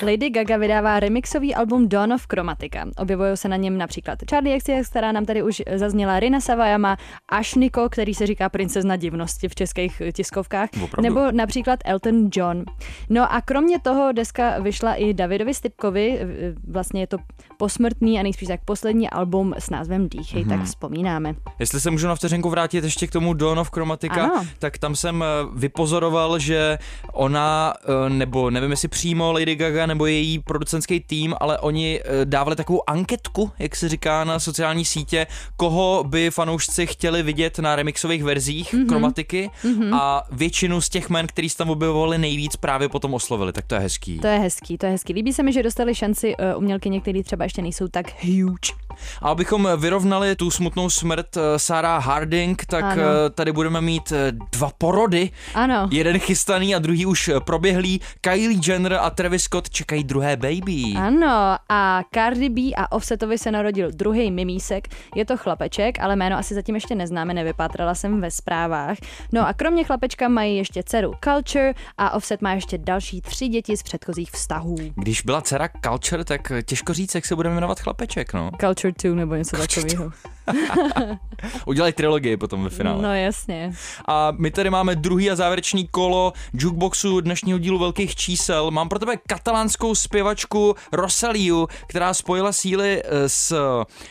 Lady 0.01 0.30
Gaga 0.30 0.58
vydává 0.58 0.99
remixový 0.99 1.56
album 1.56 1.89
Dawn 1.89 2.13
of 2.13 2.25
Chromatica. 2.28 2.86
Objevují 2.97 3.38
se 3.38 3.47
na 3.47 3.56
něm 3.56 3.78
například 3.78 4.19
Charlie 4.30 4.58
XCX, 4.60 4.89
která 4.89 5.12
nám 5.12 5.25
tady 5.25 5.43
už 5.43 5.62
zazněla, 5.75 6.19
Rina 6.19 6.41
Savajama, 6.41 6.97
Ashniko, 7.30 7.89
který 7.89 8.13
se 8.13 8.28
říká 8.28 8.49
princezna 8.49 8.95
divnosti 8.95 9.47
v 9.47 9.56
českých 9.56 10.01
tiskovkách, 10.13 10.69
Opravdu? 10.84 11.01
nebo 11.01 11.32
například 11.32 11.80
Elton 11.86 12.30
John. 12.36 12.63
No 13.10 13.34
a 13.34 13.41
kromě 13.41 13.80
toho 13.80 14.12
deska 14.12 14.60
vyšla 14.60 14.95
i 14.95 15.13
Davidovi 15.13 15.54
Stipkovi, 15.54 16.19
vlastně 16.67 17.01
je 17.01 17.07
to 17.07 17.17
posmrtný 17.57 18.19
a 18.19 18.23
nejspíš 18.23 18.47
tak 18.47 18.59
poslední 18.65 19.09
album 19.09 19.53
s 19.57 19.69
názvem 19.69 20.09
Dýchej, 20.09 20.41
hmm. 20.41 20.49
tak 20.49 20.57
mhm. 20.57 20.65
vzpomínáme. 20.65 21.35
Jestli 21.59 21.81
se 21.81 21.91
můžu 21.91 22.07
na 22.07 22.15
vteřinku 22.15 22.49
vrátit 22.49 22.83
ještě 22.83 23.07
k 23.07 23.11
tomu 23.11 23.33
Dawn 23.33 23.59
of 23.59 23.71
Chromatica, 23.71 24.23
ano. 24.23 24.45
tak 24.59 24.77
tam 24.77 24.95
jsem 24.95 25.23
eh, 25.23 25.25
vypozoroval, 25.55 26.39
že 26.39 26.77
ona, 27.13 27.73
eh, 28.05 28.09
nebo 28.09 28.49
nevím 28.49 28.71
jestli 28.71 28.87
přímo 28.87 29.31
Lady 29.31 29.55
Gaga 29.55 29.85
nebo 29.85 30.05
její 30.05 30.39
producentský 30.39 30.99
tým, 30.99 31.35
ale 31.39 31.59
oni 31.59 32.01
eh, 32.01 32.25
dávali 32.25 32.55
takovou 32.55 32.89
anketku, 32.89 33.51
jak 33.59 33.75
se 33.75 33.89
říká 33.89 34.23
na 34.23 34.39
sociální 34.39 34.85
sítě, 34.85 35.27
koho 35.57 36.03
by 36.07 36.31
fanoušci 36.31 36.87
chtěli 36.87 37.23
vidět 37.23 37.59
na 37.59 37.75
remixových 37.75 38.23
verzích 38.23 38.73
mm-hmm. 38.73 38.87
Chromatiky 38.87 39.49
mm-hmm. 39.63 39.95
a 39.95 40.23
většinu 40.31 40.81
z 40.81 40.89
těch 40.89 41.09
men, 41.09 41.27
který 41.27 41.49
se 41.49 41.57
tam 41.57 41.69
objevovali 41.69 42.17
nejvíc, 42.17 42.55
právě 42.55 42.89
potom 42.89 43.13
oslovili, 43.13 43.53
tak 43.53 43.65
to 43.65 43.75
je 43.75 43.81
hezký. 43.81 44.19
To 44.19 44.27
je 44.27 44.39
hezký, 44.39 44.77
to 44.77 44.85
je 44.85 44.91
hezký. 44.91 45.13
Líbí 45.13 45.33
se 45.33 45.43
mi, 45.43 45.53
že 45.53 45.63
dostali 45.63 45.95
šanci 45.95 46.35
uh, 46.39 46.58
umělky 46.58 46.89
některé 46.89 47.24
třeba 47.24 47.43
ještě 47.43 47.62
nejsou 47.62 47.88
tak 47.88 48.06
huge. 48.24 48.86
A 49.21 49.30
abychom 49.30 49.69
vyrovnali 49.78 50.36
tu 50.36 50.52
smutnou 50.52 50.89
smrt 50.89 51.38
eh, 51.38 51.60
Sarah 51.60 52.06
Harding, 52.06 52.65
tak 52.65 52.84
ano. 52.84 53.02
Eh, 53.02 53.30
tady 53.30 53.52
budeme 53.52 53.82
mít 53.82 54.12
eh, 54.12 54.32
dva 54.52 54.71
porody. 54.78 55.30
Ano. 55.54 55.89
Jeden 55.91 56.19
chystaný 56.19 56.76
a 56.76 56.80
druhý 56.80 57.06
už 57.06 57.32
proběhlý. 57.45 58.02
Kylie 58.21 58.60
Jenner 58.67 58.93
a 58.93 59.10
Travis 59.10 59.43
Scott 59.43 59.69
čekají 59.69 60.04
druhé 60.04 60.38
baby. 60.38 60.93
Ano, 60.98 61.58
a 61.69 62.02
Cardi 62.13 62.50
B 62.50 62.62
a 62.78 62.91
Offsetovi 62.91 63.38
se 63.38 63.52
narodil 63.52 63.91
druhý 63.91 64.32
mimísek. 64.32 64.88
Je 65.15 65.26
to 65.26 65.38
chlapeček, 65.38 66.00
ale 66.00 66.15
jméno 66.15 66.38
asi 66.38 66.54
zatím 66.54 66.76
ještě 66.76 66.95
neznáme, 66.95 67.34
nevypátrala 67.34 67.95
jsem 67.95 68.21
ve 68.21 68.32
zprávách. 68.32 68.98
No 69.32 69.48
a 69.48 69.54
kromě 69.54 69.84
chlapečka 69.84 70.28
mají 70.28 70.58
ještě 70.58 70.84
dceru 70.84 71.13
Culture 71.24 71.74
a 71.98 72.13
Offset 72.13 72.41
má 72.41 72.54
ještě 72.54 72.78
další 72.78 73.21
tři 73.21 73.48
děti 73.48 73.78
z 73.78 73.84
předchozích 73.84 74.32
vztahů. 74.32 74.76
Když 74.95 75.21
byla 75.21 75.41
dcera 75.41 75.69
Culture, 75.84 76.24
tak 76.25 76.51
těžko 76.65 76.93
říct, 76.93 77.15
jak 77.15 77.25
se 77.25 77.35
bude 77.35 77.49
jmenovat 77.49 77.79
chlapeček, 77.79 78.33
no. 78.33 78.51
Culture 78.61 78.93
2 79.03 79.15
nebo 79.15 79.35
něco 79.35 79.57
takového. 79.57 80.11
Udělej 81.65 81.93
trilogii 81.93 82.38
potom 82.38 82.63
ve 82.63 82.69
finále. 82.69 83.03
No 83.03 83.15
jasně. 83.15 83.73
A 84.08 84.31
my 84.31 84.51
tady 84.51 84.69
máme 84.69 84.95
druhý 84.95 85.31
a 85.31 85.36
závěrečný 85.36 85.88
kolo 85.88 86.34
jukeboxu 86.53 87.21
dnešního 87.21 87.60
dílu 87.60 87.79
velkých 87.79 88.15
čísel. 88.15 88.71
Mám 88.71 88.89
pro 88.89 88.99
tebe 88.99 89.17
katalánskou 89.27 89.95
zpěvačku 89.95 90.75
Rosaliu, 90.91 91.67
která 91.88 92.13
spojila 92.13 92.51
síly 92.51 93.03
eh, 93.03 93.29
s 93.29 93.55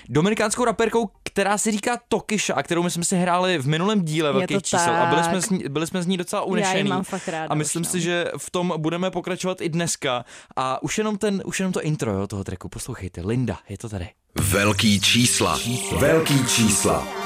dominikánskou 0.09 0.64
raperkou, 0.64 1.11
která 1.23 1.59
se 1.59 1.73
říká 1.73 1.99
Tokisha, 2.09 2.62
kterou 2.62 2.83
my 2.83 2.90
jsme 2.90 3.05
si 3.05 3.16
hráli 3.16 3.59
v 3.59 3.66
minulém 3.66 4.05
díle 4.05 4.33
velkých 4.33 4.62
čísel 4.62 4.92
tak. 4.92 5.03
a 5.03 5.07
byli 5.07 5.25
jsme, 5.25 5.40
z 5.40 5.51
ní, 5.51 5.64
byli 5.68 5.87
jsme 5.87 6.03
z 6.03 6.07
ní 6.07 6.16
docela 6.16 6.42
unešený. 6.42 6.90
Já 6.90 6.94
mám 6.94 7.05
fakt 7.05 7.29
ráda, 7.29 7.47
a 7.51 7.55
myslím 7.55 7.85
si, 7.85 7.97
no. 7.97 8.01
že 8.01 8.31
v 8.37 8.51
tom 8.51 8.73
budeme 8.77 9.11
pokračovat 9.11 9.61
i 9.61 9.68
dneska. 9.68 10.25
A 10.57 10.83
už 10.83 10.99
jenom, 10.99 11.18
ten, 11.18 11.42
už 11.44 11.61
jenom 11.61 11.73
to 11.73 11.83
intro 11.83 12.12
jo, 12.12 12.27
toho 12.27 12.44
treku, 12.44 12.68
poslouchejte. 12.68 13.20
Linda, 13.20 13.59
je 13.68 13.79
to 13.79 13.88
tady. 13.88 14.09
Velký 14.35 15.01
čísla. 15.01 15.59
Velký 15.99 16.47
čísla. 16.47 17.25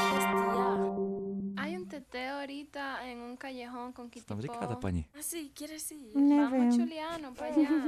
ahorita 2.49 3.05
en 3.07 3.21
un 3.21 3.37
callejón 3.37 3.92
con 3.92 4.11
Kitty 4.11 4.27
Tam 4.27 4.40
říká 4.40 4.66
ta 4.66 4.77
paní? 4.77 5.07
Ah, 5.14 5.23
sí, 5.23 5.53
¿quieres 5.55 5.90
ir? 5.92 6.12
Vamos, 6.14 6.77
Juliano, 6.77 7.35
para 7.35 7.55
allá. 7.55 7.68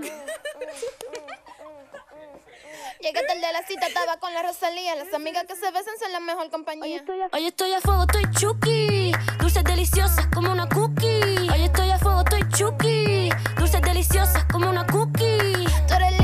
Llegué 3.00 3.20
tarde 3.26 3.46
a 3.46 3.52
la 3.52 3.62
cita, 3.66 3.87
estaba 3.87 4.18
con 4.18 4.35
la 4.35 4.42
Rosalía. 4.42 4.94
Las 4.96 5.14
amigas 5.14 5.44
que 5.46 5.56
se 5.56 5.70
besan 5.70 5.98
son 5.98 6.12
la 6.12 6.20
mejor 6.20 6.50
compañía. 6.50 7.02
Hoy 7.33 7.46
estoy 7.46 7.72
a 7.72 7.80
fuego, 7.80 8.02
estoy 8.02 8.24
chuki. 8.38 9.12
Dulces 9.38 9.64
deliciosas 9.64 10.26
como 10.35 10.52
una 10.52 10.68
cookie. 10.68 11.48
Hoy 11.50 11.62
estoy 11.62 11.90
a 11.90 11.98
fuego, 11.98 12.20
estoy 12.20 12.42
chuki. 12.50 13.30
Dulces 13.56 13.80
deliciosas 13.80 14.44
como 14.52 14.68
una 14.68 14.87
cookie. 14.87 15.66
Tú 15.88 15.94
eres 15.94 16.19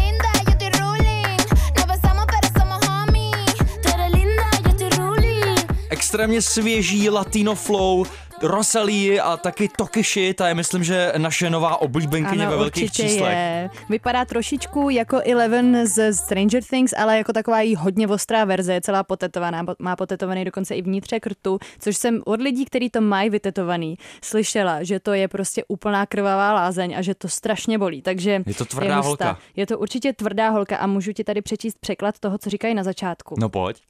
Extrémně 5.91 6.43
svěží 6.43 7.11
latino 7.11 7.55
flow 7.55 8.05
Rosalie 8.43 9.21
a 9.23 9.37
taky 9.37 9.69
Tokishi, 9.77 10.35
ta 10.35 10.49
je 10.49 10.55
myslím, 10.55 10.85
že 10.85 11.13
naše 11.19 11.51
nová 11.51 11.81
oblíbenkyně 11.81 12.47
ve 12.47 12.57
velkých 12.57 12.93
číslech. 12.93 13.33
je. 13.33 13.71
Vypadá 13.89 14.25
trošičku 14.25 14.91
jako 14.91 15.21
Eleven 15.25 15.87
z 15.87 16.13
Stranger 16.15 16.63
Things, 16.71 16.93
ale 16.97 17.19
jako 17.19 17.33
taková 17.33 17.61
jí 17.61 17.75
hodně 17.75 18.09
ostrá 18.09 18.45
verze, 18.45 18.73
je 18.75 18.81
celá 18.81 19.03
potetovaná, 19.05 19.65
má 19.79 19.97
potetovaný 19.97 20.45
dokonce 20.45 20.75
i 20.75 20.83
vnitřek 20.83 21.27
rtu, 21.27 21.59
což 21.79 21.97
jsem 21.97 22.23
od 22.25 22.41
lidí, 22.41 22.65
kteří 22.65 22.91
to 22.91 23.01
mají 23.01 23.31
vytetovaný, 23.31 23.99
slyšela, 24.23 24.83
že 24.83 25.01
to 25.01 25.13
je 25.13 25.29
prostě 25.29 25.65
úplná 25.69 26.07
krvavá 26.07 26.53
lázeň 26.53 26.95
a 26.99 27.03
že 27.03 27.15
to 27.15 27.29
strašně 27.29 27.79
bolí. 27.79 28.03
Takže 28.03 28.43
Je 28.47 28.55
to 28.55 28.65
tvrdá 28.65 28.97
hustá. 28.97 29.07
holka. 29.27 29.39
Je 29.57 29.67
to 29.67 29.79
určitě 29.79 30.13
tvrdá 30.13 30.49
holka 30.49 30.77
a 30.77 30.87
můžu 30.87 31.13
ti 31.13 31.25
tady 31.25 31.43
přečíst 31.43 31.79
překlad 31.81 32.19
toho, 32.19 32.39
co 32.39 32.51
říkají 32.51 32.75
na 32.75 32.83
začátku. 32.83 33.35
No 33.39 33.49
pojď. 33.49 33.83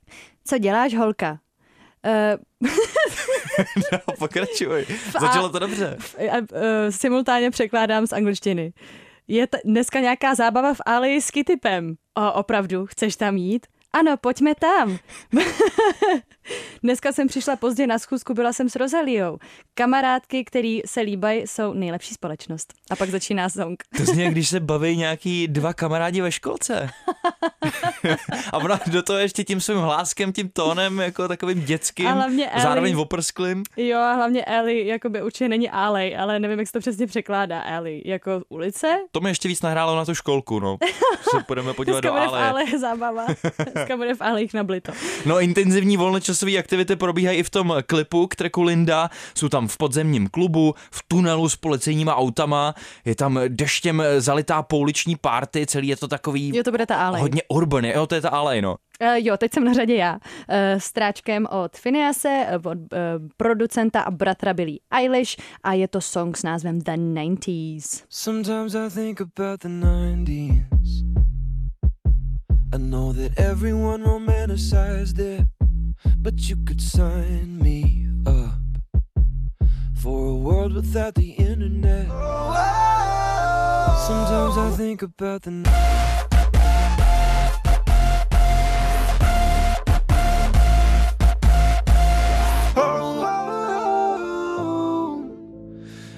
Co 0.45 0.59
děláš, 0.59 0.95
holka? 0.95 1.39
Uh, 2.07 2.69
No, 3.93 3.99
pokračuj. 4.19 4.87
Začalo 5.21 5.49
to 5.49 5.59
dobře. 5.59 5.97
a, 6.31 6.37
uh, 6.39 6.45
simultánně 6.91 7.51
překládám 7.51 8.07
z 8.07 8.13
angličtiny. 8.13 8.73
Je 9.29 9.47
t- 9.47 9.59
dneska 9.65 10.01
nějaká 10.01 10.35
zábava 10.35 10.75
v 10.75 10.81
Alii 10.87 11.21
s 11.23 11.31
Kitypem. 11.31 11.95
O, 12.15 12.33
opravdu, 12.33 12.87
chceš 12.87 13.17
tam 13.17 13.37
jít? 13.37 13.67
Ano, 13.93 14.17
pojďme 14.17 14.55
tam. 14.55 14.99
Dneska 16.83 17.13
jsem 17.13 17.29
přišla 17.29 17.57
pozdě 17.57 17.87
na 17.87 17.99
schůzku, 17.99 18.35
byla 18.35 18.53
jsem 18.53 18.69
s 18.69 18.77
Rozaliou. 18.77 19.39
Kamarádky, 19.75 20.45
který 20.45 20.81
se 20.87 21.01
líbají, 21.01 21.43
jsou 21.47 21.73
nejlepší 21.73 22.15
společnost. 22.15 22.75
A 22.91 22.97
pak 22.97 23.11
začíná 23.11 23.49
song. 23.49 23.83
To 23.97 24.05
zní, 24.05 24.31
když 24.31 24.49
se 24.49 24.61
baví 24.61 24.97
nějaký 24.97 25.49
dva 25.49 25.73
kamarádi 25.75 26.21
ve 26.21 26.33
školce. 26.33 26.91
a 28.53 28.59
ona 28.59 28.81
do 28.87 29.03
toho 29.03 29.19
ještě 29.19 29.45
tím 29.45 29.61
svým 29.61 29.79
hláskem, 29.79 30.33
tím 30.33 30.49
tónem, 30.53 30.99
jako 30.99 31.29
takovým 31.29 31.63
dětským, 31.65 32.07
A 32.07 32.13
hlavně 32.13 32.51
Ellie. 32.51 32.63
zároveň 32.63 32.97
oprsklým. 32.97 33.63
Jo, 33.77 33.99
a 33.99 34.13
hlavně 34.15 34.45
Ellie, 34.45 34.85
jakoby 34.85 35.23
určitě 35.23 35.49
není 35.49 35.71
Alej, 35.71 36.17
ale 36.19 36.39
nevím, 36.39 36.59
jak 36.59 36.69
se 36.69 36.73
to 36.73 36.81
přesně 36.81 37.07
překládá 37.07 37.63
Ellie. 37.65 38.03
Jako 38.05 38.43
ulice? 38.49 38.97
To 39.13 39.21
mi 39.21 39.31
ještě 39.31 39.49
víc 39.49 39.63
nahrálo 39.63 39.97
na 39.97 40.05
tu 40.05 40.15
školku, 40.15 40.61
no. 40.61 40.77
Se 41.31 41.45
budeme 41.49 41.73
podívat 41.75 42.01
Dneska 42.01 42.09
do 42.09 42.21
bude 42.21 42.27
v 42.27 42.35
Aleje. 42.35 42.51
Alej 42.51 42.79
zábava. 42.79 43.27
Dneska 43.73 43.97
bude 43.97 44.15
v 44.15 44.21
Alejích 44.21 44.55
nablito. 44.55 44.93
No 45.27 45.41
intenzivní 45.41 45.97
volnočasové 46.37 46.59
aktivity 46.59 46.97
probíhají 46.97 47.39
i 47.39 47.43
v 47.43 47.51
tom 47.51 47.75
klipu 47.87 48.27
k 48.27 48.37
treku 48.37 48.63
Linda. 48.63 49.11
Jsou 49.35 49.49
tam 49.49 49.69
v 49.69 49.77
podzemním 49.77 50.29
klubu, 50.29 50.75
v 50.91 51.03
tunelu 51.09 51.49
s 51.49 51.57
policejníma 51.57 52.17
autama, 52.17 52.75
je 53.05 53.15
tam 53.15 53.41
deštěm 53.49 54.03
zalitá 54.19 54.63
pouliční 54.63 55.17
party, 55.17 55.67
celý 55.67 55.89
je 55.89 55.97
to 55.97 56.09
takový 56.09 56.57
Jo, 56.57 56.63
to 56.63 56.71
bude 56.71 56.87
ta 56.87 57.07
Alej. 57.07 57.21
hodně 57.23 57.43
urban, 57.49 57.85
jo, 57.85 58.07
to 58.07 58.15
je 58.15 58.21
ta 58.21 58.29
Alej, 58.29 58.63
no. 58.63 58.77
Uh, 59.03 59.09
jo, 59.15 59.37
teď 59.37 59.55
jsem 59.55 59.65
na 59.65 59.73
řadě 59.73 59.95
já. 59.95 60.13
Uh, 60.13 60.19
s 60.79 60.93
tráčkem 60.93 61.47
od 61.51 61.81
Phinease, 61.81 62.29
eh, 62.29 62.57
od 62.57 62.65
uh, 62.65 62.79
producenta 63.37 64.01
a 64.01 64.11
bratra 64.11 64.55
Billy 64.55 64.79
Eilish 64.91 65.37
a 65.65 65.73
je 65.73 65.89
to 65.89 66.01
song 66.01 66.37
s 66.37 66.43
názvem 66.43 66.79
The 66.79 66.93
90s. 66.93 68.03
Sometimes 68.09 68.75
I 68.75 68.91
think 68.95 69.21
about 69.21 69.61
the 69.61 69.69
90s. 69.69 70.63
I 72.75 72.79
know 72.79 73.13
that 73.13 73.39
everyone 73.39 74.05
romanticized 74.05 75.19
it, 75.19 75.41
but 76.27 76.49
you 76.49 76.57
could 76.57 76.81
sign 76.81 77.57
me 77.61 78.09
up 78.27 78.59
for 79.95 80.31
a 80.31 80.35
world 80.35 80.75
without 80.75 81.15
the 81.15 81.31
internet. 81.31 82.09
Sometimes 84.09 84.59
I 84.59 84.75
think 84.77 85.03
about 85.03 85.43
the 85.43 85.53
night. 85.53 85.83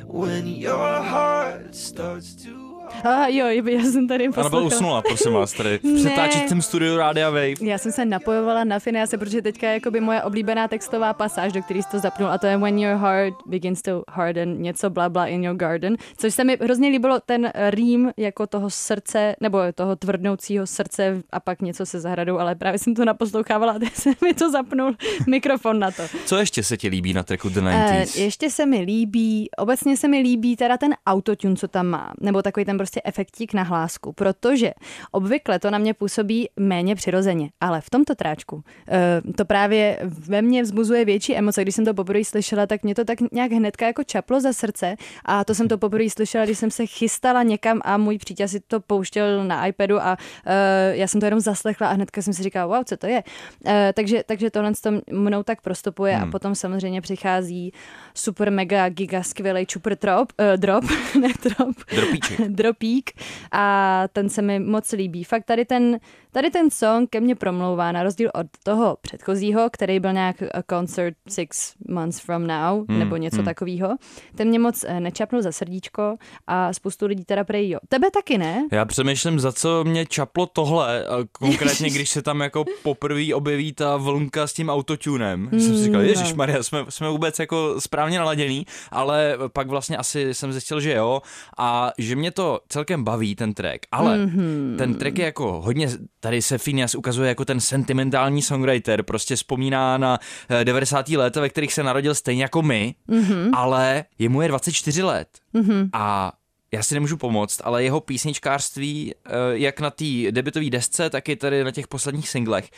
when 0.07 0.47
your 0.47 1.03
heart 1.03 1.75
starts 1.75 2.35
to 2.35 2.68
A 3.05 3.27
jo, 3.29 3.47
já 3.47 3.83
jsem 3.85 4.09
tady 4.09 4.25
Anabel 4.25 4.43
poslouchala. 4.45 4.67
usnula, 4.67 5.03
prosím 5.03 5.33
vás, 5.33 5.53
tady 5.53 5.79
v 5.83 5.95
přetáčícím 5.97 6.63
studiu 6.63 6.97
Rádia 6.97 7.31
Wave. 7.31 7.55
Já 7.61 7.79
jsem 7.79 7.93
se 7.93 8.05
napojovala 8.05 8.65
na 8.65 8.81
Phinease, 8.81 9.19
protože 9.19 9.43
teďka 9.43 9.67
je 9.69 9.75
jakoby 9.75 10.01
moje 10.01 10.23
oblíbená 10.23 10.69
textová 10.69 11.13
pasáž, 11.13 11.53
do 11.53 11.63
které 11.63 11.83
jsi 11.83 11.89
to 11.91 11.99
zapnul, 11.99 12.29
a 12.31 12.39
to 12.39 12.47
je 12.47 12.57
When 12.59 12.79
your 12.79 12.97
heart 12.97 13.35
begins 13.47 13.83
to 13.83 14.03
harden, 14.09 14.63
něco 14.63 14.91
bla 14.91 15.09
bla 15.09 15.27
in 15.27 15.45
your 15.45 15.57
garden, 15.57 15.97
což 16.17 16.35
se 16.35 16.45
mi 16.45 16.59
hrozně 16.61 16.89
líbilo, 16.89 17.21
ten 17.27 17.51
rým 17.71 18.11
jako 18.17 18.47
toho 18.47 18.71
srdce, 18.71 19.37
nebo 19.41 19.59
toho 19.75 19.97
tvrdnoucího 19.97 20.67
srdce 20.67 21.23
a 21.33 21.41
pak 21.41 21.63
něco 21.63 21.87
se 21.87 22.01
zahradou, 22.01 22.39
ale 22.39 22.55
právě 22.55 22.79
jsem 22.79 22.95
to 22.95 23.05
naposlouchávala 23.05 23.73
a 23.73 23.79
teď 23.79 23.95
se 23.95 24.11
mi 24.25 24.35
to 24.35 24.51
zapnul 24.51 24.93
mikrofon 25.27 25.79
na 25.79 25.91
to. 25.91 26.03
Co 26.27 26.37
ještě 26.37 26.63
se 26.63 26.77
ti 26.77 26.89
líbí 26.89 27.13
na 27.13 27.23
tracku 27.23 27.49
The 27.49 27.61
Eh, 27.61 28.03
90s? 28.03 28.21
ještě 28.21 28.51
se 28.51 28.67
mi 28.67 28.81
líbí, 28.81 29.49
obecně 29.59 29.97
se 29.97 30.09
mi 30.09 30.19
líbí 30.19 30.57
teda 30.57 30.77
ten 30.77 30.95
autotune, 31.07 31.57
co 31.57 31.69
tam 31.69 31.87
má, 31.87 32.13
nebo 32.21 32.43
takový 32.43 32.65
ten 32.67 32.77
prostě 32.79 32.88
efektík 33.05 33.55
na 33.55 33.63
hlásku, 33.63 34.13
protože 34.13 34.73
obvykle 35.11 35.59
to 35.59 35.71
na 35.71 35.79
mě 35.79 35.95
působí 35.95 36.49
méně 36.57 36.95
přirozeně, 36.95 37.51
ale 37.61 37.81
v 37.81 37.91
tomto 37.91 38.15
tráčku 38.15 38.63
eh, 38.89 39.23
to 39.33 39.45
právě 39.45 39.99
ve 40.03 40.43
mně 40.43 40.63
vzbuzuje 40.63 41.05
větší 41.05 41.37
emoce. 41.37 41.63
Když 41.63 41.75
jsem 41.75 41.85
to 41.85 41.95
poprvé 41.95 42.25
slyšela, 42.25 42.67
tak 42.67 42.83
mě 42.83 42.95
to 42.95 43.05
tak 43.05 43.19
nějak 43.33 43.53
hnedka 43.53 43.87
jako 43.87 44.05
čaplo 44.05 44.41
za 44.41 44.53
srdce 44.53 44.97
a 45.25 45.45
to 45.45 45.55
jsem 45.55 45.69
to 45.69 45.79
poprvé 45.79 46.11
slyšela, 46.11 46.45
když 46.45 46.59
jsem 46.59 46.71
se 46.71 46.87
chystala 46.87 47.43
někam 47.43 47.81
a 47.85 47.97
můj 47.97 48.19
přítel 48.19 48.49
si 48.49 48.61
to 48.61 48.81
pouštěl 48.81 49.45
na 49.45 49.67
iPadu 49.67 50.03
a 50.03 50.17
eh, 50.47 50.97
já 50.97 51.07
jsem 51.07 51.21
to 51.21 51.27
jenom 51.27 51.41
zaslechla 51.41 51.89
a 51.89 51.93
hnedka 51.93 52.23
jsem 52.23 52.35
si 52.35 52.43
říkala, 52.43 52.67
wow, 52.67 52.85
co 52.85 52.97
to 52.97 53.07
je. 53.07 53.23
Eh, 53.67 53.93
takže, 53.97 54.23
takže 54.27 54.51
tohle 54.51 54.73
to 54.83 54.91
mnou 55.13 55.43
tak 55.43 55.61
prostupuje 55.61 56.17
a 56.17 56.27
potom 56.27 56.55
samozřejmě 56.55 57.01
přichází 57.01 57.73
super 58.19 58.53
mega 58.53 58.89
giga 58.89 59.23
skvělý 59.23 59.67
čupr 59.67 59.97
drop, 60.01 60.33
uh, 60.41 60.47
drop, 60.57 60.85
ne 61.21 61.29
drop, 61.43 61.77
Dropíček. 61.95 62.41
dropík 62.49 63.11
a 63.53 64.05
ten 64.13 64.29
se 64.29 64.43
mi 64.43 64.59
moc 64.61 64.93
líbí. 64.93 65.25
Fakt 65.25 65.45
tady 65.45 65.65
ten, 65.65 65.99
tady 66.33 66.51
ten 66.51 66.71
song 66.71 67.11
ke 67.11 67.21
mně 67.21 67.35
promlouvá 67.35 67.93
na 67.93 68.03
rozdíl 68.03 68.31
od 68.35 68.47
toho 68.65 68.97
předchozího, 69.01 69.71
který 69.73 70.01
byl 70.01 70.13
nějak 70.13 70.43
a 70.43 70.63
concert 70.71 71.17
six 71.29 71.75
months 71.89 72.21
from 72.21 72.47
now, 72.47 72.85
Hmm, 72.89 72.99
nebo 72.99 73.17
něco 73.17 73.43
takového. 73.43 73.97
Ten 74.35 74.49
mě 74.49 74.59
moc 74.59 74.85
eh, 74.89 75.01
nečapnul 75.01 75.43
za 75.43 75.53
srdíčko 75.53 76.17
a 76.47 76.73
spoustu 76.73 77.07
lidí 77.07 77.25
teda 77.25 77.45
prej 77.45 77.71
jo. 77.71 77.79
Tebe 77.89 78.11
taky 78.11 78.39
ne? 78.39 78.67
Já 78.73 78.85
přemýšlím, 78.85 79.41
za 79.41 79.53
co 79.53 79.85
mě 79.85 80.07
čaplo 80.07 80.47
tohle, 80.47 81.05
konkrétně 81.33 81.91
když 81.91 82.11
se 82.11 82.23
tam 82.23 82.41
jako 82.41 82.65
poprvé 82.83 83.35
objeví 83.35 83.73
ta 83.73 83.97
vlnka 83.97 84.47
s 84.47 84.53
tím 84.53 84.71
autotunem. 84.71 85.49
Mm, 85.53 85.61
jsem 85.61 85.77
si 85.77 85.85
říkal, 85.85 86.01
no. 86.01 86.07
Ježíš 86.07 86.33
Maria, 86.35 86.63
jsme, 86.63 86.85
jsme 86.89 87.11
vůbec 87.11 87.39
jako 87.39 87.81
správně 87.81 88.08
naladěný, 88.17 88.67
ale 88.91 89.39
pak 89.53 89.69
vlastně 89.69 89.97
asi 89.97 90.35
jsem 90.35 90.53
zjistil, 90.53 90.81
že 90.81 90.93
jo 90.93 91.23
a 91.59 91.93
že 91.99 92.17
mě 92.17 92.31
to 92.31 92.61
celkem 92.69 93.05
baví 93.05 93.35
ten 93.35 93.55
track, 93.55 93.81
ale 93.93 94.19
mm-hmm. 94.19 94.77
ten 94.77 94.95
track 94.95 95.19
je 95.19 95.25
jako 95.25 95.61
hodně, 95.61 95.89
tady 96.21 96.43
se 96.43 96.59
Phineas 96.59 96.95
ukazuje 96.95 97.29
jako 97.29 97.45
ten 97.45 97.61
sentimentální 97.61 98.43
songwriter, 98.43 99.03
prostě 99.03 99.37
vzpomíná 99.37 99.99
na 99.99 100.19
eh, 100.49 100.65
90. 100.65 101.09
léta, 101.09 101.41
ve 101.41 101.49
kterých 101.49 101.73
se 101.73 101.83
narodil 101.83 102.15
stejně 102.15 102.43
jako 102.43 102.63
my, 102.63 102.95
mm-hmm. 103.09 103.51
ale 103.55 104.05
jemu 104.19 104.43
je 104.43 104.49
24 104.49 105.03
let 105.03 105.29
mm-hmm. 105.55 105.89
a 105.93 106.33
já 106.73 106.83
si 106.83 106.95
nemůžu 106.95 107.17
pomoct, 107.17 107.61
ale 107.65 107.85
jeho 107.85 108.01
písničkářství, 108.01 109.15
eh, 109.15 109.31
jak 109.53 109.81
na 109.81 109.91
té 109.91 110.05
debitové 110.31 110.71
desce, 110.71 111.11
tak 111.11 111.29
i 111.29 111.37
tady 111.37 111.65
na 111.65 111.71
těch 111.71 111.89
posledních 111.89 112.29
singlech, 112.29 112.71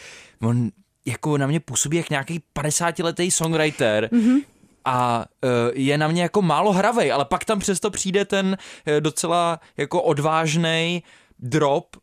on 0.42 0.70
jako 1.06 1.38
na 1.38 1.46
mě 1.46 1.60
působí 1.60 1.96
jak 1.96 2.10
nějaký 2.10 2.40
50-letý 2.58 3.30
songwriter, 3.30 4.08
mm-hmm. 4.12 4.40
A 4.84 5.24
eh, 5.44 5.48
je 5.74 5.98
na 5.98 6.08
mě 6.08 6.22
jako 6.22 6.42
málo 6.42 6.72
hravej, 6.72 7.12
ale 7.12 7.24
pak 7.24 7.44
tam 7.44 7.58
přesto 7.58 7.90
přijde 7.90 8.24
ten 8.24 8.56
eh, 8.86 9.00
docela 9.00 9.60
jako 9.76 10.02
odvážný 10.02 11.02
drop, 11.38 11.96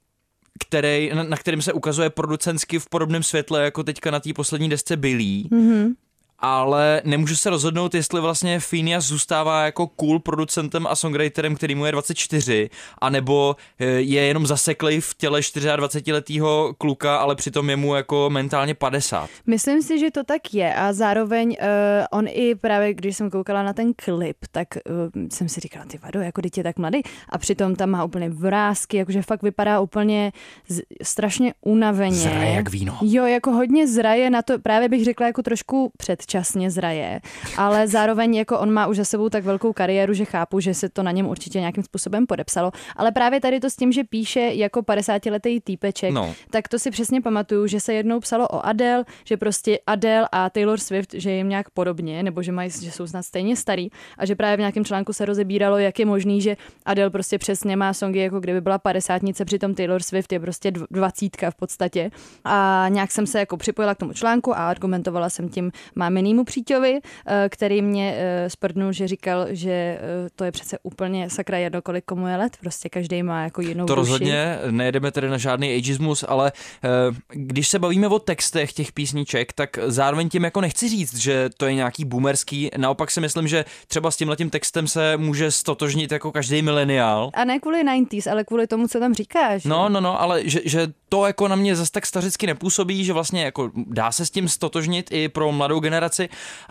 který, 0.60 1.12
na, 1.14 1.24
na 1.24 1.38
kterým 1.38 1.62
se 1.62 1.74
ukazuje 1.74 2.10
producentsky 2.10 2.80
v 2.80 2.90
podobném 2.90 3.24
světle 3.24 3.64
jako 3.64 3.84
teďka 3.84 4.12
na 4.12 4.20
té 4.20 4.34
poslední 4.34 4.70
desce 4.70 4.98
Billy. 4.98 5.44
Mm-hmm. 5.52 5.94
Ale 6.40 7.02
nemůžu 7.06 7.36
se 7.36 7.50
rozhodnout, 7.50 7.96
jestli 7.96 8.22
vlastně 8.22 8.60
Phineas 8.60 9.06
zůstává 9.06 9.66
jako 9.66 9.88
cool 9.88 10.20
producentem 10.20 10.88
a 10.88 10.96
songwriterem, 10.96 11.56
který 11.56 11.76
mu 11.76 11.86
je 11.86 11.92
24, 11.92 12.70
anebo 13.02 13.56
eh, 13.80 13.86
je 13.86 14.22
jenom 14.22 14.48
zaseklej 14.48 15.02
v 15.02 15.14
těle 15.18 15.40
24-letého 15.40 16.74
kluka, 16.78 17.18
ale 17.18 17.36
přitom 17.36 17.70
je 17.70 17.76
mu 17.76 17.96
jako 17.96 18.30
mentálně 18.30 18.74
50. 18.74 19.30
Myslím 19.48 19.82
si, 19.82 20.00
že 20.00 20.12
to 20.12 20.24
tak 20.24 20.54
je 20.54 20.74
a 20.74 20.94
zároveň 20.94 21.58
uh, 21.62 22.20
on 22.20 22.26
i 22.30 22.56
právě, 22.56 22.94
když 22.94 23.18
jsem 23.18 23.30
koukala 23.30 23.64
na 23.64 23.74
ten 23.74 23.94
klip, 23.94 24.38
tak 24.52 24.68
uh, 24.76 25.24
jsem 25.32 25.50
si 25.50 25.60
říkala, 25.60 25.86
ty 25.86 25.98
vado, 25.98 26.22
jako 26.22 26.42
dítě 26.42 26.64
tak 26.64 26.78
mladý 26.78 27.02
a 27.30 27.38
přitom 27.38 27.76
tam 27.76 27.90
má 27.90 28.04
úplně 28.04 28.30
vrázky, 28.30 28.98
jakože 28.98 29.22
fakt 29.22 29.44
vypadá 29.44 29.80
úplně 29.80 30.32
z, 30.68 30.82
strašně 31.04 31.54
unaveně. 31.62 32.16
Zraje 32.16 32.54
jak 32.54 32.70
víno. 32.70 32.98
Jo, 33.02 33.26
jako 33.26 33.52
hodně 33.52 33.88
zraje 33.88 34.30
na 34.30 34.42
to, 34.42 34.60
právě 34.60 34.90
bych 34.90 35.06
řekla 35.06 35.28
jako 35.28 35.44
trošku 35.44 35.92
před 35.98 36.26
předčasně 36.32 36.72
zraje, 36.72 37.20
ale 37.58 37.88
zároveň 37.88 38.36
jako 38.36 38.60
on 38.60 38.72
má 38.74 38.88
už 38.88 38.98
za 38.98 39.06
sebou 39.06 39.30
tak 39.30 39.44
velkou 39.44 39.74
kariéru, 39.74 40.14
že 40.14 40.26
chápu, 40.26 40.60
že 40.60 40.74
se 40.74 40.90
to 40.90 41.04
na 41.04 41.12
něm 41.12 41.26
určitě 41.28 41.60
nějakým 41.60 41.84
způsobem 41.84 42.28
podepsalo. 42.28 42.72
Ale 42.96 43.12
právě 43.12 43.42
tady 43.42 43.60
to 43.60 43.70
s 43.70 43.76
tím, 43.76 43.92
že 43.92 44.04
píše 44.04 44.40
jako 44.40 44.80
50-letý 44.82 45.62
týpeček, 45.62 46.12
No. 46.14 46.34
tak 46.52 46.68
to 46.68 46.80
si 46.80 46.92
přesně 46.92 47.22
pamatuju, 47.22 47.68
že 47.68 47.80
se 47.80 47.94
jednou 47.94 48.20
psalo 48.20 48.48
o 48.48 48.66
Adele, 48.66 49.06
že 49.26 49.38
prostě 49.38 49.80
Adele 49.88 50.28
a 50.32 50.50
Taylor 50.50 50.80
Swift, 50.80 51.14
že 51.14 51.32
jim 51.32 51.50
nějak 51.50 51.70
podobně, 51.70 52.24
nebo 52.24 52.42
že, 52.44 52.52
mají, 52.52 52.70
že 52.70 52.92
jsou 52.92 53.08
snad 53.08 53.24
stejně 53.24 53.56
starý 53.56 53.90
a 54.18 54.26
že 54.26 54.36
právě 54.36 54.56
v 54.58 54.60
nějakém 54.60 54.86
článku 54.86 55.14
se 55.14 55.26
rozebíralo, 55.26 55.78
jak 55.78 56.00
je 56.00 56.06
možný, 56.06 56.42
že 56.42 56.58
Adele 56.86 57.10
prostě 57.10 57.38
přesně 57.38 57.76
má 57.76 57.94
songy, 57.94 58.20
jako 58.20 58.40
kdyby 58.40 58.62
byla 58.62 58.78
padesátnice, 58.78 59.46
přitom 59.46 59.76
Taylor 59.76 60.04
Swift 60.04 60.32
je 60.32 60.40
prostě 60.40 60.72
dv- 60.72 60.86
dvacítka 60.92 61.52
v 61.52 61.56
podstatě. 61.56 62.12
A 62.46 62.86
nějak 62.90 63.12
jsem 63.12 63.28
se 63.28 63.40
jako 63.40 63.58
připojila 63.58 63.96
k 63.96 63.98
tomu 63.98 64.14
článku 64.14 64.54
a 64.58 64.70
argumentovala 64.70 65.30
jsem 65.30 65.50
tím 65.50 65.72
máminýmu 66.18 66.44
příťovi, 66.44 67.00
eh, 67.28 67.50
který 67.50 67.82
mě 67.82 68.16
eh, 68.18 68.50
sprdnul, 68.50 68.92
že 68.92 69.08
říkal, 69.08 69.46
že 69.50 69.72
eh, 69.72 70.00
to 70.36 70.44
je 70.44 70.52
přece 70.52 70.78
úplně 70.84 71.30
sakra 71.30 71.58
jedno, 71.58 71.82
kolik 71.82 72.06
komu 72.06 72.28
je 72.28 72.36
let, 72.38 72.58
prostě 72.62 72.90
každý 72.90 73.24
má 73.24 73.44
jako 73.44 73.62
jinou 73.62 73.86
To 73.86 73.96
duši. 73.96 74.10
rozhodně, 74.12 74.58
nejedeme 74.72 75.12
tedy 75.12 75.30
na 75.30 75.38
žádný 75.38 75.76
ageismus, 75.76 76.26
ale 76.28 76.52
eh, 76.84 76.90
když 77.30 77.68
se 77.68 77.80
bavíme 77.80 78.08
o 78.08 78.20
textech 78.20 78.74
těch 78.74 78.92
písniček, 78.92 79.54
tak 79.54 79.80
zároveň 79.86 80.30
tím 80.30 80.44
jako 80.44 80.62
nechci 80.62 80.90
říct, 80.90 81.18
že 81.18 81.50
to 81.58 81.66
je 81.66 81.74
nějaký 81.74 82.06
boomerský, 82.06 82.70
naopak 82.78 83.12
si 83.12 83.22
myslím, 83.22 83.48
že 83.48 83.66
třeba 83.88 84.12
s 84.12 84.18
tímhletím 84.18 84.50
textem 84.50 84.88
se 84.88 85.18
může 85.18 85.52
stotožnit 85.52 86.12
jako 86.12 86.32
každý 86.32 86.62
mileniál. 86.62 87.30
A 87.34 87.44
ne 87.46 87.60
kvůli 87.60 87.84
90s, 87.84 88.32
ale 88.32 88.44
kvůli 88.44 88.68
tomu, 88.68 88.88
co 88.88 89.00
tam 89.00 89.14
říkáš. 89.14 89.64
No, 89.64 89.90
no, 89.90 90.02
no, 90.02 90.22
ale 90.22 90.42
že, 90.50 90.60
že 90.66 90.88
to 91.10 91.26
jako 91.26 91.48
na 91.48 91.56
mě 91.56 91.76
zase 91.76 91.92
tak 91.92 92.06
stařicky 92.06 92.48
nepůsobí, 92.48 93.06
že 93.06 93.14
vlastně 93.14 93.44
jako 93.44 93.72
dá 93.76 94.12
se 94.12 94.26
s 94.26 94.30
tím 94.30 94.50
stotožnit 94.50 95.12
i 95.12 95.30
pro 95.30 95.52
mladou 95.52 95.80
generaci, 95.80 96.07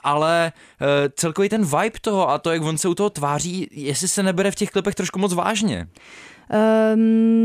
ale 0.03 0.47
e, 0.47 0.53
celkový 1.17 1.49
ten 1.49 1.65
vibe 1.65 2.01
toho 2.01 2.31
a 2.31 2.39
to, 2.39 2.53
jak 2.53 2.63
on 2.63 2.79
se 2.79 2.89
u 2.89 2.95
toho 2.95 3.11
tváří, 3.11 3.69
jestli 3.71 4.09
se 4.09 4.23
nebere 4.23 4.51
v 4.51 4.55
těch 4.55 4.71
klipech 4.71 4.95
trošku 4.95 5.19
moc 5.19 5.35
vážně. 5.35 5.89
Um, 6.95 7.01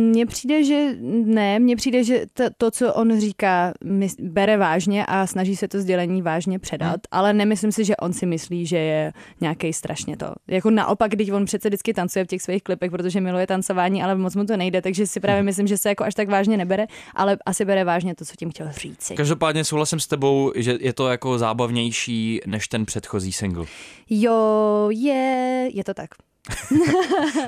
mně 0.10 0.26
přijde, 0.26 0.64
že 0.64 0.95
ne, 1.26 1.60
mně 1.60 1.76
přijde, 1.76 2.04
že 2.04 2.26
to, 2.34 2.43
to 2.58 2.72
co 2.72 2.93
on 2.93 3.20
říká, 3.20 3.74
bere 4.20 4.58
vážně 4.58 5.06
a 5.06 5.28
snaží 5.28 5.56
se 5.56 5.68
to 5.68 5.82
sdělení 5.82 6.22
vážně 6.22 6.60
předat, 6.60 6.91
hmm. 6.91 7.02
ale 7.12 7.34
nemyslím 7.34 7.72
si, 7.72 7.86
že 7.86 7.97
on 7.97 8.14
si 8.14 8.26
myslí, 8.26 8.66
že 8.66 8.78
je 8.78 9.14
nějaký 9.41 9.74
strašně 9.74 10.18
to. 10.18 10.34
Jako 10.47 10.70
naopak, 10.70 11.12
když 11.12 11.30
on 11.30 11.45
přece 11.45 11.70
vždycky 11.70 11.93
tancuje 11.93 12.26
v 12.26 12.28
těch 12.28 12.41
svých 12.41 12.64
klipech, 12.64 12.91
protože 12.91 13.22
miluje 13.22 13.47
tancování, 13.47 14.04
ale 14.04 14.16
moc 14.16 14.36
mu 14.36 14.45
to 14.45 14.58
nejde, 14.58 14.82
takže 14.82 15.08
si 15.08 15.20
právě 15.20 15.43
myslím, 15.43 15.68
že 15.68 15.78
se 15.78 15.89
jako 15.89 16.04
až 16.04 16.16
tak 16.16 16.30
vážně 16.30 16.58
nebere, 16.58 16.88
ale 17.16 17.38
asi 17.45 17.66
bere 17.66 17.84
vážně 17.84 18.16
to, 18.16 18.26
co 18.26 18.36
tím 18.36 18.52
chtěl 18.52 18.72
říci. 18.72 19.16
Každopádně 19.16 19.64
souhlasím 19.64 19.99
s 19.99 20.08
tebou, 20.08 20.52
že 20.56 20.78
je 20.82 20.93
to 20.93 21.10
jako 21.10 21.38
zábavnější 21.38 22.39
než 22.45 22.68
ten 22.68 22.86
předchozí 22.86 23.32
single. 23.32 23.66
Jo, 24.10 24.89
je, 24.91 25.70
je 25.74 25.84
to 25.84 25.93
tak. 25.93 26.10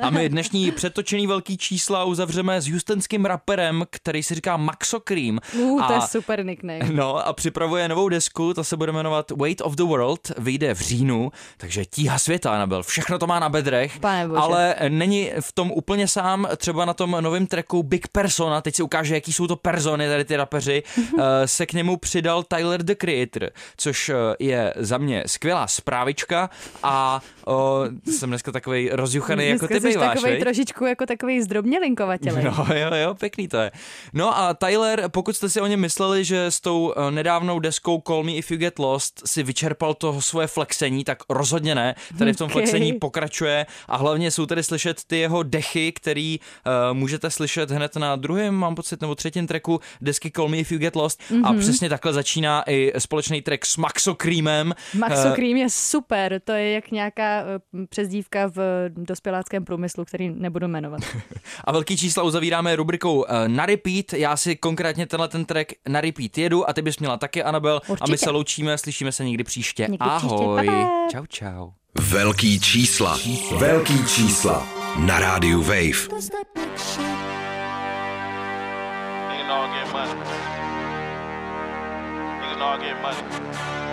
A 0.02 0.10
my 0.10 0.30
dnešní 0.30 0.72
přetočený 0.72 1.28
velký 1.28 1.58
čísla 1.58 2.04
uzavřeme 2.04 2.62
s 2.62 2.68
houstonským 2.68 3.26
raperem, 3.26 3.84
který 3.90 4.24
si 4.24 4.36
říká 4.36 4.58
Maxo 4.58 5.00
Cream. 5.00 5.40
Uh, 5.60 5.88
to 5.88 5.94
je 5.94 6.00
A- 6.00 6.08
super 6.08 6.46
nickname. 6.46 6.80
No 6.92 7.28
a 7.28 7.34
připravuje 7.34 7.88
novou 7.88 8.10
desku, 8.10 8.54
ta 8.54 8.64
se 8.64 8.78
bude 8.78 8.92
jmenovat 8.92 9.32
Weight 9.32 9.62
of 9.62 9.74
the 9.76 9.84
World, 9.84 10.32
vyjde 10.38 10.74
v 10.74 10.80
říjnu, 10.80 11.32
takže 11.58 11.86
tíha 11.86 12.20
světa 12.20 12.58
nabil, 12.58 12.84
všechno 12.84 13.20
to 13.20 13.28
má 13.28 13.40
na 13.40 13.50
bedrech, 13.50 14.00
ale 14.36 14.76
není 14.90 15.32
v 15.40 15.52
tom 15.52 15.72
úplně 15.72 16.08
sám, 16.08 16.48
třeba 16.58 16.86
na 16.86 16.94
tom 16.94 17.18
novém 17.20 17.48
tracku 17.48 17.84
Big 17.84 18.08
Persona, 18.08 18.62
teď 18.62 18.76
si 18.76 18.84
ukáže, 18.84 19.16
jaký 19.16 19.34
jsou 19.34 19.48
to 19.48 19.56
persony, 19.56 20.08
tady 20.08 20.26
ty 20.26 20.36
rapeři, 20.36 20.84
eh, 21.20 21.48
se 21.48 21.66
k 21.66 21.74
němu 21.74 21.98
přidal 21.98 22.44
Tyler 22.44 22.84
the 22.84 22.96
Creator, 22.96 23.50
což 23.78 24.10
eh, 24.10 24.16
je 24.40 24.74
za 24.78 24.98
mě 24.98 25.24
skvělá 25.26 25.68
zprávička 25.68 26.50
a 26.84 27.22
o, 27.46 27.84
jsem 28.06 28.30
dneska 28.30 28.52
takový 28.52 28.90
rozjuchaný, 28.96 29.48
jako 29.48 29.68
ty 29.68 29.82
jsi 29.82 29.88
býváš, 29.90 30.14
takovej 30.14 30.34
viď? 30.34 30.44
trošičku 30.44 30.86
jako 30.86 31.06
takový 31.06 31.42
zdrobnělinkovatelý. 31.42 32.44
No 32.44 32.66
jo, 32.76 32.90
jo, 32.96 33.14
pěkný 33.16 33.48
to 33.48 33.58
je. 33.58 33.72
No 34.14 34.38
a 34.38 34.54
Tyler, 34.54 35.04
pokud 35.10 35.36
jste 35.36 35.50
si 35.50 35.62
o 35.62 35.68
něm 35.68 35.80
mysleli, 35.80 36.24
že 36.26 36.46
s 36.46 36.62
tou 36.62 36.94
eh, 36.98 37.12
nedávnou 37.12 37.60
deskou 37.60 38.02
Call 38.08 38.24
Me 38.24 38.32
If 38.32 38.52
You 38.52 38.58
Get 38.58 38.80
Lost 38.80 39.22
si 39.26 39.44
vyčerpal 39.44 39.94
toho 39.94 40.22
svoje 40.22 40.48
flexení, 40.48 41.04
tak 41.04 41.18
rozhodně 41.30 41.76
ne. 41.76 41.96
Tady 42.18 42.34
v 42.34 42.38
tom 42.38 42.46
Ok. 42.46 42.52
flexení 42.52 42.94
pokračuje 42.94 43.66
a 43.88 43.98
hlavně 43.98 44.32
jsou 44.32 44.46
tady 44.46 44.64
slyšet 44.64 45.02
ty 45.08 45.18
jeho 45.18 45.44
dechy, 45.44 45.92
který 45.92 46.40
uh, 46.40 46.98
můžete 46.98 47.30
slyšet 47.30 47.72
hned 47.72 47.96
na 47.96 48.16
druhém, 48.16 48.54
mám 48.56 48.76
pocit, 48.76 49.02
nebo 49.02 49.16
třetím 49.16 49.48
tracku 49.48 49.80
desky 50.02 50.32
Call 50.32 50.48
Me 50.50 50.58
If 50.58 50.72
You 50.72 50.78
Get 50.80 50.96
Lost 50.96 51.22
Mhm. 51.30 51.46
a 51.46 51.54
přesně 51.54 51.90
takhle 51.90 52.14
začíná 52.14 52.64
i 52.70 52.94
společný 52.98 53.42
track 53.42 53.66
s 53.66 53.78
Maxo 53.78 54.16
Creamem. 54.16 54.74
Maxo 54.94 55.28
Eh, 55.28 55.32
Cream 55.36 55.56
je 55.58 55.70
super, 55.70 56.40
to 56.44 56.52
je 56.52 56.72
jak 56.72 56.92
nějaká 56.92 57.44
přezdívka 57.90 58.48
v 58.48 58.73
dospěláckém 58.88 59.66
průmyslu, 59.66 60.06
který 60.06 60.30
nebudu 60.30 60.68
jmenovat. 60.68 61.02
A 61.64 61.72
velký 61.72 61.98
čísla 61.98 62.24
uzavíráme 62.24 62.76
rubrikou 62.76 63.26
eh, 63.26 63.48
na 63.48 63.66
repeat. 63.66 64.14
Já 64.14 64.38
si 64.38 64.56
konkrétně 64.56 65.08
tenhle 65.08 65.28
ten 65.28 65.46
track 65.46 65.72
na 65.90 66.02
repeat 66.02 66.38
jedu 66.38 66.70
a 66.70 66.74
ty 66.74 66.82
bys 66.82 67.00
měla 67.00 67.18
taky, 67.18 67.44
Anabel. 67.44 67.76
A 67.76 67.80
my 67.88 67.92
Určitě. 67.92 68.18
se 68.18 68.30
loučíme, 68.30 68.78
slyšíme 68.78 69.12
se 69.12 69.26
někdy 69.26 69.44
příště. 69.44 69.88
Někdy 69.90 70.06
příště, 70.18 70.36
Ahoj. 70.36 70.66
pa, 70.66 70.72
pa. 70.74 70.90
Čau, 71.12 71.26
čau. 71.30 71.70
Velký 72.02 72.60
čísla. 72.60 73.20
Velký 73.58 74.06
čísla. 74.08 74.68
Na 74.98 75.20
rádiu 75.20 75.62
Wave. 75.62 75.80
Niggas 75.80 76.30
know 79.48 79.62
I 79.62 79.84
get 79.84 79.94
money. 79.94 80.16
Niggas 82.42 82.58
know 82.58 82.68
I 82.68 82.78
get 82.78 83.02
money. 83.02 83.93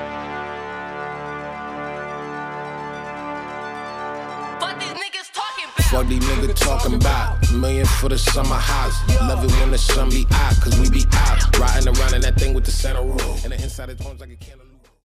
Fuck 4.60 6.06
these 6.06 6.22
niggas 6.22 6.54
talking 6.54 6.94
about. 6.94 7.52
Million 7.52 7.84
for 7.84 8.08
the 8.08 8.18
summer 8.18 8.54
house. 8.54 8.94
Love 9.22 9.44
it 9.44 9.50
when 9.58 9.70
the 9.70 9.78
sun 9.78 10.08
be 10.08 10.26
out, 10.30 10.54
cause 10.60 10.78
we 10.78 10.88
be 10.88 11.04
out. 11.12 11.58
Riding 11.58 11.88
around 11.88 12.14
in 12.14 12.20
that 12.20 12.36
thing 12.36 12.54
with 12.54 12.64
the 12.64 12.70
center 12.70 13.02
roll. 13.02 13.36
And 13.42 13.52
the 13.52 13.60
inside 13.60 13.90
is 13.90 14.00
homes 14.00 14.20
like 14.20 14.30
a 14.30 14.36
candle. 14.36 14.69